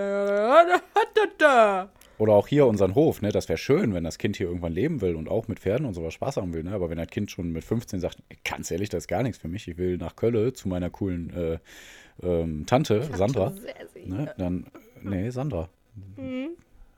Da. 1.39 1.89
Oder 2.19 2.33
auch 2.35 2.49
hier 2.49 2.67
unseren 2.67 2.95
Hof, 2.95 3.23
ne? 3.23 3.33
Das 3.33 3.49
wäre 3.49 3.57
schön, 3.57 3.95
wenn 3.95 4.05
das 4.05 4.19
Kind 4.19 4.37
hier 4.37 4.47
irgendwann 4.47 4.75
leben 4.75 5.01
will 5.01 5.15
und 5.15 5.31
auch 5.31 5.49
mit 5.49 5.59
Pferden 5.59 5.87
und 5.87 5.95
sowas 5.95 6.13
Spaß 6.13 6.37
haben 6.37 6.53
will, 6.53 6.63
ne? 6.63 6.73
Aber 6.73 6.91
wenn 6.91 6.99
das 6.99 7.09
Kind 7.09 7.31
schon 7.31 7.51
mit 7.51 7.65
15 7.65 7.99
sagt, 7.99 8.19
ganz 8.45 8.71
ehrlich, 8.71 8.91
das 8.91 9.05
ist 9.05 9.09
gar 9.09 9.23
nichts 9.23 9.39
für 9.39 9.49
mich, 9.49 9.67
ich 9.69 9.79
will 9.79 9.97
nach 9.97 10.17
Köln 10.17 10.55
zu 10.55 10.69
meiner 10.69 10.91
coolen 10.91 11.31
äh, 11.35 11.59
ähm, 12.23 12.67
Tante, 12.67 13.09
Sandra, 13.15 13.53
Sehr, 13.53 13.75
sehr. 13.95 14.07
ne? 14.07 14.35
Dann, 14.37 14.67
nee, 15.03 15.31
Sandra. 15.31 15.71
Mhm. 16.17 16.51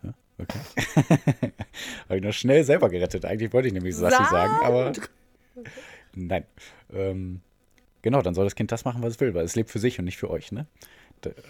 Ja, 0.02 0.12
okay. 0.38 0.58
Habe 2.08 2.16
ich 2.16 2.22
noch 2.24 2.32
schnell 2.32 2.64
selber 2.64 2.88
gerettet. 2.88 3.24
Eigentlich 3.24 3.52
wollte 3.52 3.68
ich 3.68 3.74
nämlich 3.74 3.94
Sassi 3.94 4.24
sagen, 4.28 4.54
aber 4.64 4.92
nein. 6.16 6.44
Ähm, 6.92 7.42
genau, 8.02 8.22
dann 8.22 8.34
soll 8.34 8.44
das 8.44 8.54
Kind 8.54 8.70
das 8.72 8.84
machen, 8.84 9.02
was 9.02 9.14
es 9.14 9.20
will, 9.20 9.34
weil 9.34 9.44
es 9.44 9.54
lebt 9.56 9.70
für 9.70 9.78
sich 9.78 9.98
und 9.98 10.04
nicht 10.04 10.18
für 10.18 10.30
euch, 10.30 10.52
ne? 10.52 10.66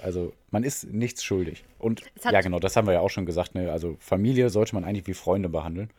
Also 0.02 0.32
man 0.50 0.64
ist 0.64 0.92
nichts 0.92 1.24
schuldig. 1.24 1.64
Und 1.78 2.02
ja, 2.22 2.40
genau, 2.42 2.58
das 2.58 2.76
haben 2.76 2.86
wir 2.86 2.94
ja 2.94 3.00
auch 3.00 3.08
schon 3.08 3.24
gesagt. 3.24 3.54
Ne? 3.54 3.72
Also 3.72 3.96
Familie 4.00 4.50
sollte 4.50 4.74
man 4.74 4.84
eigentlich 4.84 5.06
wie 5.06 5.14
Freunde 5.14 5.48
behandeln. 5.48 5.90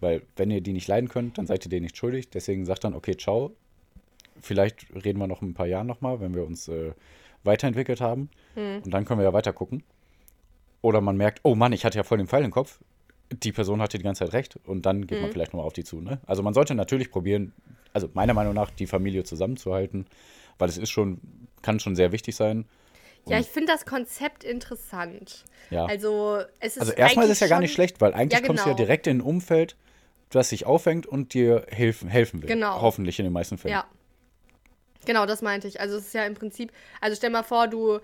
Weil 0.00 0.22
wenn 0.34 0.50
ihr 0.50 0.60
die 0.60 0.72
nicht 0.72 0.88
leiden 0.88 1.08
könnt, 1.08 1.38
dann 1.38 1.46
seid 1.46 1.64
ihr 1.64 1.70
denen 1.70 1.84
nicht 1.84 1.96
schuldig. 1.96 2.30
Deswegen 2.30 2.64
sagt 2.64 2.82
dann, 2.82 2.94
okay, 2.94 3.16
ciao. 3.16 3.52
Vielleicht 4.40 4.86
reden 5.04 5.20
wir 5.20 5.28
noch 5.28 5.42
in 5.42 5.50
ein 5.50 5.54
paar 5.54 5.66
Jahren 5.66 5.86
nochmal, 5.86 6.20
wenn 6.20 6.34
wir 6.34 6.44
uns 6.44 6.66
äh, 6.66 6.92
weiterentwickelt 7.44 8.00
haben. 8.00 8.28
Hm. 8.54 8.82
Und 8.84 8.90
dann 8.92 9.04
können 9.04 9.20
wir 9.20 9.24
ja 9.24 9.32
weiter 9.32 9.52
gucken. 9.52 9.84
Oder 10.80 11.00
man 11.00 11.16
merkt, 11.16 11.38
oh 11.44 11.54
Mann, 11.54 11.72
ich 11.72 11.84
hatte 11.84 11.98
ja 11.98 12.02
voll 12.02 12.18
den 12.18 12.26
Pfeil 12.26 12.42
im 12.42 12.50
Kopf. 12.50 12.80
Die 13.32 13.52
Person 13.52 13.80
hatte 13.80 13.96
die 13.98 14.02
ganze 14.02 14.24
Zeit 14.24 14.32
recht. 14.32 14.58
Und 14.64 14.84
dann 14.84 15.06
geht 15.06 15.18
man 15.18 15.26
Hm. 15.28 15.32
vielleicht 15.32 15.52
nochmal 15.52 15.66
auf 15.68 15.72
die 15.72 15.84
zu. 15.84 16.00
Ne? 16.00 16.18
Also 16.26 16.42
man 16.42 16.54
sollte 16.54 16.74
natürlich 16.74 17.12
probieren, 17.12 17.52
also 17.92 18.08
meiner 18.14 18.34
Meinung 18.34 18.54
nach, 18.54 18.70
die 18.70 18.86
Familie 18.86 19.24
zusammenzuhalten. 19.24 20.06
Weil 20.58 20.68
es 20.68 20.78
ist 20.78 20.90
schon, 20.90 21.20
kann 21.62 21.80
schon 21.80 21.96
sehr 21.96 22.12
wichtig 22.12 22.36
sein. 22.36 22.66
Ja, 23.26 23.38
ich 23.38 23.46
finde 23.46 23.72
das 23.72 23.86
Konzept 23.86 24.42
interessant. 24.44 25.44
Ja. 25.70 25.86
Also, 25.86 26.40
es 26.60 26.76
ist 26.76 26.80
Also 26.80 26.92
erstmal 26.92 27.26
ist 27.26 27.32
es 27.32 27.40
ja 27.40 27.46
gar 27.46 27.60
nicht 27.60 27.72
schlecht, 27.72 28.00
weil 28.00 28.14
eigentlich 28.14 28.40
Ja, 28.40 28.46
kommst 28.46 28.64
du 28.64 28.70
ja 28.70 28.74
genau. 28.74 28.84
direkt 28.84 29.06
in 29.06 29.18
ein 29.18 29.20
Umfeld, 29.20 29.76
das 30.30 30.48
sich 30.48 30.66
auffängt 30.66 31.06
und 31.06 31.34
dir 31.34 31.66
helfen, 31.68 32.08
helfen 32.08 32.42
will. 32.42 32.48
Genau. 32.48 32.80
Hoffentlich 32.80 33.18
in 33.18 33.24
den 33.24 33.32
meisten 33.32 33.58
Fällen. 33.58 33.74
Ja. 33.74 33.86
Genau, 35.04 35.26
das 35.26 35.42
meinte 35.42 35.68
ich. 35.68 35.80
Also 35.80 35.96
es 35.96 36.06
ist 36.06 36.14
ja 36.14 36.24
im 36.24 36.34
Prinzip, 36.34 36.72
also 37.00 37.16
stell 37.16 37.30
mal 37.30 37.42
vor, 37.42 37.68
du 37.68 37.98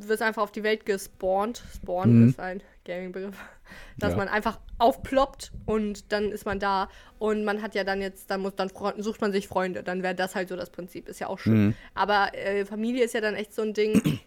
wirst 0.00 0.22
einfach 0.22 0.42
auf 0.42 0.52
die 0.52 0.62
Welt 0.62 0.84
gespawnt. 0.86 1.62
Spawn 1.74 2.28
ist 2.28 2.38
ein 2.40 2.62
Gaming-Begriff. 2.84 3.36
Dass 3.98 4.10
Ja. 4.12 4.16
man 4.18 4.28
einfach 4.28 4.58
aufploppt 4.78 5.52
und 5.66 6.12
dann 6.12 6.30
ist 6.30 6.44
man 6.44 6.58
da. 6.58 6.88
Und 7.18 7.44
man 7.44 7.62
hat 7.62 7.74
ja 7.74 7.84
dann 7.84 8.00
jetzt, 8.02 8.30
dann 8.30 8.40
muss 8.42 8.54
dann 8.56 8.70
sucht 8.98 9.20
man 9.20 9.32
sich 9.32 9.48
Freunde. 9.48 9.82
Dann 9.82 10.02
wäre 10.02 10.14
das 10.14 10.34
halt 10.34 10.48
so 10.48 10.56
das 10.56 10.70
Prinzip. 10.70 11.08
Ist 11.08 11.20
ja 11.20 11.28
auch 11.28 11.38
schön. 11.38 11.74
Aber 11.94 12.34
äh, 12.34 12.64
Familie 12.66 13.04
ist 13.04 13.14
ja 13.14 13.20
dann 13.20 13.34
echt 13.34 13.54
so 13.54 13.62
ein 13.62 13.72
Ding. 13.74 14.20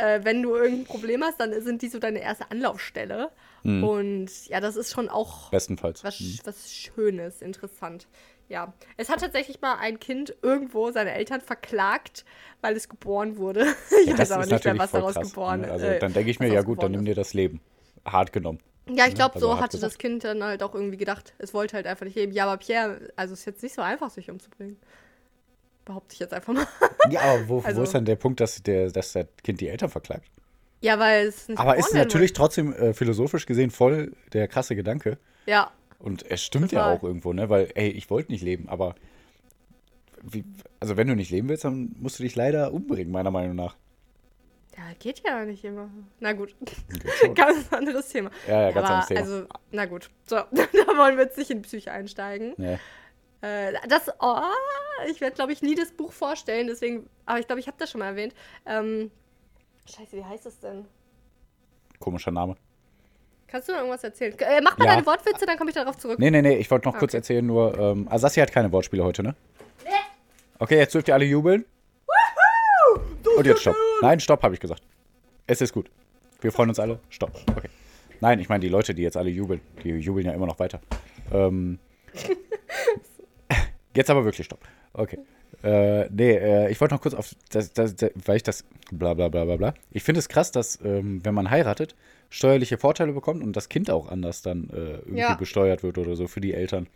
äh, 0.00 0.20
wenn 0.22 0.42
du 0.42 0.54
irgendein 0.54 0.84
Problem 0.86 1.22
hast, 1.22 1.38
dann 1.40 1.58
sind 1.62 1.82
die 1.82 1.88
so 1.88 1.98
deine 1.98 2.20
erste 2.20 2.50
Anlaufstelle. 2.50 3.30
Und 3.64 4.30
ja, 4.46 4.60
das 4.60 4.76
ist 4.76 4.92
schon 4.92 5.08
auch 5.10 5.50
Bestenfalls. 5.50 6.02
was, 6.04 6.22
was 6.44 6.72
Schönes, 6.72 7.42
interessant. 7.42 8.06
Ja, 8.48 8.72
es 8.96 9.10
hat 9.10 9.20
tatsächlich 9.20 9.60
mal 9.60 9.76
ein 9.78 10.00
Kind 10.00 10.34
irgendwo 10.42 10.90
seine 10.90 11.12
Eltern 11.12 11.40
verklagt, 11.42 12.24
weil 12.62 12.74
es 12.76 12.88
geboren 12.88 13.36
wurde. 13.36 13.66
Ich 14.04 14.10
das 14.10 14.20
weiß 14.20 14.32
aber 14.32 14.44
ist 14.44 14.52
nicht 14.52 14.64
mehr, 14.64 14.78
was 14.78 14.90
daraus 14.92 15.14
krass. 15.14 15.28
geboren 15.28 15.60
ne? 15.62 15.70
Also 15.70 15.86
äh, 15.86 15.98
dann 15.98 16.12
denke 16.14 16.30
ich 16.30 16.40
mir, 16.40 16.48
ja 16.48 16.62
gut, 16.62 16.82
dann 16.82 16.92
nimm 16.92 17.04
dir 17.04 17.14
das 17.14 17.34
Leben. 17.34 17.60
Hart 18.06 18.32
genommen. 18.32 18.58
ist. 18.86 18.96
Ja, 18.96 19.06
ich 19.06 19.14
glaube, 19.14 19.34
also 19.34 19.48
so 19.48 19.60
hatte 19.60 19.76
gesagt. 19.76 19.92
das 19.92 19.98
Kind 19.98 20.24
dann 20.24 20.42
halt 20.42 20.62
auch 20.62 20.74
irgendwie 20.74 20.96
gedacht. 20.96 21.34
Es 21.38 21.52
wollte 21.52 21.76
halt 21.76 21.86
einfach 21.86 22.06
nicht 22.06 22.14
leben. 22.16 22.32
Ja, 22.32 22.46
aber 22.46 22.56
Pierre, 22.56 23.10
also 23.16 23.34
ist 23.34 23.44
jetzt 23.44 23.62
nicht 23.62 23.74
so 23.74 23.82
einfach, 23.82 24.08
sich 24.08 24.30
umzubringen. 24.30 24.78
Behaupte 25.84 26.14
ich 26.14 26.20
jetzt 26.20 26.32
einfach 26.32 26.52
mal. 26.54 26.66
Ja, 27.10 27.20
aber 27.22 27.48
wo, 27.48 27.60
Also- 27.60 27.80
wo 27.80 27.84
ist 27.84 27.94
dann 27.94 28.04
der 28.06 28.16
Punkt, 28.16 28.40
dass, 28.40 28.62
der, 28.62 28.90
dass 28.90 29.12
das 29.12 29.26
Kind 29.42 29.60
die 29.60 29.68
Eltern 29.68 29.90
verklagt? 29.90 30.26
ja, 30.80 30.98
weil 30.98 31.26
es 31.26 31.48
nicht 31.48 31.58
Aber 31.58 31.76
ist 31.76 31.92
natürlich 31.92 32.32
trotzdem 32.34 32.72
äh, 32.72 32.94
philosophisch 32.94 33.46
gesehen 33.46 33.70
voll 33.70 34.12
der 34.32 34.46
krasse 34.48 34.76
Gedanke. 34.76 35.18
Ja, 35.46 35.72
Und 35.98 36.24
es 36.30 36.42
stimmt 36.42 36.72
ja 36.72 36.80
Total. 36.80 36.96
auch 36.96 37.02
irgendwo, 37.02 37.32
ne? 37.32 37.48
Weil, 37.50 37.70
ey, 37.74 37.88
ich 37.90 38.08
wollte 38.10 38.30
nicht 38.30 38.42
leben, 38.42 38.68
aber 38.68 38.94
wie, 40.22 40.44
also 40.80 40.96
wenn 40.96 41.08
du 41.08 41.16
nicht 41.16 41.30
leben 41.30 41.48
willst, 41.48 41.64
dann 41.64 41.94
musst 41.98 42.18
du 42.18 42.22
dich 42.22 42.36
leider 42.36 42.72
umbringen, 42.72 43.12
meiner 43.12 43.30
Meinung 43.30 43.56
nach. 43.56 43.76
ja, 44.76 44.84
geht 44.98 45.22
ja 45.24 45.44
nicht 45.44 45.64
immer. 45.64 45.90
Na 46.20 46.32
gut, 46.32 46.54
ganz 47.34 47.72
anderes 47.72 48.08
Thema. 48.08 48.30
Ja, 48.46 48.62
ja, 48.62 48.70
ganz 48.70 48.86
aber, 48.86 48.88
anderes 48.88 49.08
Thema. 49.08 49.20
Also, 49.20 49.46
na 49.72 49.86
gut. 49.86 50.10
So, 50.26 50.36
da 50.50 50.96
wollen 50.96 51.16
wir 51.16 51.24
jetzt 51.24 51.38
nicht 51.38 51.50
in 51.50 51.62
Psyche 51.62 51.92
einsteigen. 51.92 52.54
Nee. 52.56 52.78
Äh, 53.40 53.74
das, 53.88 54.08
oh, 54.20 54.40
ich 55.08 55.20
werde, 55.20 55.36
glaube 55.36 55.52
ich, 55.52 55.62
nie 55.62 55.74
das 55.74 55.92
Buch 55.92 56.12
vorstellen, 56.12 56.66
deswegen, 56.66 57.08
aber 57.26 57.38
ich 57.38 57.46
glaube, 57.46 57.60
ich 57.60 57.66
habe 57.68 57.76
das 57.78 57.90
schon 57.90 58.00
mal 58.00 58.06
erwähnt. 58.06 58.34
Ähm, 58.66 59.10
scheiße, 59.88 60.16
wie 60.16 60.24
heißt 60.24 60.46
es 60.46 60.58
denn? 60.58 60.86
Komischer 62.00 62.32
Name. 62.32 62.56
Kannst 63.50 63.68
du 63.68 63.72
noch 63.72 63.78
irgendwas 63.80 64.04
erzählen? 64.04 64.34
Äh, 64.38 64.60
mach 64.62 64.76
mal 64.78 64.84
Ja. 64.84 64.94
deine 64.94 65.06
Wortwitze, 65.06 65.46
dann 65.46 65.56
komme 65.56 65.70
ich 65.70 65.74
darauf 65.74 65.96
zurück. 65.96 66.18
Nee, 66.18 66.30
nee, 66.30 66.42
nee, 66.42 66.56
ich 66.56 66.70
wollte 66.70 66.86
noch 66.86 66.94
Ah, 66.94 66.98
kurz 66.98 67.12
okay. 67.12 67.18
erzählen, 67.18 67.44
nur, 67.46 67.76
ähm, 67.78 68.06
Asassi 68.10 68.40
hat 68.40 68.52
keine 68.52 68.70
Wortspiele 68.72 69.02
heute, 69.04 69.22
ne? 69.22 69.34
Okay, 70.60 70.76
jetzt 70.76 70.92
dürft 70.94 71.06
ihr 71.08 71.14
alle 71.14 71.24
jubeln. 71.24 71.64
Und 73.36 73.46
jetzt 73.46 73.60
stopp. 73.60 73.76
Nein, 74.02 74.18
stopp, 74.18 74.42
habe 74.42 74.54
ich 74.54 74.60
gesagt. 74.60 74.82
Es 75.46 75.60
ist 75.60 75.72
gut. 75.72 75.88
Wir 76.40 76.50
freuen 76.50 76.68
uns 76.70 76.80
alle. 76.80 76.98
Stopp. 77.10 77.30
Okay. 77.56 77.68
Nein, 78.20 78.40
ich 78.40 78.48
meine 78.48 78.60
die 78.60 78.68
Leute, 78.68 78.92
die 78.94 79.02
jetzt 79.02 79.16
alle 79.16 79.30
jubeln. 79.30 79.60
Die 79.84 79.90
jubeln 79.90 80.26
ja 80.26 80.32
immer 80.32 80.46
noch 80.46 80.58
weiter. 80.58 80.80
Ähm, 81.32 81.78
jetzt 83.94 84.10
aber 84.10 84.24
wirklich 84.24 84.46
stopp. 84.46 84.60
Okay. 84.92 85.18
Äh, 85.62 86.08
nee, 86.10 86.32
äh, 86.36 86.70
ich 86.70 86.80
wollte 86.80 86.94
noch 86.94 87.00
kurz 87.02 87.14
auf, 87.14 87.30
das, 87.50 87.72
das, 87.72 87.94
das, 87.96 88.10
weil 88.26 88.36
ich 88.36 88.42
das, 88.42 88.64
bla 88.90 89.14
bla 89.14 89.28
bla 89.28 89.44
bla 89.44 89.56
bla. 89.56 89.74
Ich 89.92 90.02
finde 90.02 90.18
es 90.20 90.28
krass, 90.28 90.50
dass, 90.52 90.78
ähm, 90.84 91.24
wenn 91.24 91.34
man 91.34 91.50
heiratet, 91.50 91.94
steuerliche 92.30 92.78
Vorteile 92.78 93.12
bekommt 93.12 93.42
und 93.42 93.54
das 93.54 93.68
Kind 93.68 93.90
auch 93.90 94.08
anders 94.08 94.42
dann 94.42 94.68
äh, 94.70 94.96
irgendwie 94.98 95.18
Ja. 95.20 95.34
besteuert 95.34 95.82
wird 95.82 95.98
oder 95.98 96.14
so 96.16 96.26
für 96.28 96.40
die 96.40 96.52
Eltern. 96.54 96.86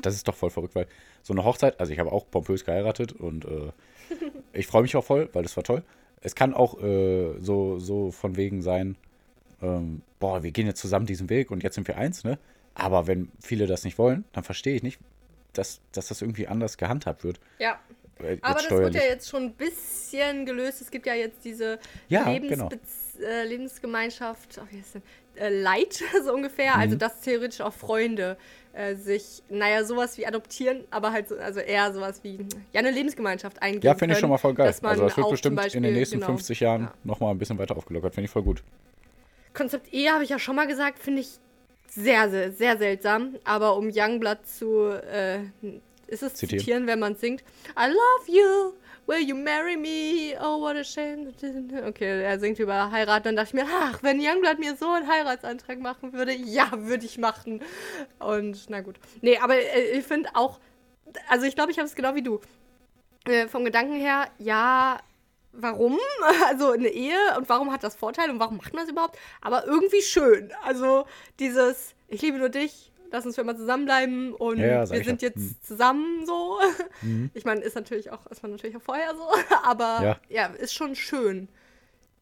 Das 0.00 0.14
ist 0.14 0.28
doch 0.28 0.34
voll 0.34 0.50
verrückt, 0.50 0.74
weil 0.74 0.86
so 1.22 1.32
eine 1.32 1.44
Hochzeit, 1.44 1.80
also 1.80 1.92
ich 1.92 1.98
habe 1.98 2.12
auch 2.12 2.30
pompös 2.30 2.64
geheiratet 2.64 3.12
und 3.12 3.44
äh, 3.44 3.72
ich 4.52 4.66
freue 4.66 4.82
mich 4.82 4.94
auch 4.96 5.04
voll, 5.04 5.28
weil 5.32 5.42
das 5.42 5.56
war 5.56 5.64
toll. 5.64 5.82
Es 6.20 6.34
kann 6.34 6.54
auch 6.54 6.80
äh, 6.82 7.34
so, 7.40 7.78
so 7.78 8.10
von 8.10 8.36
wegen 8.36 8.62
sein, 8.62 8.96
ähm, 9.62 10.02
boah, 10.20 10.42
wir 10.42 10.50
gehen 10.52 10.66
jetzt 10.66 10.80
zusammen 10.80 11.06
diesen 11.06 11.30
Weg 11.30 11.50
und 11.50 11.62
jetzt 11.62 11.74
sind 11.74 11.88
wir 11.88 11.96
eins, 11.96 12.24
ne? 12.24 12.38
Aber 12.74 13.06
wenn 13.06 13.30
viele 13.40 13.66
das 13.66 13.84
nicht 13.84 13.98
wollen, 13.98 14.24
dann 14.32 14.42
verstehe 14.42 14.74
ich 14.74 14.82
nicht, 14.82 14.98
dass, 15.52 15.80
dass 15.92 16.08
das 16.08 16.22
irgendwie 16.22 16.48
anders 16.48 16.76
gehandhabt 16.76 17.22
wird. 17.24 17.38
Ja. 17.58 17.78
Aber 18.18 18.54
das 18.54 18.64
steuerlich. 18.64 18.94
wird 18.94 19.04
ja 19.04 19.10
jetzt 19.10 19.28
schon 19.28 19.42
ein 19.44 19.52
bisschen 19.54 20.46
gelöst. 20.46 20.80
Es 20.80 20.90
gibt 20.90 21.06
ja 21.06 21.14
jetzt 21.14 21.44
diese 21.44 21.78
Ja, 22.08 22.24
Lebensbez- 22.26 23.20
äh, 23.20 23.44
Lebensgemeinschaft, 23.44 24.58
oh, 24.62 24.66
wie 24.70 24.78
heißt 24.78 24.94
denn? 24.96 25.02
Äh, 25.36 25.48
Light, 25.62 26.02
so 26.24 26.32
ungefähr. 26.32 26.74
Mhm. 26.74 26.80
Also, 26.80 26.96
dass 26.96 27.20
theoretisch 27.20 27.60
auch 27.60 27.72
Freunde 27.72 28.36
äh, 28.72 28.94
sich, 28.94 29.42
naja, 29.48 29.84
sowas 29.84 30.16
wie 30.18 30.26
adoptieren, 30.26 30.84
aber 30.90 31.12
halt 31.12 31.28
so, 31.28 31.36
also 31.36 31.60
eher 31.60 31.92
sowas 31.92 32.20
wie, 32.22 32.38
ja, 32.72 32.80
eine 32.80 32.90
Lebensgemeinschaft 32.90 33.60
eingehen 33.62 33.82
ja, 33.82 33.94
finde 33.94 34.14
ich 34.14 34.20
schon 34.20 34.30
mal 34.30 34.38
voll 34.38 34.54
geil. 34.54 34.66
Also 34.82 35.02
das 35.04 35.16
wird 35.16 35.30
bestimmt 35.30 35.60
zum 35.60 35.66
in 35.78 35.82
den 35.82 35.82
Beispiel- 35.82 35.92
nächsten 35.92 36.16
genau, 36.16 36.26
50 36.28 36.60
Jahren 36.60 36.82
ja. 36.82 36.94
nochmal 37.04 37.30
ein 37.32 37.38
bisschen 37.38 37.58
weiter 37.58 37.76
aufgelockert. 37.76 38.14
Finde 38.14 38.26
ich 38.26 38.30
voll 38.30 38.42
gut. 38.42 38.62
Konzept 39.52 39.92
Ehe 39.92 40.12
habe 40.12 40.24
ich 40.24 40.30
ja 40.30 40.38
schon 40.38 40.56
mal 40.56 40.66
gesagt, 40.66 40.98
finde 40.98 41.20
ich 41.20 41.38
sehr, 41.88 42.28
sehr, 42.30 42.50
sehr 42.52 42.76
seltsam. 42.78 43.36
Aber 43.44 43.76
um 43.76 43.90
Youngblood 43.94 44.44
zu, 44.46 44.88
äh, 44.88 45.38
ist 46.14 46.22
es 46.22 46.34
Zitieren. 46.34 46.60
zitieren, 46.60 46.86
wenn 46.86 46.98
man 46.98 47.16
singt, 47.16 47.42
I 47.78 47.88
love 47.88 48.26
you, 48.26 48.72
will 49.06 49.20
you 49.20 49.34
marry 49.34 49.76
me? 49.76 50.38
Oh, 50.40 50.60
what 50.60 50.76
a 50.76 50.84
shame. 50.84 51.32
Okay, 51.86 52.22
er 52.22 52.38
singt 52.38 52.58
über 52.58 52.90
heiraten. 52.90 53.24
Dann 53.24 53.36
dachte 53.36 53.48
ich 53.48 53.54
mir, 53.54 53.66
ach, 53.70 54.02
wenn 54.02 54.20
Youngblood 54.20 54.58
mir 54.58 54.76
so 54.76 54.88
einen 54.88 55.08
Heiratsantrag 55.08 55.78
machen 55.78 56.12
würde, 56.12 56.32
ja, 56.32 56.70
würde 56.72 57.04
ich 57.04 57.18
machen. 57.18 57.60
Und 58.18 58.66
na 58.68 58.80
gut. 58.80 58.96
Nee, 59.20 59.38
aber 59.38 59.56
äh, 59.56 59.98
ich 59.98 60.04
finde 60.04 60.30
auch, 60.34 60.60
also 61.28 61.46
ich 61.46 61.54
glaube, 61.54 61.72
ich 61.72 61.78
habe 61.78 61.86
es 61.86 61.94
genau 61.94 62.14
wie 62.14 62.22
du. 62.22 62.40
Äh, 63.26 63.48
vom 63.48 63.64
Gedanken 63.64 63.94
her, 63.94 64.28
ja, 64.38 64.98
warum? 65.52 65.98
Also 66.46 66.70
eine 66.70 66.88
Ehe 66.88 67.18
und 67.36 67.48
warum 67.48 67.72
hat 67.72 67.84
das 67.84 67.96
Vorteile 67.96 68.32
und 68.32 68.38
warum 68.38 68.56
macht 68.56 68.74
man 68.74 68.84
es 68.84 68.90
überhaupt? 68.90 69.18
Aber 69.40 69.66
irgendwie 69.66 70.02
schön. 70.02 70.52
Also 70.62 71.06
dieses, 71.38 71.94
ich 72.08 72.22
liebe 72.22 72.38
nur 72.38 72.48
dich, 72.48 72.92
lass 73.14 73.24
uns 73.24 73.36
für 73.36 73.40
immer 73.42 73.56
zusammenbleiben 73.56 74.34
und 74.34 74.58
Ja, 74.58 74.80
wir 74.90 75.04
sind 75.04 75.22
ja. 75.22 75.28
jetzt 75.28 75.38
Mhm. 75.38 75.56
zusammen 75.62 76.26
so. 76.26 76.58
Ich 77.34 77.44
meine, 77.44 77.60
ist 77.62 77.76
natürlich 77.76 78.10
auch, 78.10 78.26
ist 78.26 78.42
man 78.42 78.50
natürlich 78.52 78.76
auch 78.76 78.82
vorher 78.82 79.14
so, 79.14 79.22
aber 79.64 80.18
Ja. 80.28 80.46
ist 80.46 80.74
schon 80.74 80.94
schön. 80.94 81.48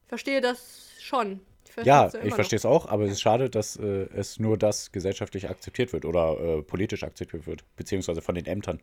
Ich 0.04 0.08
verstehe 0.08 0.40
das 0.40 0.90
schon. 1.00 1.40
Ich 1.78 1.86
Ja, 1.86 2.10
ich 2.22 2.34
verstehe 2.34 2.58
es 2.58 2.66
auch, 2.66 2.84
aber 2.86 3.04
es 3.04 3.12
ist 3.12 3.22
schade, 3.22 3.48
dass 3.48 3.76
äh, 3.76 4.06
es 4.14 4.38
nur 4.38 4.58
das 4.58 4.92
gesellschaftlich 4.92 5.48
akzeptiert 5.48 5.94
wird 5.94 6.04
oder 6.04 6.38
äh, 6.38 6.62
politisch 6.62 7.02
akzeptiert 7.02 7.46
wird, 7.46 7.64
beziehungsweise 7.76 8.20
von 8.20 8.34
den 8.34 8.44
Ämtern. 8.44 8.78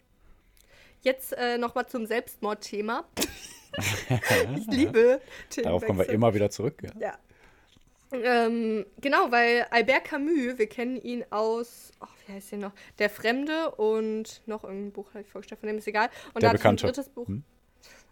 Jetzt 1.01 1.33
äh, 1.37 1.59
nochmal 1.59 1.87
zum 1.87 2.07
Selbstmordthema. 2.07 3.05
ich 4.57 4.65
liebe 4.67 5.21
Darauf 5.63 5.85
kommen 5.85 5.99
wir 5.99 6.09
immer 6.09 6.33
wieder 6.33 6.49
zurück. 6.49 6.81
Ja. 6.81 6.89
Ja. 6.99 7.17
Ähm, 8.11 8.85
genau, 9.01 9.31
weil 9.31 9.67
Albert 9.69 10.05
Camus, 10.05 10.57
wir 10.57 10.67
kennen 10.67 10.97
ihn 10.97 11.23
aus, 11.29 11.91
oh, 12.01 12.07
wie 12.25 12.33
heißt 12.33 12.51
der 12.53 12.59
noch? 12.59 12.71
Der 12.97 13.09
Fremde 13.09 13.71
und 13.71 14.41
noch 14.47 14.63
irgendein 14.63 14.91
Buch 14.91 15.09
habe 15.09 15.21
ich 15.21 15.29
vorgestellt, 15.29 15.59
von 15.59 15.67
dem 15.67 15.77
ist 15.77 15.87
egal. 15.87 16.09
Und 16.33 16.41
Der 16.41 16.41
da 16.41 16.47
hatte 16.49 16.57
Bekannte. 16.57 16.85
ich 16.85 16.89
ein 16.89 16.93
drittes 16.93 17.09
Buch. 17.09 17.27
Hm? 17.27 17.43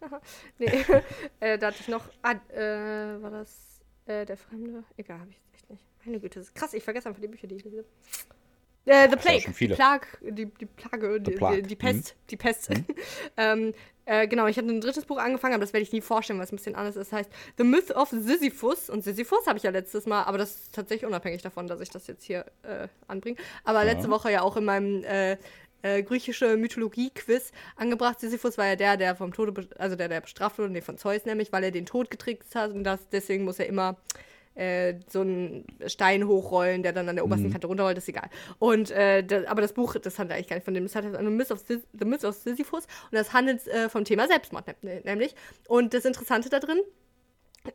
nee, 0.59 0.65
äh, 1.39 1.57
da 1.57 1.67
hatte 1.67 1.77
ich 1.79 1.87
noch, 1.87 2.05
ah, 2.21 2.33
äh, 2.53 3.21
war 3.21 3.31
das 3.31 3.81
äh, 4.05 4.25
Der 4.25 4.37
Fremde? 4.37 4.83
Egal, 4.97 5.19
habe 5.19 5.31
ich 5.31 5.41
echt 5.53 5.69
nicht. 5.69 5.83
Meine 6.05 6.19
Güte, 6.19 6.39
das 6.39 6.49
ist 6.49 6.55
krass, 6.55 6.73
ich 6.73 6.83
vergesse 6.83 7.09
einfach 7.09 7.21
die 7.21 7.27
Bücher, 7.27 7.47
die 7.47 7.55
ich 7.55 7.63
lese. 7.63 7.85
Äh, 8.87 9.09
The 9.09 9.15
ja 9.15 9.17
Plague, 9.17 9.53
die. 9.59 9.67
Plag, 9.67 10.07
die, 10.21 10.45
die 10.45 10.65
Plage, 10.65 11.19
die, 11.19 11.31
Plague, 11.31 11.61
die, 11.61 11.67
die 11.67 11.75
Pest, 11.75 12.15
die 12.29 12.37
Pest. 12.37 12.69
ähm, 13.37 13.73
äh, 14.05 14.27
genau, 14.27 14.47
ich 14.47 14.57
hatte 14.57 14.69
ein 14.69 14.79
drittes 14.79 15.05
Buch 15.05 15.17
angefangen, 15.17 15.53
aber 15.53 15.61
das 15.61 15.73
werde 15.73 15.83
ich 15.83 15.91
nie 15.91 15.99
vorstellen, 15.99 16.39
weil 16.39 16.45
es 16.45 16.53
ein 16.53 16.55
bisschen 16.55 16.75
anders 16.75 16.95
ist. 16.95 17.11
Das 17.11 17.19
heißt 17.19 17.31
The 17.57 17.65
Myth 17.65 17.91
of 17.91 18.09
Sisyphus. 18.09 18.89
Und 18.89 19.03
Sisyphus 19.03 19.45
habe 19.45 19.57
ich 19.57 19.63
ja 19.63 19.71
letztes 19.71 20.05
Mal, 20.05 20.23
aber 20.23 20.37
das 20.37 20.51
ist 20.51 20.73
tatsächlich 20.73 21.05
unabhängig 21.05 21.41
davon, 21.41 21.67
dass 21.67 21.81
ich 21.81 21.89
das 21.89 22.07
jetzt 22.07 22.23
hier 22.23 22.45
äh, 22.63 22.87
anbringe. 23.07 23.35
Aber 23.65 23.83
letzte 23.83 24.09
Woche 24.09 24.31
ja 24.31 24.41
auch 24.41 24.55
in 24.55 24.63
meinem 24.63 25.03
äh, 25.03 25.35
äh, 25.81 26.01
griechische 26.03 26.55
Mythologie-Quiz 26.55 27.51
angebracht. 27.75 28.21
Sisyphus 28.21 28.57
war 28.57 28.67
ja 28.67 28.77
der, 28.77 28.95
der 28.95 29.17
vom 29.17 29.33
Tode, 29.33 29.67
also 29.77 29.97
der, 29.97 30.07
der 30.07 30.21
bestraft 30.21 30.57
wurde, 30.57 30.71
nee, 30.71 30.81
von 30.81 30.97
Zeus 30.97 31.25
nämlich, 31.25 31.51
weil 31.51 31.65
er 31.65 31.71
den 31.71 31.85
Tod 31.85 32.09
getrickst 32.09 32.55
hat 32.55 32.71
und 32.71 32.85
das, 32.85 33.09
deswegen 33.09 33.43
muss 33.43 33.59
er 33.59 33.67
immer 33.67 33.97
äh, 34.57 34.95
so 35.07 35.21
einen 35.21 35.65
Stein 35.85 36.27
hochrollen, 36.27 36.83
der 36.83 36.93
dann 36.93 37.07
an 37.07 37.15
der 37.15 37.25
obersten 37.25 37.51
Kante 37.51 37.67
runterrollt, 37.67 37.97
ist 37.97 38.09
egal. 38.09 38.29
Und 38.59 38.91
äh, 38.91 39.23
da, 39.23 39.43
aber 39.47 39.61
das 39.61 39.73
Buch, 39.73 39.95
das 39.95 40.17
handelt 40.17 40.35
eigentlich 40.35 40.47
gar 40.47 40.55
nicht 40.55 40.65
von 40.65 40.73
dem, 40.73 40.83
das 40.83 40.95
handelt 40.95 41.17
The 41.17 41.23
Myth 41.23 41.51
of, 41.51 41.59
Sis 41.59 41.81
The 41.97 42.05
Myth 42.05 42.23
of 42.23 42.35
Sisyphus 42.35 42.85
und 42.85 43.13
das 43.13 43.33
handelt 43.33 43.65
äh, 43.67 43.89
vom 43.89 44.03
Thema 44.03 44.27
Selbstmord 44.27 44.65
ne- 44.83 45.01
nämlich. 45.03 45.35
Und 45.67 45.93
das 45.93 46.05
Interessante 46.05 46.49
da 46.49 46.59
drin 46.59 46.79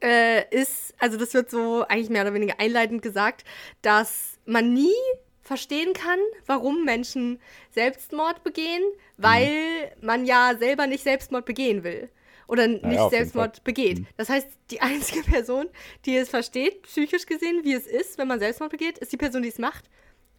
äh, 0.02 0.48
ist, 0.50 0.94
also 0.98 1.18
das 1.18 1.34
wird 1.34 1.50
so 1.50 1.84
eigentlich 1.88 2.10
mehr 2.10 2.22
oder 2.22 2.34
weniger 2.34 2.58
einleitend 2.58 3.02
gesagt, 3.02 3.44
dass 3.82 4.38
man 4.44 4.72
nie 4.72 4.94
verstehen 5.42 5.92
kann, 5.92 6.18
warum 6.46 6.84
Menschen 6.84 7.40
Selbstmord 7.70 8.42
begehen, 8.44 8.82
weil 9.16 9.92
man 10.00 10.24
ja 10.24 10.54
selber 10.58 10.86
nicht 10.86 11.02
Selbstmord 11.02 11.44
begehen 11.44 11.84
will. 11.84 12.08
Oder 12.48 12.66
nicht 12.66 12.84
jeden 12.84 13.10
Selbstmord 13.10 13.64
begeht. 13.64 14.04
Das 14.16 14.28
heißt, 14.28 14.48
die 14.70 14.80
einzige 14.82 15.22
Person, 15.22 15.66
die 16.04 16.16
es 16.16 16.28
versteht, 16.28 16.82
psychisch 16.82 17.26
gesehen, 17.26 17.60
wie 17.64 17.74
es 17.74 17.86
ist, 17.86 18.18
wenn 18.18 18.28
man 18.28 18.38
Selbstmord 18.38 18.70
begeht, 18.70 18.98
ist 18.98 19.12
die 19.12 19.16
Person, 19.16 19.42
die 19.42 19.48
es 19.48 19.58
macht. 19.58 19.84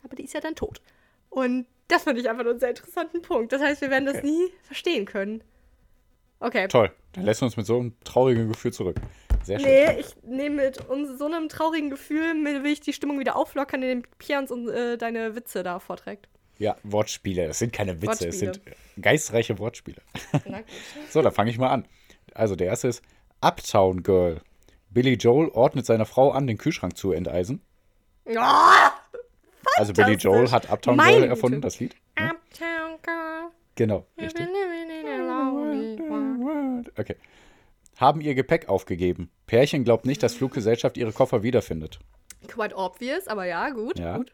Aber 0.04 0.16
die 0.16 0.24
ist 0.24 0.34
ja 0.34 0.42
dann 0.42 0.56
tot. 0.56 0.82
Und 1.30 1.66
das 1.88 2.04
fand 2.04 2.20
ich 2.20 2.30
einfach 2.30 2.44
nur 2.44 2.52
einen 2.52 2.60
sehr 2.60 2.70
interessanten 2.70 3.22
Punkt. 3.22 3.52
Das 3.52 3.62
heißt, 3.62 3.82
wir 3.82 3.90
werden 3.90 4.06
das 4.06 4.24
nie 4.24 4.52
verstehen 4.64 5.06
können. 5.06 5.44
Okay. 6.40 6.68
Toll. 6.68 6.92
Dann 7.14 7.26
lässt 7.26 7.42
uns 7.42 7.56
mit 7.56 7.66
so 7.66 7.80
einem 7.80 7.94
traurigen 8.04 8.50
Gefühl 8.50 8.74
zurück. 8.74 8.98
Sehr 9.44 9.60
schön. 9.60 9.70
Nee, 9.70 10.00
ich 10.00 10.08
nehme 10.24 10.64
mit 10.64 10.90
uns 10.90 11.18
so 11.18 11.26
einem 11.26 11.50
traurigen 11.50 11.90
Gefühl, 11.90 12.34
will 12.44 12.66
ich 12.66 12.82
die 12.82 12.94
Stimmung 12.94 13.20
wieder 13.20 13.36
auflockern, 13.36 13.82
indem 13.82 14.04
Pierre 14.18 14.42
uns 14.42 14.70
äh, 14.70 14.98
deine 14.98 15.36
Witze 15.36 15.64
da 15.64 15.80
vorträgt. 15.80 16.28
Ja, 16.64 16.78
Wortspiele. 16.84 17.46
Das 17.48 17.60
sind 17.60 17.74
keine 17.74 18.02
Witze, 18.02 18.30
es 18.30 18.40
sind 18.40 18.62
geistreiche 19.02 19.60
Wortspiele. 19.60 20.02
So, 21.10 21.22
dann 21.22 21.34
fange 21.34 21.50
ich 21.52 21.58
mal 21.58 21.68
an. 21.70 21.86
Also, 22.34 22.56
der 22.56 22.68
erste 22.68 22.88
ist 22.88 23.02
Uptown 23.42 24.02
Girl. 24.02 24.40
Billy 24.90 25.16
Joel 25.16 25.50
ordnet 25.50 25.86
seiner 25.86 26.06
Frau 26.06 26.32
an, 26.32 26.48
den 26.48 26.58
Kühlschrank 26.58 26.96
zu 26.96 27.12
enteisen. 27.12 27.62
Ah, 28.38 28.92
Also, 29.76 29.92
Billy. 29.92 30.14
Joel 30.14 30.52
hat 30.52 30.72
Uptown 30.72 30.96
Meine 30.96 31.12
Girl 31.12 31.22
Güte. 31.24 31.30
erfunden, 31.32 31.62
das 31.62 31.82
Lied. 31.82 31.96
Uptown 32.16 32.98
Girl. 33.02 33.50
Genau, 33.76 34.06
richtig. 34.18 34.48
Okay. 36.98 37.16
Haben 37.98 38.22
ihr 38.22 38.36
Gepäck 38.36 38.70
aufgegeben. 38.70 39.30
Pärchen 39.48 39.84
glaubt 39.84 40.06
nicht, 40.06 40.24
dass 40.24 40.36
Fluggesellschaft 40.36 40.96
ihre 40.96 41.12
Koffer 41.12 41.44
wiederfindet. 41.44 42.00
Quite 42.48 42.76
obvious, 42.78 43.28
aber 43.28 43.46
ja, 43.46 43.70
gut. 43.72 44.00
Ja. 44.00 44.16
gut. 44.18 44.32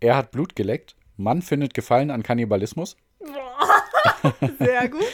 Er 0.00 0.16
hat 0.16 0.30
Blut 0.30 0.56
geleckt. 0.56 0.96
Mann 1.18 1.42
findet 1.42 1.74
Gefallen 1.74 2.10
an 2.10 2.22
Kannibalismus. 2.22 2.96
Sehr 4.58 4.88
gut. 4.88 5.04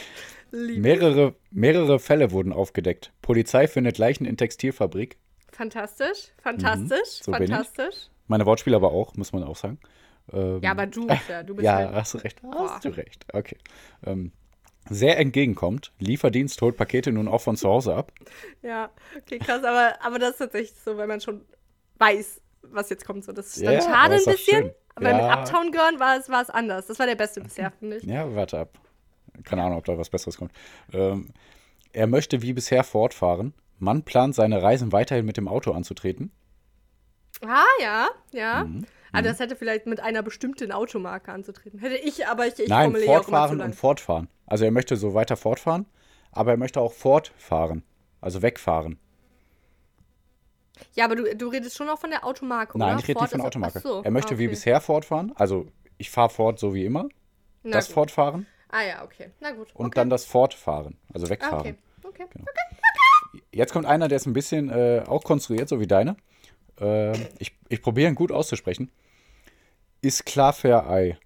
Mehrere, 0.51 1.35
mehrere 1.51 1.99
Fälle 1.99 2.31
wurden 2.31 2.53
aufgedeckt. 2.53 3.11
Polizei 3.21 3.67
findet 3.67 3.97
Leichen 3.97 4.25
in 4.25 4.37
Textilfabrik. 4.37 5.17
Fantastisch, 5.51 6.31
fantastisch, 6.41 7.19
Mhm. 7.19 7.23
so 7.23 7.31
bin 7.31 7.43
ich. 7.43 7.49
fantastisch. 7.49 7.95
Meine 8.27 8.45
Wortspiele 8.45 8.75
aber 8.75 8.91
auch, 8.91 9.15
muss 9.15 9.33
man 9.33 9.43
auch 9.43 9.55
sagen. 9.55 9.79
Ähm, 10.31 10.59
Ja, 10.61 10.71
aber 10.71 10.85
du, 10.87 11.07
ja, 11.29 11.43
du 11.43 11.55
bist 11.55 11.65
ja, 11.65 11.75
halt. 11.75 11.91
hast 11.93 12.13
du 12.13 12.17
recht. 12.19 12.41
Boah. 12.41 12.75
Hast 12.75 12.85
du 12.85 12.89
recht. 12.89 13.25
Okay. 13.33 13.57
Ähm, 14.05 14.31
sehr 14.89 15.17
entgegenkommt. 15.17 15.91
Lieferdienst 15.99 16.61
holt 16.61 16.77
Pakete 16.77 17.11
nun 17.11 17.27
auch 17.27 17.41
von 17.41 17.57
zu 17.57 17.67
Hause 17.67 17.95
ab. 17.95 18.11
Ja, 18.61 18.91
okay, 19.17 19.39
krass, 19.39 19.63
aber, 19.63 19.95
aber 20.01 20.19
das 20.19 20.31
ist 20.31 20.37
tatsächlich 20.37 20.77
so, 20.83 20.97
wenn 20.97 21.07
man 21.07 21.21
schon 21.21 21.41
weiß, 21.97 22.39
was 22.63 22.89
jetzt 22.89 23.05
kommt. 23.05 23.23
So. 23.25 23.31
Das 23.31 23.57
ist 23.57 23.65
dann 23.65 23.75
aber 23.75 23.81
schade 23.83 24.13
ein 24.15 24.25
bisschen. 24.25 24.37
schön. 24.63 24.71
Aber 24.95 25.13
mit 25.13 25.21
Ja. 25.21 25.39
Uptown 25.39 25.71
Girl 25.71 25.99
war 25.99 26.17
es, 26.17 26.29
war 26.29 26.41
es 26.41 26.49
anders. 26.49 26.87
Das 26.87 26.99
war 26.99 27.05
der 27.05 27.15
beste 27.15 27.41
bisher, 27.41 27.71
finde 27.79 27.97
ich. 27.97 28.03
Ja, 28.03 28.33
warte 28.33 28.59
ab. 28.59 28.77
Keine 29.43 29.63
Ahnung, 29.63 29.77
ob 29.77 29.85
da 29.85 29.97
was 29.97 30.09
Besseres 30.09 30.37
kommt. 30.37 30.51
Ähm, 30.93 31.29
er 31.91 32.07
möchte 32.07 32.41
wie 32.41 32.53
bisher 32.53 32.83
fortfahren. 32.83 33.53
Mann 33.79 34.03
plant, 34.03 34.35
seine 34.35 34.61
Reisen 34.61 34.93
weiterhin 34.93 35.25
mit 35.25 35.37
dem 35.37 35.47
Auto 35.47 35.73
anzutreten. 35.73 36.31
Ah, 37.45 37.63
ja, 37.81 38.07
ja. 38.31 38.63
Mhm. 38.63 38.85
Also 39.11 39.29
das 39.29 39.39
hätte 39.39 39.55
vielleicht 39.55 39.85
mit 39.85 40.01
einer 40.01 40.23
bestimmten 40.23 40.71
Automarke 40.71 41.31
anzutreten. 41.31 41.79
Hätte 41.79 41.95
ich, 41.95 42.27
aber 42.27 42.47
ich, 42.47 42.59
ich 42.59 42.69
Nein, 42.69 42.95
fortfahren 42.95 43.61
und 43.61 43.75
fortfahren. 43.75 44.27
Also 44.45 44.65
er 44.65 44.71
möchte 44.71 44.97
so 44.97 45.13
weiter 45.13 45.37
fortfahren, 45.37 45.85
aber 46.31 46.51
er 46.51 46.57
möchte 46.57 46.81
auch 46.81 46.93
fortfahren. 46.93 47.83
Also 48.21 48.41
wegfahren. 48.41 48.99
Ja, 50.93 51.05
aber 51.05 51.15
du, 51.15 51.35
du 51.35 51.47
redest 51.47 51.75
schon 51.77 51.89
auch 51.89 51.99
von 51.99 52.09
der 52.09 52.25
Automarke, 52.25 52.77
Nein, 52.77 52.93
oder? 52.95 52.99
ich 52.99 53.07
rede 53.07 53.21
nicht 53.21 53.31
von 53.31 53.39
der 53.39 53.47
Automarke. 53.47 53.79
So, 53.79 54.01
er 54.03 54.11
möchte 54.11 54.35
ah, 54.35 54.37
wie 54.37 54.45
okay. 54.45 54.51
bisher 54.51 54.81
fortfahren. 54.81 55.31
Also 55.35 55.67
ich 55.97 56.09
fahre 56.09 56.29
fort 56.29 56.59
so 56.59 56.73
wie 56.73 56.85
immer. 56.85 57.07
Na 57.63 57.77
das 57.77 57.87
gut. 57.87 57.93
Fortfahren 57.95 58.45
Ah 58.69 58.81
ja, 58.83 59.03
okay. 59.03 59.29
Na 59.39 59.51
gut. 59.51 59.73
und 59.73 59.87
okay. 59.87 59.95
dann 59.95 60.09
das 60.09 60.25
Fortfahren. 60.25 60.97
Also 61.13 61.27
Ah, 61.27 61.29
wegfahren. 61.29 61.77
okay. 62.03 62.23
Okay. 62.23 62.25
Jetzt 63.51 63.71
kommt 63.71 63.85
einer, 63.85 64.07
der 64.07 64.17
ist 64.17 64.25
ein 64.25 64.33
bisschen 64.33 64.69
äh, 64.69 65.03
auch 65.07 65.23
konstruiert, 65.23 65.69
so 65.69 65.79
wie 65.79 65.87
deine. 65.87 66.17
Äh, 66.79 67.17
ich 67.39 67.55
ich 67.69 67.81
probiere 67.81 68.09
ihn 68.09 68.15
gut 68.15 68.31
auszusprechen. 68.31 68.91
Ist 70.01 70.25
klar 70.25 70.53
Ei. 70.63 71.17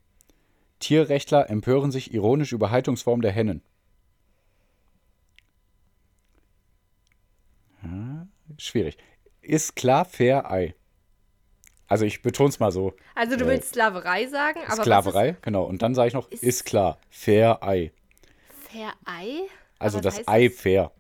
Tierrechtler 0.80 1.50
empören 1.50 1.92
sich 1.92 2.14
ironisch 2.14 2.52
über 2.52 2.72
Haltungsform 2.72 3.22
der 3.22 3.32
Hennen. 3.32 3.62
Ja, 7.84 8.28
schwierig. 8.58 8.98
Ist 9.50 9.76
klar 9.76 10.06
fair 10.06 10.50
Ei. 10.52 10.76
Also 11.88 12.06
ich 12.06 12.22
betone 12.22 12.50
es 12.50 12.60
mal 12.60 12.72
so. 12.72 12.94
Also 13.16 13.36
du 13.36 13.46
Äh, 13.46 13.48
willst 13.48 13.70
Sklaverei 13.70 14.28
sagen, 14.28 14.60
aber 14.68 14.84
Sklaverei, 14.84 15.36
genau. 15.42 15.64
Und 15.64 15.82
dann 15.82 15.96
sage 15.96 16.10
ich 16.10 16.14
noch, 16.14 16.30
Ist- 16.30 16.44
ist, 16.44 16.66
klar, 16.66 17.00
fair 17.10 17.64
Ei. 17.64 17.92
fair 18.70 18.94
Ei? 19.06 19.42
Also 19.80 20.00
das 20.00 20.28
Ei 20.28 20.50
fair. 20.50 20.92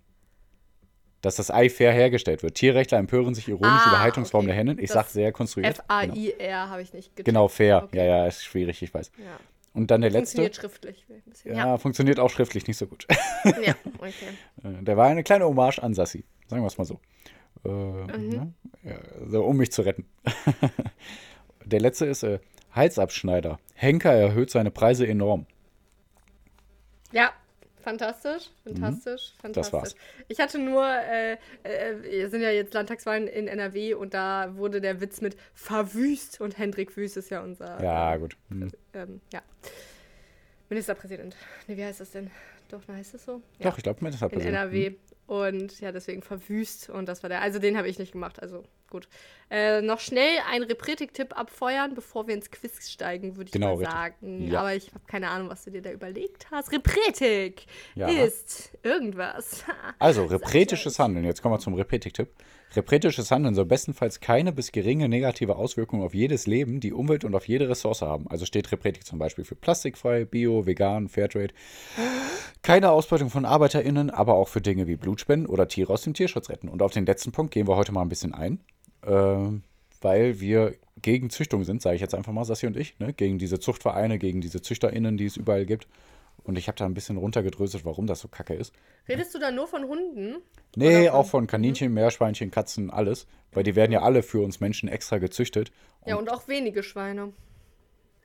Dass 1.22 1.36
das 1.36 1.52
Ei 1.52 1.70
fair 1.70 1.92
hergestellt 1.92 2.42
wird. 2.44 2.56
Tierrechtler 2.56 2.98
empören 2.98 3.36
sich 3.36 3.48
ironisch 3.50 3.82
Ah, 3.86 3.90
über 3.90 4.00
Haltungsform 4.00 4.46
okay. 4.46 4.48
der 4.48 4.56
Hennen. 4.56 4.80
Ich 4.80 4.88
Das 4.90 4.94
sag 4.94 5.08
sehr 5.10 5.32
konstruiert. 5.34 5.78
Genau. 5.78 5.84
F-A-I-R 6.14 6.70
habe 6.70 6.82
ich 6.82 6.94
nicht 6.94 7.10
gecheckt. 7.16 7.26
Genau, 7.26 7.48
fair. 7.50 7.84
Okay. 7.84 7.98
Ja, 7.98 8.04
ja, 8.06 8.26
ist 8.28 8.44
schwierig, 8.46 8.82
ich 8.82 8.92
weiß. 8.94 9.12
Ja. 9.18 9.26
Und 9.74 9.92
dann 9.92 10.02
der 10.02 10.10
letzte. 10.10 10.38
Funktioniert 10.42 10.56
schriftlich. 10.56 11.06
bisschen. 11.26 11.56
Ja, 11.56 11.78
funktioniert 11.78 12.20
auch 12.20 12.30
schriftlich 12.32 12.66
nicht 12.68 12.78
so 12.78 12.88
gut. 12.88 13.06
Ja. 13.44 13.54
ja, 13.62 13.76
okay. 14.00 14.14
Äh, 14.64 14.82
der 14.84 14.98
war 14.98 15.08
eine 15.08 15.24
kleine 15.24 15.46
Hommage 15.46 15.80
an 15.84 15.94
Sassi. 15.94 16.24
Sagen 16.48 16.64
wir 16.64 16.68
es 16.68 16.78
mal 16.78 16.86
so. 16.86 17.00
Äh, 17.66 17.70
Mhm. 17.70 18.30
ne? 18.30 18.54
ja, 18.84 19.00
so, 19.28 19.44
um 19.44 19.58
mich 19.58 19.72
zu 19.72 19.82
retten. 19.82 20.06
der 21.66 21.80
letzte 21.80 22.06
ist 22.06 22.24
äh, 22.24 22.40
Halsabschneider. 22.74 23.60
Henker 23.76 24.14
erhöht 24.14 24.50
seine 24.50 24.72
Preise 24.72 25.08
enorm. 25.08 25.46
Ja, 27.12 27.34
fantastisch, 27.82 28.50
fantastisch, 28.64 29.34
fantastisch. 29.42 29.44
Mhm. 29.44 29.54
Das 29.54 29.74
war's. 29.74 29.96
Ich 30.28 30.40
hatte 30.40 30.60
nur, 30.60 30.86
äh, 30.88 31.38
äh, 31.64 32.22
es 32.24 32.32
sind 32.32 32.42
ja 32.42 32.52
jetzt 32.52 32.74
Landtagswahlen 32.74 33.28
in 33.28 33.48
NRW 33.48 33.96
und 33.96 34.14
da 34.14 34.56
wurde 34.56 34.80
der 34.80 35.02
Witz 35.02 35.22
mit 35.22 35.36
verwüst 35.54 36.40
und 36.40 36.58
Hendrik 36.58 36.96
Wüst 36.96 37.18
ist 37.18 37.30
ja 37.30 37.42
unser, 37.42 37.82
Ja, 37.84 38.16
gut. 38.18 38.38
Hm. 38.50 38.72
ähm, 38.94 39.22
ja, 39.34 39.42
Ministerpräsident. 40.70 41.36
Nee, 41.68 41.78
wie 41.78 41.84
heißt 41.84 42.00
das 42.00 42.12
denn? 42.12 42.30
Doch, 42.70 42.82
na, 42.88 42.94
heißt 42.96 43.16
das 43.16 43.26
so? 43.26 43.42
Ja. 43.58 43.70
Doch, 43.72 43.78
ich 43.78 43.84
glaube, 43.84 44.06
hat 44.06 44.34
in 44.34 44.42
NRW. 44.42 44.96
Und 45.30 45.80
ja, 45.80 45.92
deswegen 45.92 46.24
verwüst. 46.24 46.90
Und 46.90 47.08
das 47.08 47.22
war 47.22 47.30
der. 47.30 47.42
Also 47.44 47.60
den 47.60 47.78
habe 47.78 47.88
ich 47.88 48.00
nicht 48.00 48.14
gemacht. 48.14 48.42
Also 48.42 48.64
gut. 48.90 49.08
Äh, 49.52 49.84
noch 49.84 50.00
schnell 50.00 50.40
einen 50.50 50.64
Repretik-Tipp 50.64 51.38
abfeuern, 51.38 51.94
bevor 51.94 52.26
wir 52.26 52.34
ins 52.34 52.50
Quiz 52.50 52.90
steigen, 52.90 53.36
würde 53.38 53.50
ich 53.50 53.52
Genau, 53.52 53.76
mal 53.76 53.86
sagen. 53.86 54.48
Ja. 54.48 54.62
Aber 54.62 54.74
ich 54.74 54.88
habe 54.88 55.06
keine 55.06 55.30
Ahnung, 55.30 55.48
was 55.50 55.64
du 55.66 55.70
dir 55.70 55.84
da 55.84 55.92
überlegt 55.92 56.48
hast. 56.50 56.72
Repretik 56.72 57.68
Ja. 57.94 58.08
ist 58.08 58.72
irgendwas. 58.82 59.64
Also, 60.00 60.26
repretisches. 60.26 60.98
Handeln. 61.00 61.24
Jetzt 61.26 61.44
kommen 61.44 61.54
wir 61.54 61.60
zum 61.60 61.76
Repretik-Tipp. 61.76 62.30
Repretisches 62.76 63.32
Handeln 63.32 63.56
soll 63.56 63.66
bestenfalls 63.66 64.20
keine 64.20 64.52
bis 64.52 64.72
geringe 64.72 65.10
negative 65.10 65.56
Auswirkungen 65.56 66.04
auf 66.04 66.14
jedes 66.14 66.46
Leben, 66.46 66.80
die 66.80 66.94
Umwelt 66.94 67.26
und 67.26 67.34
auf 67.34 67.48
jede 67.48 67.68
Ressource 67.68 68.02
haben. 68.02 68.28
Also 68.30 68.46
steht 68.46 68.72
Repretik 68.72 69.06
zum 69.06 69.18
Beispiel 69.18 69.44
für 69.44 69.56
plastikfrei, 69.56 70.26
bio, 70.26 70.68
vegan, 70.68 71.10
Fairtrade. 71.10 71.54
Keine 72.62 72.92
Ausbeutung 72.92 73.30
von 73.30 73.46
ArbeiterInnen, 73.46 74.12
aber 74.12 74.36
auch 74.36 74.50
für 74.50 74.62
Dinge 74.62 74.86
wie 74.86 74.98
Blutspenden 74.98 75.48
oder 75.48 75.68
Tiere 75.68 75.94
aus 75.94 76.04
dem 76.04 76.14
Tierschutz 76.14 76.50
retten. 76.50 76.70
Und 76.70 76.82
auf 76.82 76.92
den 76.92 77.06
letzten 77.06 77.32
Punkt 77.32 77.54
gehen 77.54 77.68
wir 77.68 77.76
heute 77.76 77.92
mal 77.92 78.02
ein 78.02 78.10
bisschen 78.10 78.34
ein, 78.34 78.60
ähm, 79.06 79.64
weil 80.02 80.40
wir 80.40 80.76
gegen 81.02 81.30
Züchtung 81.30 81.64
sind, 81.64 81.82
sage 81.82 81.96
ich 81.96 82.02
jetzt 82.02 82.14
einfach 82.14 82.34
mal, 82.34 82.46
Sassi 82.46 82.68
und 82.68 82.78
ich, 82.78 83.00
ne? 83.00 83.14
gegen 83.14 83.40
diese 83.40 83.60
Zuchtvereine, 83.60 84.20
gegen 84.20 84.42
diese 84.42 84.62
ZüchterInnen, 84.62 85.18
die 85.18 85.26
es 85.26 85.38
überall 85.38 85.66
gibt. 85.66 85.88
Und 86.50 86.58
ich 86.58 86.68
habe 86.68 86.76
da 86.80 86.86
ein 86.86 86.96
bisschen 86.96 87.18
runtergedröselt, 87.18 87.86
warum 87.86 88.08
das 88.08 88.22
so 88.22 88.28
kacke 88.28 88.56
ist. 88.56 88.74
Redest 89.08 89.36
du 89.36 89.40
da 89.40 89.52
nur 89.52 89.68
von 89.68 89.84
Hunden? 89.84 90.38
Nee, 90.76 91.06
von- 91.06 91.16
auch 91.16 91.28
von 91.28 91.46
Kaninchen, 91.46 91.94
Meerschweinchen, 91.94 92.50
Katzen, 92.50 92.90
alles. 92.90 93.28
Weil 93.52 93.62
die 93.62 93.76
werden 93.76 93.92
ja 93.92 94.02
alle 94.02 94.24
für 94.24 94.42
uns 94.44 94.60
Menschen 94.60 94.90
extra 94.90 95.20
gezüchtet. 95.20 95.72
Ja, 96.08 96.16
und 96.16 96.28
auch 96.32 96.48
wenige 96.48 96.82
Schweine. 96.82 97.34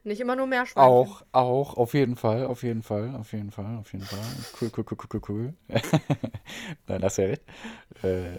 Nicht 0.05 0.23
immer 0.23 0.37
nur 0.37 0.47
Meerschweinchen. 0.47 0.91
Auch, 0.91 1.23
auch, 1.33 1.77
auf 1.77 1.93
jeden 1.93 2.17
Fall, 2.17 2.47
auf 2.47 2.63
jeden 2.63 2.83
Fall, 2.83 3.15
auf 3.15 3.33
jeden 3.35 3.51
Fall, 3.51 3.77
auf 3.77 3.93
jeden 3.93 4.07
Fall. 4.07 4.21
Cool, 4.59 4.71
cool, 4.75 4.85
cool, 4.91 4.97
cool, 5.03 5.09
cool, 5.13 5.21
cool. 5.29 5.55
Nein, 6.87 7.03
hast 7.03 7.19
du 7.19 7.23
ja 7.25 7.29
recht. 7.29 7.43
Äh, 8.03 8.37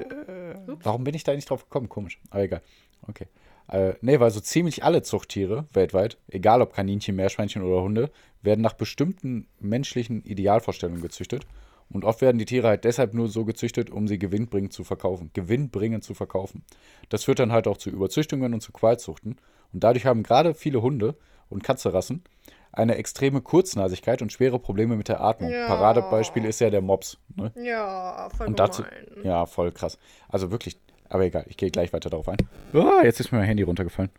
äh, 0.00 0.54
warum 0.64 1.02
bin 1.02 1.14
ich 1.14 1.24
da 1.24 1.34
nicht 1.34 1.50
drauf 1.50 1.64
gekommen? 1.64 1.88
Komisch. 1.88 2.20
Aber 2.30 2.44
egal. 2.44 2.62
Okay. 3.08 3.26
Äh, 3.68 3.94
nee, 4.00 4.20
weil 4.20 4.30
so 4.30 4.40
ziemlich 4.40 4.84
alle 4.84 5.02
Zuchttiere 5.02 5.66
weltweit, 5.72 6.18
egal 6.28 6.60
ob 6.62 6.74
Kaninchen, 6.74 7.16
Meerschweinchen 7.16 7.62
oder 7.62 7.82
Hunde, 7.82 8.10
werden 8.42 8.60
nach 8.60 8.74
bestimmten 8.74 9.48
menschlichen 9.58 10.22
Idealvorstellungen 10.22 11.02
gezüchtet. 11.02 11.46
Und 11.90 12.04
oft 12.04 12.20
werden 12.22 12.38
die 12.38 12.44
Tiere 12.46 12.68
halt 12.68 12.84
deshalb 12.84 13.14
nur 13.14 13.28
so 13.28 13.44
gezüchtet, 13.44 13.90
um 13.90 14.08
sie 14.08 14.18
gewinnbringend 14.18 14.72
zu 14.72 14.84
verkaufen. 14.84 15.30
Gewinnbringend 15.34 16.02
zu 16.02 16.14
verkaufen. 16.14 16.64
Das 17.08 17.24
führt 17.24 17.38
dann 17.38 17.52
halt 17.52 17.68
auch 17.68 17.76
zu 17.76 17.90
Überzüchtungen 17.90 18.54
und 18.54 18.60
zu 18.62 18.72
Qualzuchten. 18.72 19.36
Und 19.72 19.84
dadurch 19.84 20.06
haben 20.06 20.22
gerade 20.22 20.54
viele 20.54 20.82
Hunde 20.82 21.16
und 21.50 21.62
Katzerassen 21.62 22.24
eine 22.72 22.96
extreme 22.96 23.40
Kurznasigkeit 23.40 24.20
und 24.22 24.32
schwere 24.32 24.58
Probleme 24.58 24.96
mit 24.96 25.08
der 25.08 25.20
Atmung. 25.20 25.50
Ja. 25.50 25.66
Paradebeispiel 25.68 26.44
ist 26.44 26.60
ja 26.60 26.70
der 26.70 26.80
Mops. 26.80 27.18
Ne? 27.36 27.52
Ja, 27.54 28.28
voll 28.36 28.48
Und 28.48 28.58
dazu, 28.58 28.82
gemein. 28.82 29.24
ja, 29.24 29.46
voll 29.46 29.70
krass. 29.70 29.98
Also 30.28 30.50
wirklich, 30.50 30.78
aber 31.14 31.26
egal, 31.26 31.44
ich 31.48 31.56
gehe 31.56 31.70
gleich 31.70 31.92
weiter 31.92 32.10
darauf 32.10 32.28
ein. 32.28 32.38
Oh, 32.72 33.00
jetzt 33.04 33.20
ist 33.20 33.30
mir 33.30 33.38
mein 33.38 33.46
Handy 33.46 33.62
runtergefallen. 33.62 34.10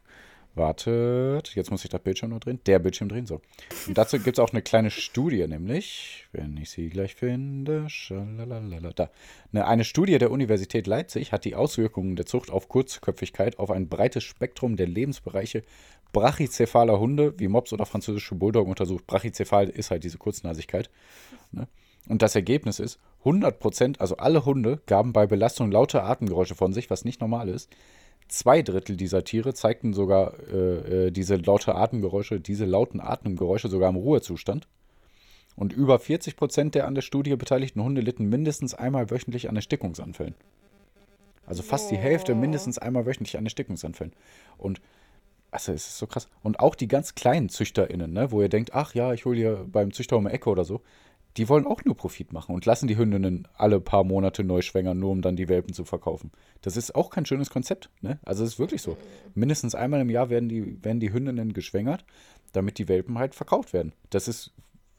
Wartet, 0.54 1.54
jetzt 1.54 1.70
muss 1.70 1.84
ich 1.84 1.90
das 1.90 2.02
Bildschirm 2.02 2.30
nur 2.30 2.40
drehen. 2.40 2.62
Der 2.66 2.80
Bildschirm 2.80 3.10
drehen, 3.10 3.26
so. 3.26 3.42
Und 3.86 3.98
dazu 3.98 4.18
gibt 4.18 4.38
es 4.38 4.40
auch 4.42 4.54
eine 4.54 4.62
kleine 4.62 4.90
Studie, 4.90 5.46
nämlich, 5.46 6.26
wenn 6.32 6.56
ich 6.56 6.70
sie 6.70 6.88
gleich 6.88 7.16
finde, 7.16 7.88
da. 8.96 9.10
Eine, 9.52 9.68
eine 9.68 9.84
Studie 9.84 10.18
der 10.18 10.32
Universität 10.32 10.88
Leipzig 10.88 11.34
hat 11.34 11.44
die 11.44 11.56
Auswirkungen 11.56 12.16
der 12.16 12.26
Zucht 12.26 12.50
auf 12.50 12.70
Kurzköpfigkeit 12.70 13.60
auf 13.60 13.72
ein 13.72 13.90
breites 13.90 14.24
Spektrum 14.24 14.78
der 14.78 14.88
Lebensbereiche 14.88 15.64
brachycephaler 16.14 16.98
Hunde 16.98 17.38
wie 17.38 17.50
Mops 17.50 17.74
oder 17.74 17.86
französische 17.86 18.36
Bulldoggen 18.36 18.70
untersucht. 18.70 19.06
Brachycephal 19.06 19.68
ist 19.68 19.92
halt 19.92 20.06
diese 20.06 20.18
Kurznasigkeit. 20.18 20.90
Ne? 21.52 21.68
Und 22.08 22.22
das 22.22 22.36
Ergebnis 22.36 22.80
ist, 22.80 23.00
100%, 23.24 24.00
also 24.00 24.18
alle 24.18 24.46
Hunde 24.46 24.80
gaben 24.86 25.14
bei 25.14 25.26
Belastung 25.26 25.72
laute 25.72 26.04
Atemgeräusche 26.04 26.56
von 26.56 26.74
sich, 26.74 26.90
was 26.90 27.06
nicht 27.06 27.22
normal 27.22 27.50
ist. 27.50 27.70
Zwei 28.28 28.62
Drittel 28.62 28.96
dieser 28.96 29.24
Tiere 29.24 29.54
zeigten 29.54 29.94
sogar 29.94 30.34
äh, 30.52 31.08
äh, 31.08 31.12
diese 31.12 31.36
laute 31.36 31.76
Atemgeräusche, 31.76 32.40
diese 32.40 32.66
lauten 32.66 33.00
Atemgeräusche 33.00 33.68
sogar 33.68 33.90
im 33.90 33.96
Ruhezustand. 33.96 34.68
Und 35.56 35.74
über 35.74 35.98
40% 35.98 36.72
der 36.72 36.88
an 36.88 36.96
der 36.96 37.02
Studie 37.02 37.36
beteiligten 37.36 37.82
Hunde 37.82 38.02
litten 38.02 38.28
mindestens 38.28 38.74
einmal 38.74 39.10
wöchentlich 39.10 39.48
an 39.48 39.56
Erstickungsanfällen. 39.56 40.36
Also 41.46 41.64
fast 41.64 41.92
die 41.92 41.98
Hälfte 41.98 42.36
mindestens 42.36 42.78
einmal 42.78 43.06
wöchentlich 43.06 43.38
an 43.38 43.46
Erstickungsanfällen. 43.46 44.14
Und 44.58 44.82
also 45.52 45.72
es 45.72 45.88
ist 45.88 45.98
so 45.98 46.08
krass. 46.08 46.28
Und 46.44 46.60
auch 46.60 46.76
die 46.76 46.88
ganz 46.88 47.16
kleinen 47.16 47.50
ZüchterInnen, 47.50 48.12
ne, 48.12 48.32
wo 48.32 48.42
ihr 48.42 48.50
denkt, 48.50 48.74
ach 48.74 48.94
ja, 48.94 49.14
ich 49.14 49.24
hole 49.24 49.38
hier 49.38 49.66
beim 49.72 49.94
Züchter 49.94 50.18
um 50.18 50.26
die 50.26 50.32
Ecke 50.32 50.50
oder 50.50 50.66
so, 50.66 50.82
die 51.38 51.50
wollen 51.50 51.68
auch 51.68 51.84
nur 51.84 51.96
Profit 51.96 52.32
machen 52.32 52.56
und 52.56 52.66
lassen 52.66 52.88
die 52.88 52.98
Hündinnen 52.98 53.48
alle 53.56 53.82
paar 53.82 54.04
Monate 54.04 54.44
neu 54.44 54.62
schwängern, 54.62 55.00
nur 55.00 55.12
um 55.12 55.22
dann 55.22 55.36
die 55.36 55.50
Welpen 55.50 55.74
zu 55.74 55.84
verkaufen. 55.84 56.32
Das 56.62 56.78
ist 56.78 56.96
auch 56.96 57.10
kein 57.10 57.26
schönes 57.26 57.50
Konzept, 57.50 57.90
ne? 58.02 58.20
Also 58.24 58.44
es 58.44 58.54
ist 58.54 58.60
wirklich 58.60 58.82
so. 58.82 58.98
Mindestens 59.34 59.76
einmal 59.76 60.02
im 60.02 60.10
Jahr 60.10 60.30
werden 60.30 60.48
die, 60.48 60.84
werden 60.84 61.00
die 61.00 61.12
Hündinnen 61.12 61.54
geschwängert, 61.54 62.06
damit 62.54 62.78
die 62.78 62.88
Welpen 62.88 63.18
halt 63.18 63.36
verkauft 63.36 63.74
werden. 63.74 63.92
Das 64.10 64.28
ist 64.28 64.54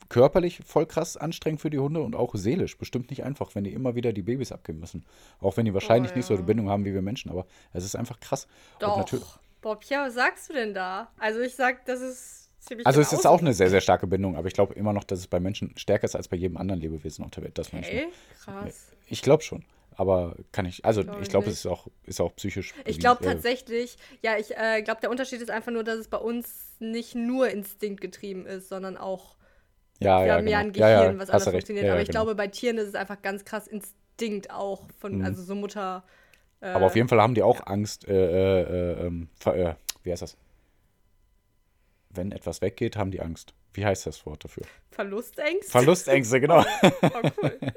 körperlich 0.09 0.61
voll 0.64 0.87
krass 0.87 1.16
anstrengend 1.16 1.61
für 1.61 1.70
die 1.70 1.78
Hunde 1.78 2.01
und 2.01 2.14
auch 2.14 2.34
seelisch 2.34 2.78
bestimmt 2.78 3.11
nicht 3.11 3.24
einfach, 3.24 3.55
wenn 3.55 3.64
die 3.64 3.72
immer 3.72 3.95
wieder 3.95 4.12
die 4.12 4.22
Babys 4.22 4.53
abgeben 4.53 4.80
müssen. 4.80 5.05
Auch 5.41 5.57
wenn 5.57 5.64
die 5.64 5.74
wahrscheinlich 5.74 6.14
nicht 6.14 6.26
so 6.26 6.34
ja. 6.34 6.39
eine 6.39 6.47
Bindung 6.47 6.68
haben 6.68 6.84
wie 6.84 6.95
wir 6.95 7.03
Menschen, 7.03 7.30
aber 7.30 7.47
es 7.72 7.84
ist 7.84 7.97
einfach 7.97 8.20
krass. 8.20 8.47
Doch. 8.78 8.99
natürlich- 8.99 9.24
Boah, 9.62 9.80
Pierre, 9.80 10.07
was 10.07 10.14
sagst 10.14 10.49
du 10.49 10.53
denn 10.53 10.74
da? 10.74 11.09
Also 11.18 11.41
ich 11.41 11.57
sag, 11.57 11.87
das 11.87 12.01
ist 12.01 12.45
ziemlich 12.66 12.86
Also 12.86 13.00
es 13.00 13.06
ist 13.12 13.22
genauso. 13.22 13.28
auch 13.30 13.40
eine 13.40 13.52
sehr, 13.54 13.70
sehr 13.70 13.80
starke 13.80 14.06
Bindung, 14.06 14.36
aber 14.36 14.48
ich 14.48 14.54
glaube 14.54 14.74
immer 14.74 14.92
noch, 14.92 15.04
dass 15.04 15.18
es 15.20 15.26
bei 15.26 15.40
Menschen 15.40 15.76
stärker 15.76 16.04
ist 16.04 16.16
als 16.16 16.28
bei 16.28 16.36
jedem 16.36 16.56
anderen 16.56 16.80
Lebewesen 16.80 17.24
auf 17.24 17.30
der 17.30 17.44
Welt. 17.44 17.56
Das 17.58 17.72
Okay, 17.72 18.08
krass. 18.44 18.92
ich 19.06 19.22
glaube 19.22 19.42
schon. 19.42 19.64
Aber 19.98 20.36
kann 20.52 20.66
ich, 20.66 20.84
also 20.84 21.02
ich 21.22 21.28
glaube, 21.30 21.48
es 21.48 21.54
ist 21.60 21.66
auch, 21.66 21.86
ist 22.04 22.20
auch 22.20 22.34
psychisch. 22.36 22.74
Ich 22.84 22.98
glaube 22.98 23.24
äh, 23.24 23.32
tatsächlich, 23.32 23.96
ja, 24.22 24.36
ich 24.36 24.54
äh, 24.54 24.82
glaube, 24.82 25.00
der 25.00 25.10
Unterschied 25.10 25.40
ist 25.40 25.50
einfach 25.50 25.72
nur, 25.72 25.84
dass 25.84 25.96
es 25.98 26.08
bei 26.08 26.18
uns 26.18 26.76
nicht 26.80 27.14
nur 27.14 27.48
instinktgetrieben 27.48 28.44
ist, 28.44 28.68
sondern 28.68 28.98
auch, 28.98 29.36
ja, 29.98 30.20
wir 30.20 30.26
ja, 30.26 30.34
haben 30.34 30.46
ja 30.48 30.58
genau. 30.58 30.68
ein 30.68 30.72
Gehirn, 30.74 30.90
ja, 30.90 31.04
ja, 31.12 31.18
was 31.18 31.30
anders 31.30 31.48
funktioniert. 31.48 31.86
Ja, 31.86 31.92
Aber 31.92 32.00
ja, 32.00 32.02
ich 32.02 32.08
genau. 32.10 32.24
glaube, 32.24 32.34
bei 32.34 32.48
Tieren 32.48 32.76
ist 32.76 32.88
es 32.88 32.94
einfach 32.94 33.22
ganz 33.22 33.46
krass 33.46 33.66
Instinkt 33.66 34.50
auch 34.50 34.82
von, 34.98 35.18
Mhm. 35.18 35.24
also 35.24 35.42
so 35.42 35.54
Mutter. 35.54 36.04
Äh, 36.60 36.66
Aber 36.68 36.84
auf 36.86 36.96
jeden 36.96 37.08
Fall 37.08 37.20
haben 37.22 37.34
die 37.34 37.42
auch 37.42 37.66
Angst, 37.66 38.06
äh, 38.06 38.12
äh, 38.12 38.62
äh, 39.02 39.06
ähm, 39.06 39.28
äh, 39.46 39.74
wie 40.02 40.12
heißt 40.12 40.20
das? 40.20 40.36
Wenn 42.16 42.32
etwas 42.32 42.60
weggeht, 42.62 42.96
haben 42.96 43.10
die 43.10 43.20
Angst. 43.20 43.54
Wie 43.74 43.84
heißt 43.84 44.06
das 44.06 44.24
Wort 44.26 44.42
dafür? 44.44 44.64
Verlustängste. 44.90 45.70
Verlustängste, 45.70 46.40
genau. 46.40 46.64
oh, 46.82 47.20
cool. 47.42 47.58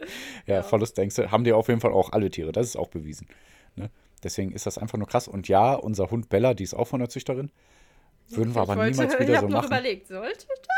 Ja, 0.45 0.55
Ja. 0.55 0.63
Verlustängste 0.63 1.31
haben 1.31 1.43
die 1.43 1.51
auf 1.53 1.67
jeden 1.67 1.81
Fall 1.81 1.91
auch 1.93 2.11
alle 2.13 2.29
Tiere. 2.31 2.51
Das 2.51 2.65
ist 2.65 2.75
auch 2.77 2.87
bewiesen. 2.89 3.27
Ne? 3.75 3.89
Deswegen 4.23 4.51
ist 4.53 4.65
das 4.65 4.77
einfach 4.77 4.97
nur 4.97 5.07
krass. 5.07 5.27
Und 5.27 5.47
ja, 5.47 5.73
unser 5.73 6.09
Hund 6.11 6.29
Bella, 6.29 6.53
die 6.53 6.63
ist 6.63 6.73
auch 6.73 6.85
von 6.87 6.99
der 6.99 7.09
Züchterin. 7.09 7.51
Würden 8.29 8.53
wir 8.55 8.63
Ich 8.63 8.69
aber 8.69 8.79
wollte- 8.79 8.91
niemals 8.91 9.13
ich 9.19 9.19
wieder 9.27 9.39
so 9.41 9.47
machen. 9.49 9.67
überlegt, 9.67 10.07
sollte 10.07 10.45
ich 10.53 10.61
da 10.61 10.73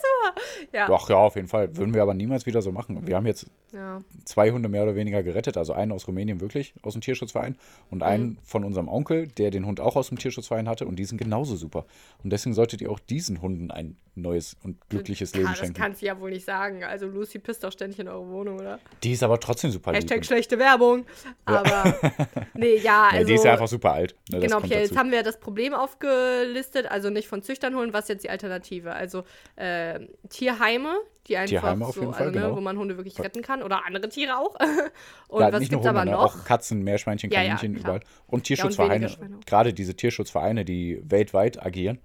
so? 0.00 0.40
Ja. 0.72 0.86
Doch, 0.86 1.08
ja, 1.10 1.16
auf 1.16 1.34
jeden 1.36 1.48
Fall. 1.48 1.76
Würden 1.76 1.92
wir 1.94 2.02
aber 2.02 2.14
niemals 2.14 2.46
wieder 2.46 2.62
so 2.62 2.70
machen. 2.70 3.06
Wir 3.06 3.16
haben 3.16 3.26
jetzt 3.26 3.46
ja. 3.72 4.00
zwei 4.24 4.52
Hunde 4.52 4.68
mehr 4.68 4.82
oder 4.84 4.94
weniger 4.94 5.22
gerettet. 5.22 5.56
Also 5.56 5.72
einen 5.72 5.90
aus 5.90 6.06
Rumänien 6.06 6.40
wirklich, 6.40 6.74
aus 6.82 6.92
dem 6.92 7.02
Tierschutzverein. 7.02 7.56
Und 7.90 8.02
einen 8.02 8.24
Mhm. 8.30 8.38
von 8.44 8.64
unserem 8.64 8.88
Onkel, 8.88 9.26
der 9.26 9.50
den 9.50 9.66
Hund 9.66 9.80
auch 9.80 9.96
aus 9.96 10.08
dem 10.08 10.18
Tierschutzverein 10.18 10.68
hatte. 10.68 10.86
Und 10.86 10.96
die 10.96 11.04
sind 11.04 11.18
genauso 11.18 11.56
super. 11.56 11.86
Und 12.22 12.30
deswegen 12.30 12.54
solltet 12.54 12.80
ihr 12.82 12.90
auch 12.90 13.00
diesen 13.00 13.42
Hunden 13.42 13.70
ein 13.70 13.96
neues 14.14 14.56
und 14.62 14.76
glückliches 14.90 15.32
Leben 15.34 15.46
Kann, 15.46 15.52
das 15.54 15.58
schenken. 15.60 15.74
kannst 15.80 16.02
du 16.02 16.06
ja 16.06 16.20
wohl 16.20 16.30
nicht 16.30 16.44
sagen. 16.44 16.84
Also 16.84 17.06
Lucy 17.06 17.38
pisst 17.38 17.64
doch 17.64 17.72
ständig 17.72 17.98
in 17.98 18.08
eure 18.08 18.28
Wohnung, 18.28 18.58
oder? 18.60 18.78
Die 19.02 19.12
ist 19.12 19.22
aber 19.22 19.40
trotzdem 19.40 19.70
super 19.70 19.92
lieb. 19.92 20.02
Hashtag 20.02 20.24
schlechte 20.24 20.58
Werbung. 20.58 21.06
Aber 21.46 21.94
nee, 22.54 22.76
ja, 22.76 23.08
also. 23.10 23.26
die 23.26 23.34
ist 23.34 23.44
ja 23.44 23.52
einfach 23.52 23.68
super 23.68 23.92
alt. 23.92 24.14
Ne, 24.30 24.40
Genau, 24.40 24.60
Pierre, 24.60 24.82
jetzt 24.82 24.96
haben 24.96 25.10
wir 25.10 25.22
das 25.22 25.40
Problem 25.40 25.72
aufgelistet, 25.74 26.86
also 26.90 27.10
nicht 27.10 27.28
von 27.28 27.42
Züchtern 27.42 27.74
holen, 27.76 27.92
was 27.92 28.08
jetzt 28.08 28.24
die 28.24 28.30
Alternative? 28.30 28.92
Also 28.92 29.24
äh, 29.56 29.89
Tierheime, 30.28 30.94
die 31.26 31.36
einfach 31.36 31.48
Tierheime 31.50 31.86
auf 31.86 31.94
so, 31.94 32.00
jeden 32.02 32.12
Fall, 32.14 32.26
also, 32.28 32.38
ne, 32.38 32.44
genau. 32.46 32.56
wo 32.56 32.60
man 32.60 32.78
Hunde 32.78 32.96
wirklich 32.96 33.18
retten 33.20 33.42
kann 33.42 33.62
oder 33.62 33.84
andere 33.84 34.08
Tiere 34.08 34.38
auch. 34.38 34.54
Und 35.28 35.40
ja, 35.42 35.52
was 35.52 35.60
nicht 35.60 35.72
nur 35.72 35.80
gibt's 35.80 35.88
Hunde, 35.88 35.88
aber 35.90 36.04
ne? 36.04 36.10
noch? 36.12 36.36
auch 36.36 36.44
Katzen, 36.44 36.82
Meerschweinchen, 36.82 37.30
Ja, 37.30 37.42
ja, 37.42 37.54
Kaninchen, 37.56 37.74
klar. 37.74 37.96
überall. 37.96 38.00
Und 38.26 38.30
Ja, 38.30 38.34
und 38.34 38.42
Tierschutzvereine, 38.44 39.06
auch. 39.08 39.46
gerade 39.46 39.72
diese 39.74 39.94
Tierschutzvereine, 39.94 40.64
die 40.64 41.02
weltweit 41.04 41.64
agieren, 41.64 41.98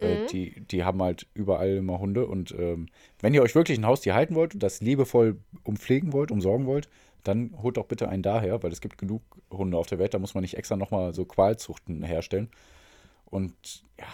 Mhm. 0.00 0.06
äh, 0.06 0.26
die, 0.26 0.60
die 0.60 0.84
haben 0.84 1.02
halt 1.02 1.26
überall 1.34 1.76
immer 1.76 1.98
Hunde. 1.98 2.26
Und 2.26 2.52
ähm, 2.52 2.86
wenn 3.20 3.34
ihr 3.34 3.42
euch 3.42 3.54
wirklich 3.54 3.78
ein 3.78 3.86
Haustier 3.86 4.14
halten 4.14 4.34
wollt 4.34 4.54
und 4.54 4.62
das 4.62 4.80
liebevoll 4.80 5.38
umpflegen 5.64 6.12
wollt, 6.12 6.30
umsorgen 6.30 6.66
wollt, 6.66 6.88
dann 7.24 7.54
holt 7.60 7.76
doch 7.76 7.86
bitte 7.86 8.08
einen 8.08 8.22
daher, 8.22 8.62
weil 8.62 8.72
es 8.72 8.80
gibt 8.80 8.96
genug 8.98 9.22
Hunde 9.50 9.76
auf 9.76 9.86
der 9.88 9.98
Welt, 9.98 10.14
da 10.14 10.18
muss 10.18 10.34
man 10.34 10.42
nicht 10.42 10.56
extra 10.56 10.76
nochmal 10.76 11.12
so 11.12 11.24
Qualzuchten 11.26 12.02
herstellen. 12.02 12.48
Und 13.26 13.52
ja, 13.98 14.06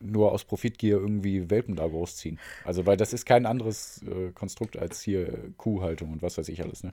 nur 0.00 0.32
aus 0.32 0.44
Profitgier 0.44 0.96
irgendwie 0.96 1.50
Welpen 1.50 1.76
da 1.76 1.86
großziehen. 1.86 2.38
Also, 2.64 2.86
weil 2.86 2.96
das 2.96 3.12
ist 3.12 3.26
kein 3.26 3.46
anderes 3.46 4.02
äh, 4.02 4.32
Konstrukt 4.32 4.76
als 4.76 5.00
hier 5.00 5.28
äh, 5.28 5.50
Kuhhaltung 5.56 6.12
und 6.12 6.22
was 6.22 6.38
weiß 6.38 6.48
ich 6.48 6.62
alles, 6.62 6.82
ne? 6.82 6.92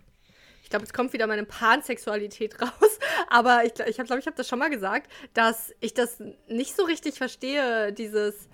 Ich 0.64 0.70
glaube, 0.70 0.86
jetzt 0.86 0.94
kommt 0.94 1.14
wieder 1.14 1.28
meine 1.28 1.44
Pansexualität 1.44 2.60
raus. 2.62 3.00
Aber 3.28 3.64
ich 3.66 3.74
glaube, 3.74 3.92
ich, 3.92 3.98
glaub, 3.98 4.18
ich 4.18 4.26
habe 4.26 4.38
das 4.38 4.48
schon 4.48 4.60
mal 4.60 4.70
gesagt, 4.70 5.12
dass 5.34 5.74
ich 5.82 5.94
das 5.94 6.22
nicht 6.48 6.76
so 6.76 6.84
richtig 6.84 7.18
verstehe, 7.18 7.94
dieses. 7.94 8.48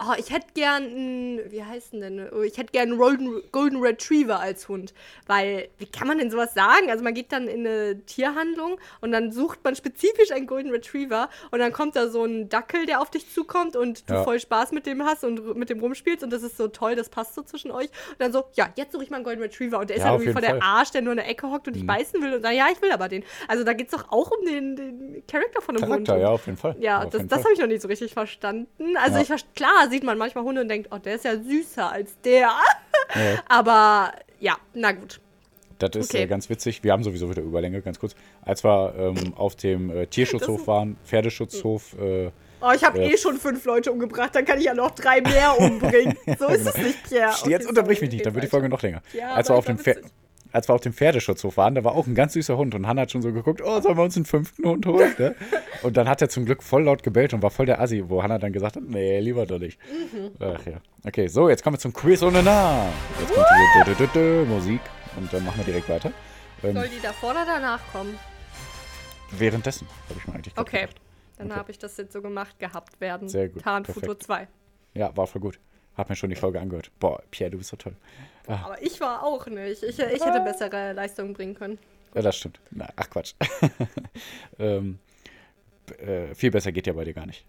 Oh, 0.00 0.12
ich 0.18 0.32
hätte 0.32 0.48
gern 0.54 0.82
einen, 0.82 1.52
wie 1.52 1.62
heißt 1.62 1.92
denn 1.92 2.00
denn? 2.00 2.28
Oh, 2.36 2.42
Ich 2.42 2.58
hätte 2.58 2.72
gern 2.72 2.88
einen 2.90 2.98
Golden, 2.98 3.40
Golden 3.52 3.80
Retriever 3.80 4.40
als 4.40 4.68
Hund. 4.68 4.92
Weil, 5.28 5.68
wie 5.78 5.86
kann 5.86 6.08
man 6.08 6.18
denn 6.18 6.32
sowas 6.32 6.52
sagen? 6.52 6.90
Also 6.90 7.04
man 7.04 7.14
geht 7.14 7.30
dann 7.30 7.46
in 7.46 7.64
eine 7.64 8.00
Tierhandlung 8.04 8.78
und 9.00 9.12
dann 9.12 9.30
sucht 9.30 9.62
man 9.62 9.76
spezifisch 9.76 10.32
einen 10.32 10.48
Golden 10.48 10.72
Retriever 10.72 11.30
und 11.52 11.60
dann 11.60 11.72
kommt 11.72 11.94
da 11.94 12.08
so 12.08 12.24
ein 12.24 12.48
Dackel, 12.48 12.86
der 12.86 13.00
auf 13.00 13.10
dich 13.10 13.32
zukommt 13.32 13.76
und 13.76 14.10
du 14.10 14.14
Ja. 14.14 14.24
voll 14.24 14.40
Spaß 14.40 14.72
mit 14.72 14.84
dem 14.86 15.04
hast 15.04 15.22
und 15.22 15.54
mit 15.56 15.70
dem 15.70 15.78
rumspielst 15.78 16.24
und 16.24 16.30
das 16.32 16.42
ist 16.42 16.56
so 16.56 16.66
toll, 16.66 16.96
das 16.96 17.08
passt 17.08 17.36
so 17.36 17.42
zwischen 17.42 17.70
euch. 17.70 17.86
Und 18.10 18.18
dann 18.18 18.32
so, 18.32 18.42
ja, 18.54 18.70
jetzt 18.74 18.90
suche 18.92 19.04
ich 19.04 19.10
mal 19.10 19.18
einen 19.18 19.24
Golden 19.24 19.42
Retriever 19.42 19.78
und 19.78 19.90
der 19.90 19.96
ist 19.96 20.02
Ja, 20.02 20.08
dann 20.08 20.16
auf 20.16 20.22
irgendwie 20.22 20.32
voll 20.32 20.40
der 20.42 20.50
Fall. 20.50 20.58
Mhm. 20.58 20.76
Arsch, 20.76 20.90
der 20.90 21.02
nur 21.02 21.12
in 21.12 21.18
der 21.18 21.28
Ecke 21.28 21.48
hockt 21.48 21.68
und 21.68 21.76
dich 21.76 21.86
beißen 21.86 22.20
will 22.20 22.34
und 22.34 22.42
sagt, 22.42 22.54
ja, 22.56 22.66
ich 22.72 22.82
will 22.82 22.90
aber 22.90 23.08
den. 23.08 23.22
Also 23.46 23.62
da 23.62 23.72
geht 23.74 23.86
es 23.86 23.92
doch 23.92 24.10
auch 24.10 24.32
um 24.32 24.44
den, 24.44 24.74
den 24.74 25.22
Charakter 25.28 25.62
von 25.62 25.76
einem 25.76 25.86
Charakter, 25.88 26.14
Hund. 26.14 26.22
ja, 26.22 26.28
auf 26.30 26.46
jeden 26.46 26.58
Fall. 26.58 26.74
Ja, 26.80 27.02
auf 27.04 27.10
das, 27.10 27.22
das 27.28 27.44
habe 27.44 27.52
ich 27.52 27.60
noch 27.60 27.68
nicht 27.68 27.80
so 27.80 27.86
richtig 27.86 28.12
verstanden. 28.12 28.96
Also 28.96 29.16
Ja. 29.18 29.22
ich 29.22 29.28
ver- 29.28 29.36
klar 29.84 29.90
sieht 29.90 30.04
man 30.04 30.18
manchmal 30.18 30.44
Hunde 30.44 30.60
und 30.62 30.68
denkt, 30.68 30.88
oh, 30.90 30.98
der 30.98 31.14
ist 31.16 31.24
ja 31.24 31.36
süßer 31.36 31.90
als 31.90 32.18
der. 32.24 32.40
Ja. 33.14 33.38
Aber 33.48 34.12
ja, 34.40 34.56
na 34.74 34.92
gut. 34.92 35.20
Das 35.78 35.90
ist 35.96 36.10
Okay. 36.14 36.22
äh, 36.22 36.26
ganz 36.26 36.48
witzig. 36.48 36.82
Wir 36.84 36.92
haben 36.92 37.02
sowieso 37.02 37.28
wieder 37.30 37.42
Überlänge, 37.42 37.82
ganz 37.82 37.98
kurz. 37.98 38.14
Als 38.42 38.62
wir 38.64 38.94
ähm, 38.96 39.34
auf 39.34 39.56
dem 39.56 39.90
äh, 39.90 40.06
Tierschutzhof 40.06 40.66
waren, 40.66 40.96
Pferdeschutzhof, 41.04 41.96
äh, 42.00 42.30
Oh, 42.66 42.70
ich 42.74 42.82
habe 42.82 42.98
Ja. 42.98 43.10
eh 43.10 43.16
schon 43.18 43.36
fünf 43.36 43.62
Leute 43.66 43.92
umgebracht, 43.92 44.30
dann 44.34 44.46
kann 44.46 44.56
ich 44.58 44.64
ja 44.64 44.72
noch 44.72 44.92
drei 44.92 45.20
mehr 45.20 45.58
umbringen. 45.60 46.16
So 46.38 46.46
ist 46.46 46.66
es 46.66 46.76
nicht, 46.78 47.02
Pierre. 47.10 47.28
jetzt 47.30 47.42
Okay, 47.44 47.66
unterbrich 47.68 47.98
sorry, 47.98 48.06
mich 48.06 48.14
nicht, 48.14 48.24
dann 48.26 48.34
wird 48.34 48.44
die. 48.44 48.48
Folge 48.48 48.70
noch 48.70 48.80
länger. 48.80 49.02
Ja, 49.12 49.32
als, 49.34 49.50
wir 49.50 49.56
auf 49.56 49.66
dem 49.66 49.76
war 49.76 49.84
Pfer- 49.84 49.96
witzig. 49.96 50.12
Als 50.54 50.68
wir 50.68 50.74
auf 50.74 50.80
dem 50.80 50.92
Pferdeschutzhof 50.92 51.56
waren, 51.56 51.74
da 51.74 51.82
war 51.84 51.94
auch 51.94 52.06
ein 52.06 52.14
ganz 52.14 52.32
süßer 52.34 52.56
Hund 52.56 52.74
und 52.74 52.86
Hannah 52.86 53.02
hat 53.02 53.10
schon 53.10 53.22
so 53.22 53.32
geguckt, 53.32 53.60
oh, 53.62 53.80
sollen 53.80 53.96
wir 53.96 54.04
uns 54.04 54.16
einen 54.16 54.24
fünften 54.24 54.64
Hund 54.66 54.86
holen? 54.86 55.12
Ne? 55.18 55.34
Und 55.82 55.96
dann 55.98 56.08
hat 56.08 56.22
er 56.22 56.28
zum 56.28 56.44
Glück 56.46 56.62
voll 56.62 56.84
laut 56.84 57.02
gebellt 57.02 57.34
und 57.34 57.42
war 57.42 57.50
voll 57.50 57.66
der 57.66 57.78
Assi, 57.80 58.02
wo 58.08 58.22
Hannah 58.22 58.38
dann 58.38 58.52
gesagt 58.54 58.76
hat, 58.76 58.84
nee, 58.84 59.20
lieber 59.20 59.44
doch 59.44 59.58
nicht. 59.58 59.78
Mhm. 59.90 60.30
Ach 60.40 60.64
ja. 60.64 60.80
Okay, 61.04 61.26
so, 61.26 61.48
jetzt 61.50 61.62
kommen 61.62 61.74
wir 61.74 61.80
zum 61.80 61.92
Quiz 61.92 62.22
ohne 62.22 62.42
Namen. 62.42 62.90
Jetzt 63.20 63.34
kommt 63.34 63.46
diese 63.76 63.90
dü- 63.90 64.06
dü- 64.08 64.12
dü- 64.16 64.44
Musik 64.46 64.80
und 65.16 65.30
dann 65.30 65.44
machen 65.44 65.58
wir 65.58 65.64
direkt 65.64 65.88
weiter. 65.90 66.10
Ähm, 66.62 66.74
Soll 66.74 66.88
die 66.88 67.02
davor 67.02 67.32
oder 67.32 67.44
danach 67.44 67.80
kommen? 67.92 68.16
währenddessen, 69.32 69.86
habe 70.08 70.18
ich 70.20 70.26
mir 70.26 70.34
eigentlich 70.34 70.56
Okay. 70.56 70.80
gedacht. 70.82 70.96
Dann 71.38 71.48
Okay. 71.48 71.56
habe 71.58 71.70
ich 71.72 71.78
das 71.78 71.96
jetzt 71.96 72.12
so 72.12 72.22
gemacht 72.22 72.58
gehabt 72.58 73.00
werden. 73.00 73.28
Sehr 73.28 73.48
gut, 73.48 73.62
Tarnfutur 73.62 74.02
perfekt. 74.02 74.22
2. 74.22 74.48
Ja, 74.94 75.14
war 75.16 75.26
voll 75.26 75.40
gut. 75.42 75.58
Hab 75.96 76.08
mir 76.08 76.16
schon 76.16 76.30
die 76.30 76.36
Folge 76.36 76.60
angehört. 76.60 76.90
Boah, 76.98 77.22
Pierre, 77.30 77.50
du 77.50 77.58
bist 77.58 77.70
so 77.70 77.76
toll. 77.76 77.94
Aber 78.46 78.82
ich 78.82 79.00
war 79.00 79.22
auch 79.22 79.46
nicht. 79.46 79.82
Ich, 79.82 79.98
ich 79.98 80.24
hätte 80.24 80.40
bessere 80.40 80.92
Leistungen 80.92 81.32
bringen 81.32 81.54
können. 81.54 81.78
Ja, 82.14 82.22
das 82.22 82.36
stimmt. 82.36 82.60
Na, 82.70 82.88
ach 82.96 83.08
Quatsch. 83.10 83.34
ähm, 84.58 84.98
äh, 85.98 86.34
viel 86.34 86.50
besser 86.50 86.72
geht 86.72 86.86
ja 86.86 86.92
bei 86.92 87.04
dir 87.04 87.14
gar 87.14 87.26
nicht. 87.26 87.44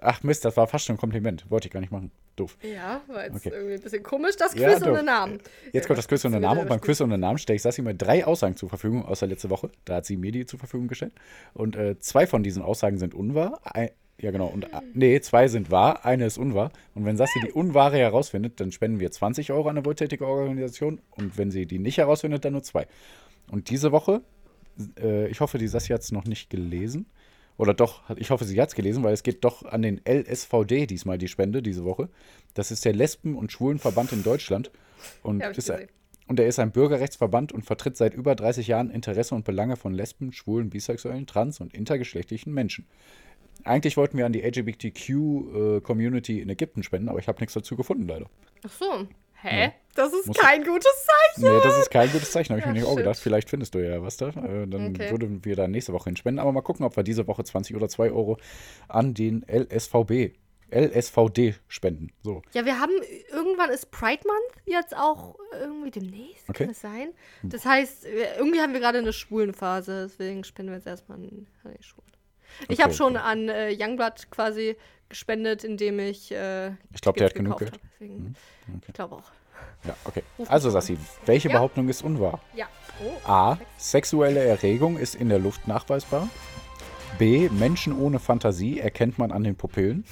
Ach 0.00 0.22
Mist, 0.22 0.44
das 0.44 0.56
war 0.56 0.66
fast 0.66 0.86
schon 0.86 0.94
ein 0.96 0.98
Kompliment. 0.98 1.50
Wollte 1.50 1.66
ich 1.68 1.72
gar 1.72 1.80
nicht 1.80 1.90
machen. 1.92 2.10
Doof. 2.36 2.56
Ja, 2.62 3.02
war 3.08 3.24
jetzt 3.24 3.36
Okay. 3.36 3.50
irgendwie 3.52 3.74
ein 3.74 3.80
bisschen 3.80 4.02
komisch, 4.02 4.36
das 4.36 4.54
Ja, 4.54 4.70
Quiz 4.70 4.80
doof. 4.80 4.88
ohne 4.90 5.02
Namen. 5.02 5.38
Jetzt 5.72 5.86
kommt 5.86 5.98
das 5.98 6.08
Quiz 6.08 6.24
ohne 6.24 6.40
Namen 6.40 6.60
und 6.60 6.68
beim 6.68 6.80
Quiz 6.80 7.00
ohne 7.00 7.18
Namen 7.18 7.36
stelle 7.38 7.56
ich 7.56 7.62
Sassi 7.62 7.82
mal 7.82 7.94
drei 7.94 8.24
Aussagen 8.24 8.56
zur 8.56 8.68
Verfügung 8.70 9.04
aus 9.04 9.18
der 9.18 9.28
letzten 9.28 9.50
Woche. 9.50 9.70
Da 9.84 9.96
hat 9.96 10.06
sie 10.06 10.16
mir 10.16 10.32
die 10.32 10.46
zur 10.46 10.58
Verfügung 10.58 10.88
gestellt. 10.88 11.12
Und 11.52 11.76
äh, 11.76 11.98
zwei 11.98 12.26
von 12.26 12.42
diesen 12.42 12.62
Aussagen 12.62 12.98
sind 12.98 13.12
unwahr. 13.14 13.60
Ein, 13.64 13.90
ja, 14.22 14.30
genau. 14.30 14.46
Und 14.46 14.64
äh, 14.64 14.80
nee, 14.94 15.20
zwei 15.20 15.48
sind 15.48 15.70
wahr, 15.72 16.06
eine 16.06 16.26
ist 16.26 16.38
unwahr. 16.38 16.70
Und 16.94 17.04
wenn 17.04 17.16
Sassi 17.16 17.40
die 17.44 17.50
unwahre 17.50 17.98
herausfindet, 17.98 18.60
dann 18.60 18.70
spenden 18.70 19.00
wir 19.00 19.10
20 19.10 19.50
Euro 19.50 19.68
an 19.68 19.76
eine 19.76 19.84
wohltätige 19.84 20.26
Organisation. 20.26 21.00
Und 21.10 21.36
wenn 21.36 21.50
sie 21.50 21.66
die 21.66 21.80
nicht 21.80 21.98
herausfindet, 21.98 22.44
dann 22.44 22.52
nur 22.52 22.62
zwei. 22.62 22.86
Und 23.50 23.68
diese 23.68 23.90
Woche, 23.90 24.22
äh, 25.00 25.26
ich 25.26 25.40
hoffe, 25.40 25.58
die 25.58 25.66
Sassi 25.66 25.88
hat 25.88 26.02
es 26.02 26.12
noch 26.12 26.24
nicht 26.24 26.50
gelesen. 26.50 27.06
Oder 27.58 27.74
doch, 27.74 28.02
ich 28.16 28.30
hoffe, 28.30 28.44
sie 28.44 28.60
hat 28.60 28.68
es 28.68 28.74
gelesen, 28.76 29.02
weil 29.02 29.12
es 29.12 29.24
geht 29.24 29.44
doch 29.44 29.64
an 29.64 29.82
den 29.82 30.00
LSVD 30.06 30.86
diesmal 30.86 31.18
die 31.18 31.28
Spende 31.28 31.60
diese 31.60 31.84
Woche. 31.84 32.08
Das 32.54 32.70
ist 32.70 32.84
der 32.84 32.94
Lesben- 32.94 33.36
und 33.36 33.50
Schwulenverband 33.50 34.12
in 34.12 34.22
Deutschland. 34.22 34.70
Und 35.22 35.42
ist. 35.42 35.72
Und 36.28 36.38
er 36.38 36.46
ist 36.46 36.60
ein 36.60 36.70
Bürgerrechtsverband 36.70 37.52
und 37.52 37.66
vertritt 37.66 37.96
seit 37.96 38.14
über 38.14 38.34
30 38.34 38.68
Jahren 38.68 38.90
Interesse 38.90 39.34
und 39.34 39.44
Belange 39.44 39.76
von 39.76 39.92
Lesben, 39.92 40.32
Schwulen, 40.32 40.70
Bisexuellen, 40.70 41.26
Trans- 41.26 41.60
und 41.60 41.74
intergeschlechtlichen 41.74 42.54
Menschen. 42.54 42.86
Eigentlich 43.64 43.96
wollten 43.96 44.18
wir 44.18 44.26
an 44.26 44.32
die 44.32 44.42
LGBTQ-Community 44.42 46.40
in 46.40 46.48
Ägypten 46.48 46.82
spenden, 46.82 47.08
aber 47.08 47.18
ich 47.18 47.28
habe 47.28 47.40
nichts 47.40 47.54
dazu 47.54 47.76
gefunden, 47.76 48.06
leider. 48.08 48.26
Ach 48.66 48.70
so. 48.72 49.06
Hä? 49.40 49.64
Ja. 49.64 49.72
Das 49.94 50.12
ist 50.12 50.28
Muss- 50.28 50.36
kein 50.38 50.62
gutes 50.64 51.06
Zeichen. 51.34 51.42
Nee, 51.52 51.60
das 51.62 51.78
ist 51.78 51.90
kein 51.90 52.10
gutes 52.10 52.30
Zeichen, 52.30 52.50
habe 52.50 52.60
ich 52.60 52.64
Ja, 52.66 52.72
mir 52.72 52.78
nicht 52.78 52.88
auch 52.88 52.96
gedacht. 52.96 53.18
Vielleicht 53.18 53.50
findest 53.50 53.74
du 53.74 53.80
ja 53.80 54.00
was 54.00 54.16
da. 54.16 54.28
Äh, 54.28 54.66
dann 54.68 54.90
Okay. 54.94 55.10
würden 55.10 55.44
wir 55.44 55.56
da 55.56 55.66
nächste 55.68 55.92
Woche 55.92 56.04
hinspenden. 56.10 56.38
Aber 56.38 56.52
mal 56.52 56.60
gucken, 56.62 56.86
ob 56.86 56.96
wir 56.96 57.02
diese 57.02 57.26
Woche 57.26 57.42
20 57.44 57.74
oder 57.76 57.88
2 57.88 58.12
Euro 58.12 58.38
an 58.88 59.14
den 59.14 59.44
LSVB, 59.48 60.32
LSVD 60.70 61.56
spenden. 61.68 62.12
So. 62.22 62.40
Ja, 62.54 62.64
wir 62.64 62.78
haben, 62.78 62.92
irgendwann 63.32 63.70
ist 63.70 63.90
Pride 63.90 64.22
Month 64.26 64.62
jetzt 64.64 64.96
auch 64.96 65.36
irgendwie 65.60 65.90
demnächst, 65.90 66.48
Okay. 66.48 66.64
kann 66.64 66.70
es 66.70 66.80
sein? 66.80 67.08
Das 67.42 67.66
heißt, 67.66 68.06
irgendwie 68.38 68.60
haben 68.60 68.72
wir 68.72 68.80
gerade 68.80 68.98
eine 68.98 69.12
Schwulenphase, 69.12 70.04
deswegen 70.08 70.44
spenden 70.44 70.70
wir 70.70 70.76
jetzt 70.78 70.86
erstmal 70.86 71.18
an 71.18 71.24
die 71.24 71.46
Ich 72.68 72.70
Okay, 72.78 72.82
habe 72.82 72.94
schon 72.94 73.16
okay. 73.16 73.24
an 73.24 73.48
äh, 73.48 73.76
Youngblood 73.78 74.30
quasi 74.30 74.76
gespendet, 75.08 75.64
indem 75.64 75.98
ich 75.98 76.30
äh, 76.32 76.68
Ich 76.94 77.00
glaube, 77.00 77.18
der 77.18 77.26
hat 77.28 77.34
genug 77.34 77.58
Geld. 77.58 77.72
hab, 77.72 77.80
Deswegen, 78.00 78.34
Ich 78.86 78.94
glaube 78.94 79.16
auch. 79.16 79.30
Ja, 79.84 79.96
okay. 80.04 80.22
Also. 80.48 80.70
Sassi, 80.70 80.96
welche 81.26 81.48
Ja. 81.48 81.54
Behauptung 81.56 81.88
ist 81.88 82.02
unwahr? 82.02 82.40
Ja. 82.54 82.66
Oh. 83.04 83.28
A. 83.30 83.58
Sexuelle 83.78 84.40
Erregung 84.44 84.96
ist 84.96 85.14
in 85.14 85.28
der 85.28 85.38
Luft 85.38 85.66
nachweisbar. 85.66 86.28
B. 87.18 87.48
Menschen 87.50 87.98
ohne 87.98 88.18
Fantasie 88.18 88.80
erkennt 88.80 89.18
man 89.18 89.32
an 89.32 89.44
den 89.44 89.56
Pupillen. 89.56 90.04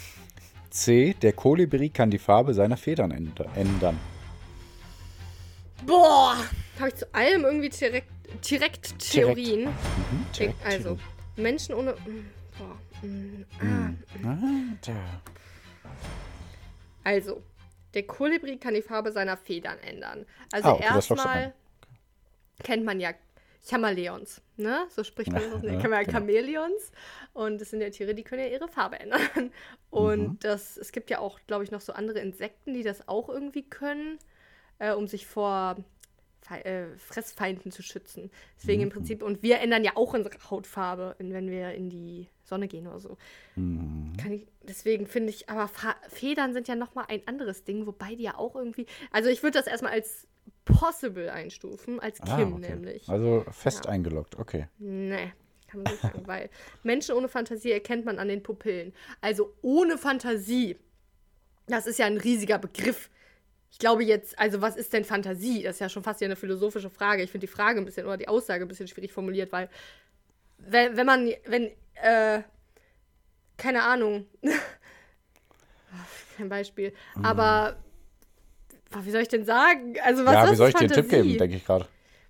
C. 0.70 1.14
Der 1.22 1.32
Kolibri 1.32 1.88
kann 1.91 2.11
die 2.11 2.18
Farbe 2.18 2.53
seiner 2.55 2.76
Federn 2.76 3.11
änder- 3.12 3.49
ändern. 3.57 3.99
Boah! 5.86 6.36
Habe 6.78 6.88
ich 6.88 6.95
zu 6.97 7.14
allem 7.14 7.45
irgendwie 7.45 7.68
direkt, 7.70 8.09
direkt 8.51 8.99
Theorien. 8.99 9.64
Mhm, 9.64 10.26
Ich, 10.32 10.38
direkt. 10.38 10.66
also, 10.66 10.99
Menschen 11.43 11.74
ohne. 11.74 11.93
mm, 11.93 12.30
Boah. 12.59 13.07
mm, 13.07 13.45
ah. 13.62 14.26
Ah, 14.26 14.76
da. 14.86 15.20
Also, 17.05 17.43
der 17.95 18.07
Kolibri 18.07 18.57
kann 18.59 18.74
die 18.74 18.82
Farbe 18.82 19.12
seiner 19.12 19.36
Federn 19.36 19.78
ändern. 19.80 20.26
Also 20.53 20.68
Ah, 20.68 20.72
okay, 20.74 20.82
erstmal 20.84 21.53
kennt 22.62 22.84
man 22.84 23.01
ja 23.01 23.12
Chameleons, 23.68 24.41
ne? 24.57 24.86
So 24.91 25.03
spricht 25.05 25.32
man 25.32 25.43
Ja, 25.43 25.49
das. 25.51 25.82
kann 25.82 25.91
man 25.91 26.01
ja 26.01 26.03
genau. 26.05 26.18
Chamäleons. 26.18 26.93
Und 27.32 27.61
das 27.61 27.70
sind 27.70 27.80
ja 27.80 27.91
Tiere, 27.91 28.14
die 28.14 28.22
können 28.22 28.43
ja 28.43 28.49
ihre 28.49 28.68
Farbe 28.68 28.99
ändern. 29.01 29.20
Und 29.91 30.30
Mhm. 30.30 30.38
das, 30.41 30.76
es 30.76 30.93
gibt 30.93 31.11
ja 31.11 31.18
auch, 31.18 31.41
glaube 31.47 31.64
ich, 31.64 31.70
noch 31.70 31.80
so 31.80 31.93
andere 31.93 32.20
Insekten, 32.20 32.74
die 32.74 32.82
das 32.82 33.09
auch 33.09 33.28
irgendwie 33.28 33.62
können, 33.68 34.18
äh, 34.78 34.93
um 34.93 35.07
sich 35.09 35.26
vor 35.26 35.76
äh, 36.59 36.96
Fressfeinden 36.98 37.70
zu 37.72 37.82
schützen. 37.82 38.30
Deswegen 38.59 38.82
im 38.82 38.88
Mhm. 38.88 38.92
Prinzip, 38.92 39.22
und 39.22 39.42
wir 39.42 39.61
ändern 39.61 39.84
ja 39.84 39.92
auch 39.96 40.14
unsere 40.14 40.36
Hautfarbe, 40.51 41.16
wenn 41.18 41.51
wir 41.51 41.72
in 41.72 41.90
die 41.90 42.28
Sonne 42.44 42.68
gehen 42.68 42.86
oder 42.86 43.01
so. 43.01 43.16
Mhm. 43.57 44.12
Kann 44.16 44.32
ich, 44.32 44.46
deswegen 44.62 45.07
finde 45.07 45.30
ich, 45.30 45.48
aber 45.48 45.68
Fa 45.68 45.94
Federn 46.09 46.53
sind 46.53 46.68
ja 46.68 46.74
nochmal 46.74 47.05
ein 47.09 47.26
anderes 47.26 47.64
Ding, 47.64 47.86
wobei 47.86 48.14
die 48.14 48.24
ja 48.24 48.36
auch 48.36 48.57
irgendwie. 48.57 48.86
Also 49.11 49.28
ich 49.30 49.42
würde 49.42 49.59
das 49.59 49.66
erstmal 49.66 49.92
als 49.92 50.26
possible 50.64 51.30
einstufen, 51.30 52.01
als 52.01 52.20
Ah, 52.22 52.36
Kim 52.36 52.55
okay. 52.55 52.70
nämlich. 52.70 53.09
Also 53.09 53.44
fest 53.51 53.84
Ja. 53.84 53.90
eingeloggt, 53.92 54.38
okay. 54.38 54.68
Nee, 54.78 55.32
kann 55.68 55.82
man 55.82 55.92
nicht 55.92 56.03
sagen, 56.03 56.26
weil 56.26 56.51
Menschen 56.82 57.14
ohne 57.14 57.28
Fantasie 57.28 57.70
erkennt 57.72 58.05
man 58.05 58.18
an 58.18 58.28
den 58.28 58.42
Pupillen. 58.42 58.92
Also 59.20 59.55
ohne 59.62 59.98
Fantasie, 59.98 60.76
das 61.66 61.86
ist 61.86 61.98
ja 61.98 62.07
ein 62.07 62.16
riesiger 62.16 62.59
Begriff. 62.59 63.11
Ich 63.70 63.78
glaube 63.78 64.04
jetzt, 64.04 64.38
also 64.38 64.60
was 64.60 64.76
ist 64.76 64.92
denn 64.92 65.04
Fantasie? 65.04 65.62
Das 65.62 65.76
ist 65.76 65.80
ja 65.80 65.88
schon 65.88 66.02
fast 66.02 66.20
ja 66.20 66.26
eine 66.26 66.36
philosophische 66.36 66.90
Frage. 66.90 67.22
Ich 67.22 67.30
finde 67.30 67.46
die 67.46 67.52
Frage 67.52 67.80
ein 67.80 67.84
bisschen 67.84 68.06
oder 68.06 68.16
die 68.16 68.28
Aussage 68.28 68.64
ein 68.64 68.68
bisschen 68.68 68.88
schwierig 68.88 69.12
formuliert, 69.12 69.52
weil 69.52 69.68
wenn, 70.58 70.96
wenn 70.96 71.06
man, 71.06 71.32
wenn, 71.46 71.70
äh, 71.94 72.42
keine 73.56 73.82
Ahnung, 73.82 74.26
kein 76.36 76.48
Beispiel, 76.48 76.92
aber 77.22 77.76
boah, 78.90 79.04
wie 79.04 79.10
soll 79.10 79.22
ich 79.22 79.28
denn 79.28 79.44
sagen? 79.44 79.94
Also 80.02 80.24
was 80.24 80.34
ja, 80.34 80.44
ist 80.44 80.52
wie 80.52 80.56
soll 80.56 80.68
ich 80.68 80.74
dir 80.74 80.80
einen 80.80 80.88
Fantasie? 80.90 81.16
Tipp 81.16 81.22
geben, 81.22 81.38
denke 81.38 81.56
ich 81.56 81.64
gerade. 81.64 81.86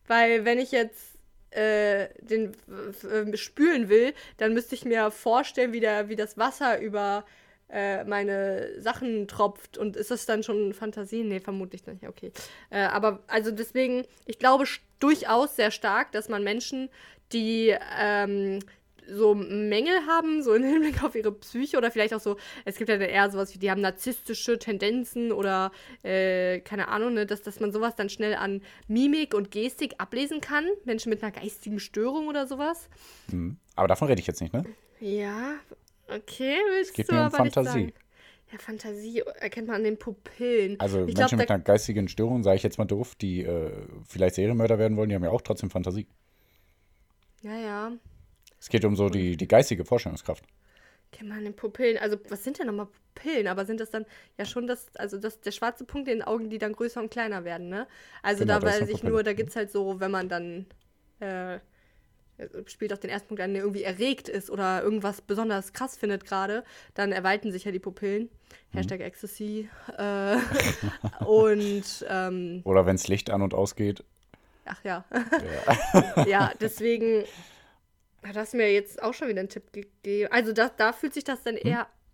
Weil 0.07 0.45
wenn 0.45 0.59
ich 0.59 0.73
jetzt 0.73 1.19
äh, 1.51 2.09
den 2.21 2.53
äh, 2.53 3.37
spülen 3.37 3.89
will, 3.89 4.15
dann 4.37 4.55
müsste 4.55 4.75
ich 4.75 4.85
mir 4.85 5.11
vorstellen, 5.11 5.73
wie, 5.73 5.81
der, 5.81 6.09
wie 6.09 6.17
das 6.17 6.39
Wasser 6.39 6.81
über 6.81 7.25
äh, 7.73 8.05
meine 8.05 8.81
Sachen 8.81 9.29
tropft. 9.29 9.79
Und 9.79 9.97
ist 9.97 10.11
das 10.11 10.27
dann 10.27 10.43
schon 10.43 10.73
Fantasie? 10.75 11.23
Nee, 11.23 11.41
vermutlich 11.41 11.87
nicht. 11.87 12.07
Okay. 12.07 12.33
Äh, 12.71 12.81
aber 12.81 13.21
also 13.27 13.51
deswegen, 13.51 14.05
ich 14.27 14.39
glaube 14.39 14.65
durchaus 14.99 15.57
sehr 15.57 15.71
stark, 15.71 16.13
dass 16.13 16.29
man 16.29 16.45
Menschen, 16.45 16.89
die 17.33 17.75
ähm, 17.99 18.61
so 19.09 19.35
Mängel 19.35 20.07
haben, 20.07 20.43
so 20.43 20.55
im 20.55 20.63
Hinblick 20.63 21.03
auf 21.03 21.15
ihre 21.15 21.33
Psyche 21.33 21.77
oder 21.77 21.91
vielleicht 21.91 22.15
auch 22.15 22.21
so, 22.21 22.37
es 22.65 22.77
gibt 22.77 22.89
ja 22.89 22.97
eher 22.97 23.31
sowas 23.31 23.55
wie, 23.55 23.59
die 23.59 23.71
haben 23.71 23.81
narzisstische 23.81 24.59
Tendenzen 24.59 25.33
oder 25.33 25.73
äh, 26.03 26.61
keine 26.61 26.89
Ahnung, 26.89 27.15
ne, 27.15 27.27
dass, 27.27 27.43
dass 27.43 27.61
man 27.61 27.73
sowas 27.73 27.97
dann 27.97 28.09
schnell 28.09 28.35
an 28.35 28.63
Mimik 28.89 29.35
und 29.35 29.51
Gestik 29.51 29.95
ablesen 29.99 30.41
kann. 30.41 30.67
Menschen 30.85 31.11
mit 31.11 31.23
einer 31.23 31.33
geistigen 31.33 31.81
Störung 31.81 32.29
oder 32.29 32.47
sowas. 32.47 32.89
Mhm. 33.29 33.57
Aber 33.75 33.89
davon 33.89 34.09
rede 34.09 34.21
ich 34.21 34.27
jetzt 34.27 34.41
nicht, 34.41 34.53
ne? 34.53 34.65
Ja, 35.01 35.55
okay, 36.11 36.57
willst 36.71 36.95
geht 36.95 37.11
du 37.11 37.15
mir 37.15 37.23
um 37.23 37.27
aber 37.27 37.41
nicht 37.41 37.55
Fantasie. 37.55 37.63
sagen. 37.63 37.93
Ja, 38.53 38.59
Fantasie 38.59 39.21
erkennt 39.39 39.69
man 39.69 39.77
an 39.77 39.85
den 39.85 39.99
Pupillen. 39.99 40.79
Also 40.79 41.07
ich 41.07 41.15
Menschen 41.15 41.37
glaube, 41.37 41.37
mit 41.39 41.51
einer 41.51 41.63
geistigen 41.63 42.09
Störung, 42.09 42.43
sage 42.43 42.57
ich 42.57 42.63
jetzt 42.65 42.79
mal 42.79 42.85
doof, 42.85 43.15
die 43.15 43.43
äh, 43.45 43.71
vielleicht 44.09 44.35
Serienmörder 44.37 44.79
werden 44.79 44.97
wollen, 44.97 45.09
die 45.09 45.15
haben 45.15 45.23
ja 45.25 45.31
auch 45.31 45.43
trotzdem 45.43 45.71
Fantasie. 45.71 46.09
ja, 47.43 47.57
ja, 47.59 47.93
Es 48.61 48.69
geht 48.69 48.85
um 48.85 48.95
so 48.95 49.09
die, 49.11 49.37
die 49.37 49.49
geistige 49.49 49.85
Vorstellungskraft. 49.85 50.45
kennt 51.13 51.29
man 51.29 51.39
an 51.39 51.45
den 51.45 51.57
Pupillen. 51.57 51.99
Also, 51.99 52.17
was 52.29 52.45
sind 52.45 52.59
denn 52.59 52.67
nochmal 52.67 52.89
Pupillen? 53.15 53.47
Aber 53.49 53.65
sind 53.67 53.81
das 53.81 53.91
dann 53.91 54.07
ja 54.39 54.45
schon 54.45 54.67
das, 54.67 54.87
also 54.97 55.19
das, 55.19 55.41
der 55.41 55.51
schwarze 55.53 55.85
Punkt 55.85 56.09
in 56.09 56.19
den 56.19 56.23
Augen, 56.27 56.51
die 56.51 56.59
dann 56.59 56.73
größer 56.73 57.01
und 57.01 57.11
kleiner 57.11 57.45
werden, 57.45 57.69
ne? 57.69 57.87
Also 58.23 58.45
Genau, 58.45 58.61
da 58.61 58.63
weiß 58.63 58.89
ich 58.89 59.03
Pupille. 59.03 59.13
nur, 59.13 59.23
da 59.23 59.33
gibt 59.33 59.51
es 59.51 59.57
halt 59.57 59.71
so, 59.71 60.01
wenn 60.01 60.11
man 60.11 60.29
dann 60.29 60.67
äh, 61.21 61.59
spielt 62.67 62.93
auch 62.93 62.99
den 62.99 63.11
ersten 63.11 63.29
Punkt 63.29 63.43
an, 63.43 63.53
der 63.53 63.63
irgendwie 63.63 63.83
erregt 63.83 64.29
ist 64.29 64.51
oder 64.51 64.83
irgendwas 64.83 65.21
besonders 65.21 65.73
krass 65.73 65.97
findet 65.97 66.25
gerade, 66.25 66.65
dann 66.95 67.13
erweitern 67.13 67.53
sich 67.53 67.65
ja 67.65 67.73
die 67.73 67.79
Pupillen. 67.79 68.25
Mhm. 68.73 68.77
Hashtag 68.77 69.01
Ecstasy. 69.01 69.69
Äh, 69.99 70.37
und 71.25 72.07
ähm, 72.09 72.61
Oder 72.65 72.87
wenn 72.87 72.97
es 72.97 73.09
Licht 73.09 73.31
an 73.31 73.43
und 73.43 73.55
ausgeht. 73.55 74.05
ach 74.65 74.83
ja. 74.85 75.05
Ja. 76.17 76.25
ja, 76.27 76.53
deswegen 76.61 77.25
hat 78.27 78.37
das 78.37 78.53
mir 78.53 78.73
jetzt 78.73 79.03
auch 79.03 79.15
schon 79.15 79.29
wieder 79.29 79.41
einen 79.41 79.49
Tipp 79.49 79.73
gegeben. 79.73 80.31
Also 80.33 80.53
da, 80.53 80.71
da 80.77 80.93
fühlt 80.93 81.15
sich 81.15 81.25
das 81.25 81.43
dann 81.43 81.57
Hm? 81.57 81.71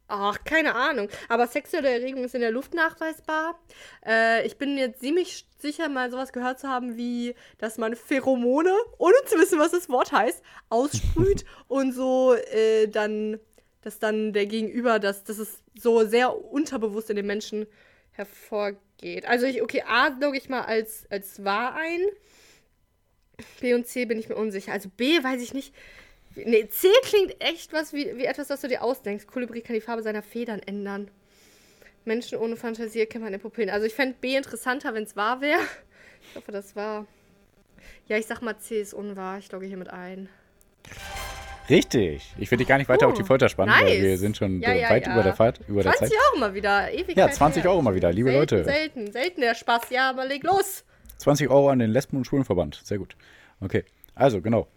Ach, 0.09 0.45
keine 0.45 0.75
Ahnung. 0.75 1.09
Aber 1.29 1.49
sexuelle 1.49 1.91
Erregung 1.91 2.25
ist 2.25 2.35
in 2.35 2.41
der 2.41 2.53
Luft 2.53 2.75
nachweisbar. 2.75 3.59
Äh, 4.05 4.47
ich 4.47 4.57
bin 4.57 4.79
jetzt 4.79 5.01
ziemlich 5.01 5.47
sicher, 5.59 5.89
mal 5.89 6.11
sowas 6.11 6.33
gehört 6.33 6.61
zu 6.61 6.69
haben, 6.69 6.97
wie, 6.97 7.35
dass 7.59 7.77
man 7.77 7.97
Pheromone, 7.97 8.73
ohne 8.99 9.17
zu 9.27 9.37
wissen, 9.37 9.59
was 9.59 9.73
das 9.73 9.89
Wort 9.89 10.13
heißt, 10.13 10.43
aussprüht 10.69 11.45
und 11.69 11.93
so 11.93 12.35
äh, 12.35 12.87
dann, 12.87 13.41
dass 13.83 13.99
dann 13.99 14.33
der 14.33 14.47
Gegenüber, 14.47 15.01
dass, 15.01 15.25
dass 15.25 15.39
es 15.39 15.63
so 15.77 16.05
sehr 16.07 16.37
unterbewusst 16.37 17.11
in 17.11 17.17
den 17.17 17.27
Menschen 17.27 17.67
hervorgeht. 18.13 19.27
Also 19.27 19.47
ich, 19.47 19.61
okay, 19.61 19.83
A 19.87 20.09
logge 20.21 20.39
ich 20.39 20.49
mal 20.49 20.63
als, 20.63 21.07
als 21.11 21.45
wahr 21.45 21.75
ein. 21.75 22.01
B 23.61 23.75
und 23.75 23.87
C 23.87 24.05
bin 24.07 24.19
ich 24.19 24.29
mir 24.29 24.37
unsicher. 24.37 24.73
Also 24.73 24.89
B 24.89 25.23
weiß 25.23 25.43
ich 25.43 25.53
nicht. 25.53 25.75
Nee, 26.45 26.69
C 26.69 26.89
klingt 27.03 27.41
echt 27.41 27.73
was 27.73 27.93
wie, 27.93 28.17
wie 28.17 28.25
etwas, 28.25 28.51
was 28.51 28.61
du 28.61 28.69
dir 28.69 28.83
ausdenkst. 28.83 29.27
Kolibri 29.27 29.63
kann 29.63 29.75
die 29.75 29.81
Farbe 29.81 30.03
seiner 30.03 30.23
Federn 30.23 30.61
ändern. 30.61 31.11
Menschen 32.05 32.39
ohne 32.39 32.57
Fantasie 32.57 33.01
erkennt 33.01 33.25
man 33.25 33.33
in 33.33 33.39
den 33.39 33.43
Pupillen. 33.43 33.71
Also 33.71 33.87
ich 33.87 33.95
fände 33.95 34.17
B 34.21 34.37
interessanter, 34.37 34.95
wenn 34.95 35.05
es 35.05 35.17
wahr 35.17 35.41
wäre. 35.41 35.61
Ich 36.31 36.37
hoffe, 36.37 36.53
das 36.53 36.75
war. 36.77 37.07
Ja, 38.09 38.17
ich 38.19 38.27
sag 38.27 38.43
mal, 38.43 38.57
C 38.59 38.81
ist 38.81 38.95
unwahr. 38.95 39.39
Ich 39.39 39.51
logge 39.53 39.67
hier 39.67 39.77
mit 39.77 39.91
ein. 39.91 40.29
Richtig. 41.69 42.33
Ich 42.39 42.51
will 42.51 42.59
dich 42.59 42.69
gar 42.69 42.79
nicht 42.79 42.89
weiter 42.89 43.07
Puh, 43.07 43.13
auf 43.13 43.19
die 43.19 43.25
Folter 43.25 43.49
spannen, 43.49 43.75
weil 43.75 43.85
nice. 43.85 44.03
wir 44.03 44.19
sind 44.19 44.37
schon 44.37 44.61
Ja, 44.61 44.73
ja, 44.73 44.91
weit 44.91 45.07
ja. 45.07 45.13
über 45.15 45.23
der 45.25 45.35
Fahrt, 45.35 45.61
über 45.67 45.83
der 45.83 45.93
20 45.93 46.17
Zeit. 46.17 46.27
Euro 46.31 46.39
mal 46.41 46.55
wieder. 46.55 46.93
Ewigkeit 46.93 47.17
Ja, 47.17 47.31
20 47.31 47.65
her. 47.65 47.71
Euro 47.71 47.83
mal 47.83 47.95
wieder, 47.95 48.13
liebe 48.13 48.31
selten, 48.31 48.55
Leute. 48.57 48.65
Selten, 48.65 49.13
selten 49.13 49.41
der 49.41 49.55
Spaß. 49.55 49.91
Ja, 49.91 50.11
aber 50.11 50.27
leg 50.27 50.45
los. 50.45 50.85
20 51.19 51.49
Euro 51.51 51.71
an 51.71 51.81
den 51.81 51.91
Lesben- 51.91 52.17
und 52.19 52.25
Schwulenverband. 52.25 52.81
Sehr 52.85 52.99
gut. 52.99 53.17
Okay. 53.61 53.85
Also, 54.15 54.41
genau. 54.41 54.69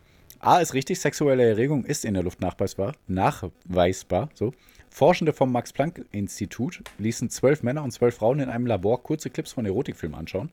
A 0.41 0.59
ist 0.59 0.73
richtig, 0.73 0.99
sexuelle 1.01 1.43
Erregung 1.43 1.83
ist 1.83 2.05
in 2.05 2.13
der 2.13 2.23
Luft 2.23 2.39
nachweisbar. 2.39 2.93
Nachweisbar, 3.07 4.29
so. 4.33 4.53
Forschende 4.89 5.33
vom 5.33 5.51
Max-Planck-Institut 5.51 6.81
ließen 6.97 7.29
zwölf 7.29 7.61
Männer 7.61 7.83
und 7.83 7.91
zwölf 7.91 8.15
Frauen 8.15 8.39
in 8.39 8.49
einem 8.49 8.65
Labor 8.65 9.03
kurze 9.03 9.29
Clips 9.29 9.51
von 9.51 9.65
Erotikfilmen 9.65 10.17
anschauen. 10.17 10.49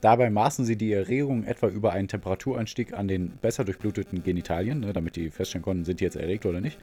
Dabei 0.00 0.30
maßen 0.30 0.64
sie 0.64 0.76
die 0.76 0.92
Erregung 0.92 1.44
etwa 1.44 1.68
über 1.68 1.92
einen 1.92 2.08
Temperaturanstieg 2.08 2.92
an 2.92 3.06
den 3.06 3.30
besser 3.30 3.64
durchbluteten 3.64 4.24
Genitalien, 4.24 4.80
ne, 4.80 4.92
damit 4.92 5.14
die 5.14 5.30
feststellen 5.30 5.62
konnten, 5.62 5.84
sind 5.84 6.00
die 6.00 6.04
jetzt 6.04 6.16
erregt 6.16 6.44
oder 6.44 6.60
nicht. 6.60 6.78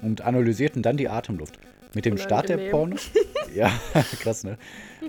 Und 0.00 0.22
analysierten 0.22 0.80
dann 0.82 0.96
die 0.96 1.08
Atemluft. 1.08 1.58
Mit 1.94 2.04
dem 2.04 2.18
Start 2.18 2.48
der. 2.48 2.70
Pornos. 2.70 3.10
Ja, 3.54 3.70
krass, 4.20 4.42
ne? 4.42 4.58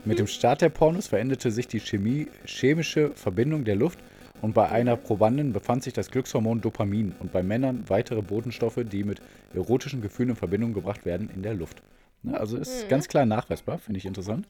Mit 0.04 0.20
dem 0.20 0.28
Start 0.28 0.62
der 0.62 0.70
Pornos 0.70 1.08
veränderte 1.08 1.50
sich 1.50 1.68
die 1.68 1.80
Chemie, 1.80 2.28
chemische 2.46 3.10
Verbindung 3.16 3.64
der 3.64 3.76
Luft 3.76 3.98
und 4.46 4.54
bei 4.54 4.70
einer 4.70 4.96
Probandin 4.96 5.54
befand 5.54 5.82
sich 5.82 5.94
das 5.94 6.12
Glückshormon 6.12 6.62
Dopamin 6.62 7.16
und 7.20 7.32
bei 7.32 7.42
Männern 7.42 7.84
weitere 7.88 8.22
Botenstoffe, 8.22 8.80
die 8.84 9.04
mit 9.04 9.20
erotischen 9.56 10.02
Gefühlen 10.04 10.30
in 10.30 10.36
Verbindung 10.36 10.76
gebracht 10.76 11.04
werden, 11.04 11.32
in 11.34 11.42
der 11.42 11.56
Luft. 11.56 11.82
Ne, 12.22 12.40
also 12.40 12.56
ist 12.56 12.88
ganz 12.88 13.08
klar 13.08 13.26
nachweisbar, 13.26 13.80
finde 13.80 13.98
ich 13.98 14.06
interessant. 14.06 14.48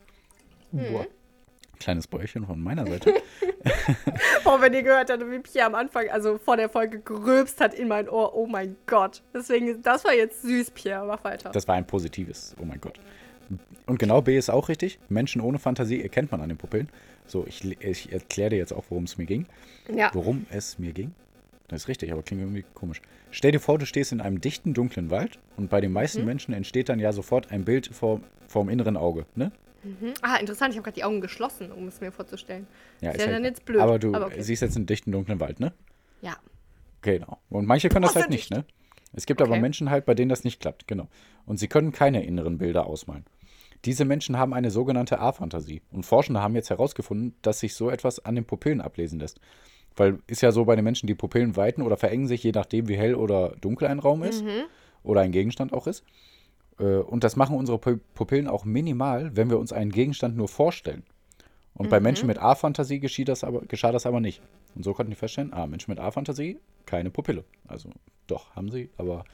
Boah. 0.74 1.08
Kleines 1.80 2.08
Bäuchchen 2.08 2.46
von 2.46 2.62
meiner 2.62 2.86
Seite. 2.86 3.14
Oh, 4.46 4.62
wenn 4.62 4.74
ihr 4.74 4.84
gehört 4.84 5.10
habt, 5.10 5.22
wie 5.32 5.39
Pierre 5.39 5.66
am 5.66 5.76
Anfang, 5.76 6.08
also 6.10 6.38
vor 6.38 6.56
der 6.56 6.70
Folge 6.70 7.00
gerülpst 7.00 7.60
hat 7.60 7.74
in 7.74 7.88
mein 7.88 8.08
Ohr. 8.08 8.36
Oh 8.36 8.46
mein 8.46 8.76
Gott. 8.86 9.24
Deswegen, 9.34 9.82
das 9.82 10.06
war 10.06 10.14
jetzt 10.14 10.43
süß, 10.43 10.70
Pierre. 10.70 11.08
Mach 11.08 11.24
weiter. 11.24 11.50
Das 11.50 11.68
war 11.68 11.74
ein 11.74 11.88
positives, 11.88 12.56
oh 12.62 12.66
mein 12.66 12.80
Gott. 12.80 13.00
Und 13.88 13.98
genau 13.98 14.22
B 14.22 14.38
ist 14.38 14.52
auch 14.52 14.70
richtig. 14.70 15.00
Menschen 15.10 15.41
ohne 15.41 15.58
Fantasie 15.58 16.04
erkennt 16.04 16.32
man 16.32 16.41
an 16.41 16.50
den 16.50 16.60
Pupillen. 16.60 16.89
So, 17.28 17.45
ich, 17.47 17.63
ich 17.82 18.11
erkläre 18.11 18.51
dir 18.51 18.57
jetzt 18.57 18.73
auch, 18.73 18.86
worum 18.89 19.05
es 19.05 19.17
mir 19.17 19.26
ging. 19.26 19.45
ja. 19.93 20.09
Worum 20.13 20.45
es 20.49 20.78
mir 20.80 20.93
ging? 20.93 21.13
Das 21.67 21.84
ist 21.84 21.88
richtig, 21.88 22.11
aber 22.11 22.21
klingt 22.21 22.41
irgendwie 22.43 22.63
komisch. 22.76 23.01
Stell 23.32 23.51
dir 23.51 23.59
vor, 23.59 23.80
du 23.80 23.86
stehst 23.88 24.11
in 24.11 24.21
einem 24.21 24.39
dichten, 24.39 24.73
dunklen 24.76 25.09
Wald 25.09 25.39
und 25.57 25.69
bei 25.69 25.82
den 25.82 25.91
meisten 25.91 26.19
Mhm. 26.21 26.26
Menschen 26.28 26.53
entsteht 26.53 26.89
dann 26.89 26.99
ja 26.99 27.11
sofort 27.11 27.51
ein 27.51 27.65
Bild 27.65 27.88
vor, 27.88 28.21
vorm 28.47 28.69
inneren 28.69 28.97
Auge, 28.97 29.26
ne? 29.36 29.51
Mhm. 29.84 30.13
Ah, 30.21 30.36
interessant. 30.38 30.73
Ich 30.73 30.78
habe 30.78 30.84
gerade 30.84 30.95
die 30.95 31.03
Augen 31.03 31.21
geschlossen, 31.21 31.71
um 31.71 31.88
es 31.88 32.01
mir 32.01 32.11
vorzustellen. 32.11 32.67
Ja, 33.01 33.11
Ist 33.11 33.21
ja 33.26 33.32
dann 33.32 33.43
jetzt 33.43 33.65
blöd, 33.65 33.82
Aber 33.82 33.97
du 33.99 34.13
aber 34.13 34.28
okay. 34.28 34.41
siehst 34.41 34.61
jetzt 34.61 34.76
einen 34.76 34.86
dichten, 34.86 35.11
dunklen 35.11 35.39
Wald, 35.39 35.59
ne? 35.59 35.73
Ja. 36.21 36.36
Genau. 37.01 37.39
Und 37.49 37.65
manche 37.65 37.89
können 37.89 38.03
das 38.03 38.15
halt 38.15 38.26
du 38.28 38.30
nicht, 38.32 38.51
ne? 38.51 38.65
Es 39.13 39.26
gibt 39.26 39.41
aber 39.41 39.51
Okay. 39.51 39.61
Menschen 39.61 39.89
halt, 39.89 40.05
bei 40.05 40.13
denen 40.13 40.30
das 40.30 40.43
nicht 40.43 40.59
klappt, 40.59 40.88
genau. 40.88 41.07
Und 41.45 41.57
sie 41.57 41.67
können 41.67 41.91
keine 41.91 42.23
inneren 42.26 42.57
Bilder 42.57 42.86
ausmalen. 42.86 43.26
Diese 43.86 44.05
Menschen 44.05 44.38
haben 44.38 44.53
eine 44.53 44.71
sogenannte 44.71 45.19
A-Fantasie. 45.19 45.81
Und 45.91 46.05
Forschende 46.05 46.41
haben 46.41 46.55
jetzt 46.55 46.69
herausgefunden, 46.69 47.36
dass 47.41 47.59
sich 47.59 47.75
so 47.75 47.89
etwas 47.89 48.23
an 48.25 48.36
den 48.36 48.45
Pupillen 48.45 48.81
ablesen 48.81 49.19
lässt. 49.19 49.39
Weil 49.95 50.19
ist 50.27 50.41
ja 50.41 50.51
so 50.51 50.65
bei 50.65 50.75
den 50.75 50.83
Menschen, 50.83 51.07
die 51.07 51.15
Pupillen 51.15 51.55
weiten 51.55 51.81
oder 51.81 51.95
verengen 51.95 52.27
sich, 52.27 52.43
je 52.43 52.51
nachdem, 52.51 52.88
wie 52.88 52.97
hell 52.97 53.15
oder 53.15 53.55
dunkel 53.61 53.88
ein 53.88 53.99
Raum 53.99 54.23
ist 54.23 54.43
oder 55.03 55.21
ein 55.21 55.31
Gegenstand 55.31 55.71
auch 55.73 55.88
ist. 55.88 56.03
Äh, 56.79 56.97
Und 56.97 57.23
das 57.23 57.36
machen 57.36 57.55
unsere 57.55 57.77
Pu- 57.77 57.99
Pupillen 58.13 58.47
auch 58.47 58.65
minimal, 58.65 59.36
wenn 59.38 59.49
wir 59.49 59.59
uns 59.59 59.71
einen 59.71 59.91
Gegenstand 59.91 60.36
nur 60.36 60.47
vorstellen. 60.49 61.03
Und 61.75 61.89
bei 61.89 61.99
Menschen 61.99 62.27
mit 62.27 62.38
A-Fantasie 62.39 62.99
geschieht 62.99 63.27
das 63.27 63.43
aber, 63.43 63.61
geschah 63.61 63.91
das 63.91 64.05
aber 64.05 64.19
nicht. 64.21 64.41
Und 64.75 64.83
so 64.83 64.93
konnten 64.93 65.11
die 65.11 65.15
feststellen, 65.17 65.53
ah, 65.53 65.67
Menschen 65.67 65.91
mit 65.91 65.99
A-Fantasie, 65.99 66.57
keine 66.86 67.09
Pupille. 67.11 67.43
Also 67.67 67.89
doch, 68.27 68.55
haben 68.55 68.71
sie, 68.71 68.89
aber 68.97 69.25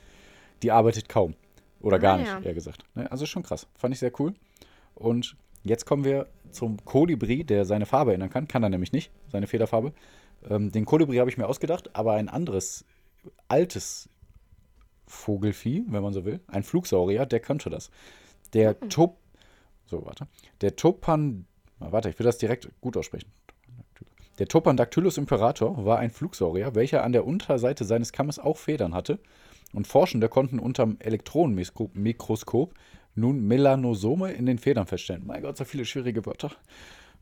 die 0.63 0.71
arbeitet 0.71 1.07
kaum. 1.07 1.35
Oder 1.81 1.99
gar 1.99 2.15
Ah, 2.15 2.17
nicht, 2.17 2.45
eher 2.45 2.53
gesagt. 2.53 2.85
Ne, 2.95 3.11
Also 3.11 3.25
schon 3.25 3.43
krass. 3.43 3.67
Fand 3.75 3.93
ich 3.93 3.99
sehr 3.99 4.11
cool. 4.19 4.33
Und 4.95 5.35
jetzt 5.63 5.85
kommen 5.85 6.03
wir 6.03 6.27
zum 6.51 6.83
Kolibri, 6.85 7.43
der 7.43 7.65
seine 7.65 7.85
Farbe 7.85 8.13
ändern 8.13 8.29
kann. 8.29 8.47
Kann 8.47 8.63
er 8.63 8.69
nämlich 8.69 8.91
nicht, 8.91 9.11
seine 9.31 9.47
Federfarbe. 9.47 9.93
Ähm, 10.49 10.71
den 10.71 10.85
Kolibri 10.85 11.17
habe 11.17 11.29
ich 11.29 11.37
mir 11.37 11.47
ausgedacht, 11.47 11.95
aber 11.95 12.13
ein 12.13 12.29
anderes, 12.29 12.85
altes 13.47 14.09
Vogelvieh, 15.07 15.83
wenn 15.87 16.03
man 16.03 16.13
so 16.13 16.25
will, 16.25 16.39
ein 16.47 16.63
Flugsaurier, 16.63 17.25
der 17.25 17.39
könnte 17.39 17.69
das. 17.69 17.91
Der 18.53 18.79
Top. 18.89 19.17
So, 19.85 20.05
warte. 20.05 20.27
Der 20.61 20.75
Topan. 20.75 21.45
Warte, 21.79 22.09
ich 22.09 22.19
will 22.19 22.25
das 22.25 22.37
direkt 22.37 22.69
gut 22.79 22.95
aussprechen. 22.95 23.31
Der 24.39 24.47
Topandactylus 24.47 25.17
imperator 25.17 25.83
war 25.85 25.99
ein 25.99 26.09
Flugsaurier, 26.11 26.73
welcher 26.75 27.03
an 27.03 27.11
der 27.11 27.25
Unterseite 27.27 27.83
seines 27.85 28.11
Kammes 28.11 28.39
auch 28.39 28.57
Federn 28.57 28.93
hatte. 28.93 29.19
Und 29.73 29.87
Forschende 29.87 30.27
konnten 30.29 30.59
unterm 30.59 30.97
Elektronenmikroskop 30.99 32.73
nun 33.15 33.45
Melanosome 33.47 34.31
in 34.31 34.45
den 34.45 34.57
Federn 34.57 34.87
feststellen. 34.87 35.23
Mein 35.25 35.41
Gott, 35.41 35.57
so 35.57 35.65
viele 35.65 35.85
schwierige 35.85 36.25
Wörter. 36.25 36.51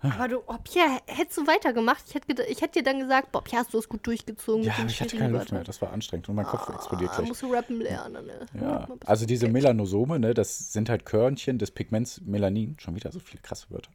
Aber 0.02 0.30
du, 0.30 0.38
oh, 0.48 0.56
Pierre, 0.64 1.00
hättest 1.08 1.38
du 1.40 1.46
weitergemacht? 1.46 2.06
Ich 2.08 2.16
hätte, 2.16 2.44
ich 2.44 2.62
hätte 2.62 2.80
dir 2.80 2.84
dann 2.84 3.00
gesagt, 3.02 3.34
boah, 3.34 3.44
Pierre, 3.44 3.64
hast 3.64 3.74
du 3.74 3.80
es 3.80 3.90
gut 3.90 4.08
durchgezogen 4.08 4.64
Ja, 4.64 4.74
ich 4.88 5.02
hatte 5.02 5.18
keine 5.18 5.34
Luft 5.34 5.52
mehr. 5.52 5.66
Das 5.66 5.82
war 5.82 5.92
anstrengend 5.92 6.30
und 6.30 6.36
mein 6.36 6.46
Kopf 6.46 6.70
explodiert 6.74 7.12
Ah, 7.12 7.16
gleich. 7.18 7.28
musst 7.28 7.42
du 7.42 7.52
rappen 7.52 7.82
lernen, 7.82 8.26
ne? 8.26 8.46
Ja, 8.62 8.88
also 9.06 9.26
diese. 9.26 9.50
Melanosome, 9.50 10.18
ne, 10.20 10.34
das 10.34 10.72
sind 10.72 10.90
halt 10.90 11.06
Körnchen 11.06 11.58
des 11.58 11.72
Pigments 11.72 12.22
Melanin. 12.22 12.78
Schon 12.80 12.96
wieder 12.96 13.12
so 13.12 13.20
viele 13.20 13.42
krasse 13.42 13.70
Wörter. 13.72 13.92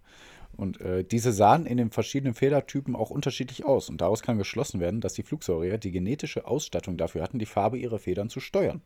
Und 0.57 0.81
äh, 0.81 1.05
diese 1.05 1.33
sahen 1.33 1.67
in 1.67 1.77
den 1.77 1.91
verschiedenen 1.91 2.35
Federtypen 2.35 2.97
auch 2.97 3.11
unterschiedlich 3.11 3.65
aus. 3.65 3.89
Und 3.89 4.01
daraus 4.01 4.23
kann 4.23 4.39
geschlossen 4.39 4.81
werden, 4.81 5.01
dass 5.01 5.15
die 5.15 5.23
Flugsaurier 5.23 5.79
die 5.79 5.91
genetische 5.91 6.47
Ausstattung 6.47 6.97
dafür 6.97 7.23
hatten, 7.23 7.39
die 7.39 7.47
Farbe 7.47 7.79
ihrer 7.79 7.99
Federn 7.99 8.29
zu 8.31 8.41
steuern. 8.41 8.83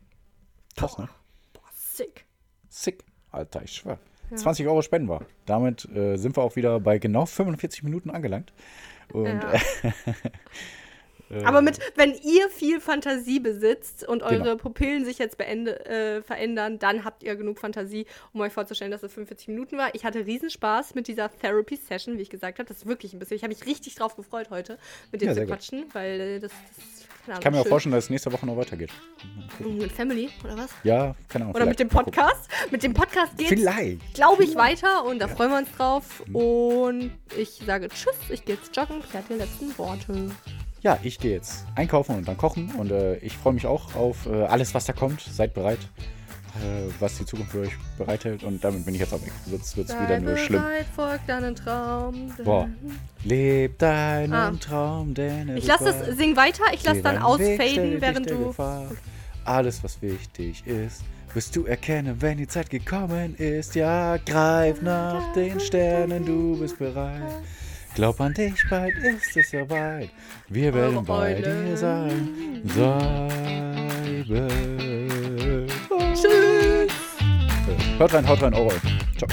Krass, 0.75 0.97
ne? 0.97 1.09
Boah, 1.53 1.61
sick. 1.71 2.25
Sick. 2.69 3.03
Alter, 3.31 3.63
ich 3.63 3.71
schwör. 3.73 3.99
20 4.33 4.67
Euro 4.67 4.81
spenden 4.81 5.09
wir. 5.09 5.25
Damit 5.45 5.89
äh, 5.89 6.17
sind 6.17 6.37
wir 6.37 6.43
auch 6.43 6.55
wieder 6.55 6.79
bei 6.79 6.99
genau 6.99 7.25
45 7.25 7.83
Minuten 7.83 8.09
angelangt. 8.11 8.53
Und 9.11 9.25
Ja. 9.25 9.53
äh, 11.29 11.43
Aber 11.43 11.61
mit, 11.61 11.79
wenn 11.95 12.13
ihr 12.13 12.49
viel 12.49 12.79
Fantasie 12.79 13.39
besitzt 13.39 14.07
und 14.07 14.23
eure 14.23 14.37
Genau. 14.39 14.55
Pupillen 14.55 15.05
sich 15.05 15.17
jetzt 15.17 15.37
beende, 15.37 15.85
äh, 15.85 16.21
verändern, 16.21 16.79
dann 16.79 17.03
habt 17.05 17.23
ihr 17.23 17.35
genug 17.35 17.59
Fantasie, 17.59 18.05
um 18.33 18.41
euch 18.41 18.53
vorzustellen, 18.53 18.91
dass 18.91 19.03
es 19.03 19.13
45 19.13 19.47
Minuten 19.49 19.77
war. 19.77 19.93
Ich 19.93 20.05
hatte 20.05 20.25
Riesenspaß 20.25 20.95
mit 20.95 21.07
dieser 21.07 21.29
Therapy-Session, 21.31 22.17
wie 22.17 22.21
ich 22.21 22.29
gesagt 22.29 22.59
habe. 22.59 22.67
Das 22.67 22.77
ist 22.77 22.85
wirklich 22.85 23.13
ein 23.13 23.19
bisschen. 23.19 23.37
Ich 23.37 23.43
habe 23.43 23.53
mich 23.53 23.65
richtig 23.65 23.95
drauf 23.95 24.15
gefreut 24.15 24.49
heute, 24.49 24.77
mit 25.11 25.21
dir 25.21 25.25
Ja, 25.25 25.31
zu 25.31 25.35
sehr 25.35 25.45
gut. 25.45 25.55
quatschen, 25.55 25.85
weil 25.93 26.19
äh, 26.19 26.39
das, 26.39 26.51
das 26.51 27.05
keine 27.25 27.37
ich 27.37 27.43
kann 27.43 27.53
mir 27.53 27.59
auch 27.59 27.67
vorstellen, 27.67 27.93
dass 27.93 28.05
es 28.05 28.09
nächste 28.09 28.31
Woche 28.31 28.45
noch 28.45 28.57
weitergeht. 28.57 28.89
Mit 29.59 29.91
Family, 29.91 30.29
oder 30.43 30.57
was? 30.57 30.69
Ja, 30.83 31.15
keine 31.27 31.45
Ahnung. 31.45 31.55
Oder 31.55 31.65
mit 31.67 31.79
dem. 31.79 31.89
Podcast? 31.89 32.49
Mit 32.71 32.81
dem 32.81 32.93
Podcast 32.93 33.37
geht's, 33.37 33.49
Vielleicht. 33.49 34.13
glaube 34.15 34.43
ich, 34.43 34.55
weiter 34.55 35.03
und 35.05 35.19
da 35.19 35.27
freuen 35.27 35.51
wir 35.51 35.57
uns 35.59 35.71
drauf. 35.73 36.23
Mhm. 36.27 36.35
Und 36.35 37.11
ich 37.37 37.61
sage 37.65 37.89
Tschüss, 37.89 38.15
ich 38.29 38.45
gehe 38.45 38.55
jetzt 38.55 38.75
joggen. 38.75 39.01
Ich 39.07 39.13
habe 39.15 39.25
die 39.29 39.35
letzten 39.35 39.77
Worte. 39.77 40.31
Ja, 40.81 40.97
ich 41.03 41.19
gehe 41.19 41.33
jetzt 41.33 41.65
einkaufen 41.75 42.15
und 42.15 42.27
dann 42.27 42.37
kochen 42.37 42.71
und 42.77 42.91
äh, 42.91 43.17
ich 43.17 43.35
freue 43.37 43.53
mich 43.53 43.65
auch 43.65 43.95
auf 43.95 44.25
äh, 44.27 44.43
alles, 44.45 44.73
was 44.73 44.85
da 44.85 44.93
kommt. 44.93 45.21
Seid 45.21 45.53
bereit, 45.53 45.79
äh, 46.55 46.89
was 46.99 47.17
die 47.17 47.25
Zukunft 47.25 47.51
für 47.51 47.61
euch 47.61 47.71
bereithält 47.97 48.43
und 48.43 48.63
damit 48.63 48.85
bin 48.85 48.93
ich 48.95 49.01
jetzt 49.01 49.13
auch 49.13 49.21
weg. 49.21 49.31
Sonst 49.49 49.75
wird 49.75 49.89
es 49.89 49.95
wieder 49.99 50.19
nur 50.21 50.37
schlimm. 50.37 50.61
bereit, 50.61 50.85
folgt 50.95 51.27
deinen 51.27 51.53
Traum. 51.55 52.31
Boah. 52.45 52.69
Leb 53.25 53.77
deinen 53.79 54.33
Ah. 54.33 54.51
Traum, 54.59 55.13
denn 55.13 55.57
Ich 55.57 55.67
lasse 55.67 55.89
es, 55.89 56.17
sing 56.17 56.37
weiter, 56.37 56.63
ich 56.73 56.83
lasse 56.85 57.01
dann 57.01 57.17
ausfaden, 57.17 57.99
während 57.99 58.29
du. 58.29 58.45
Gefahr. 58.47 58.85
Alles, 59.43 59.83
was 59.83 60.01
wichtig 60.01 60.65
ist, 60.65 61.01
wirst 61.33 61.55
du 61.57 61.65
erkennen, 61.65 62.15
wenn 62.21 62.37
die 62.37 62.47
Zeit 62.47 62.69
gekommen 62.69 63.35
ist. 63.35 63.75
Ja, 63.75 64.15
greif 64.17 64.81
nach 64.81 65.33
den 65.33 65.59
Sternen, 65.59 66.25
du 66.25 66.57
bist 66.57 66.77
bereit. 66.79 67.21
Glaub 67.99 68.21
an 68.21 68.33
dich, 68.33 68.55
bald 68.69 68.95
ist 68.99 69.35
es 69.35 69.51
soweit. 69.51 70.09
Wir 70.47 70.73
werden 70.73 71.03
bei 71.03 71.35
Eule. 71.35 71.41
dir 71.41 71.75
sein. 71.75 72.61
Sei. 72.63 73.29
Tschüss! 76.13 76.93
Hört 77.97 78.13
rein, 78.13 78.25
haut 78.25 78.41
rein, 78.41 78.53
eure. 78.53 78.71
Ciao. 79.17 79.27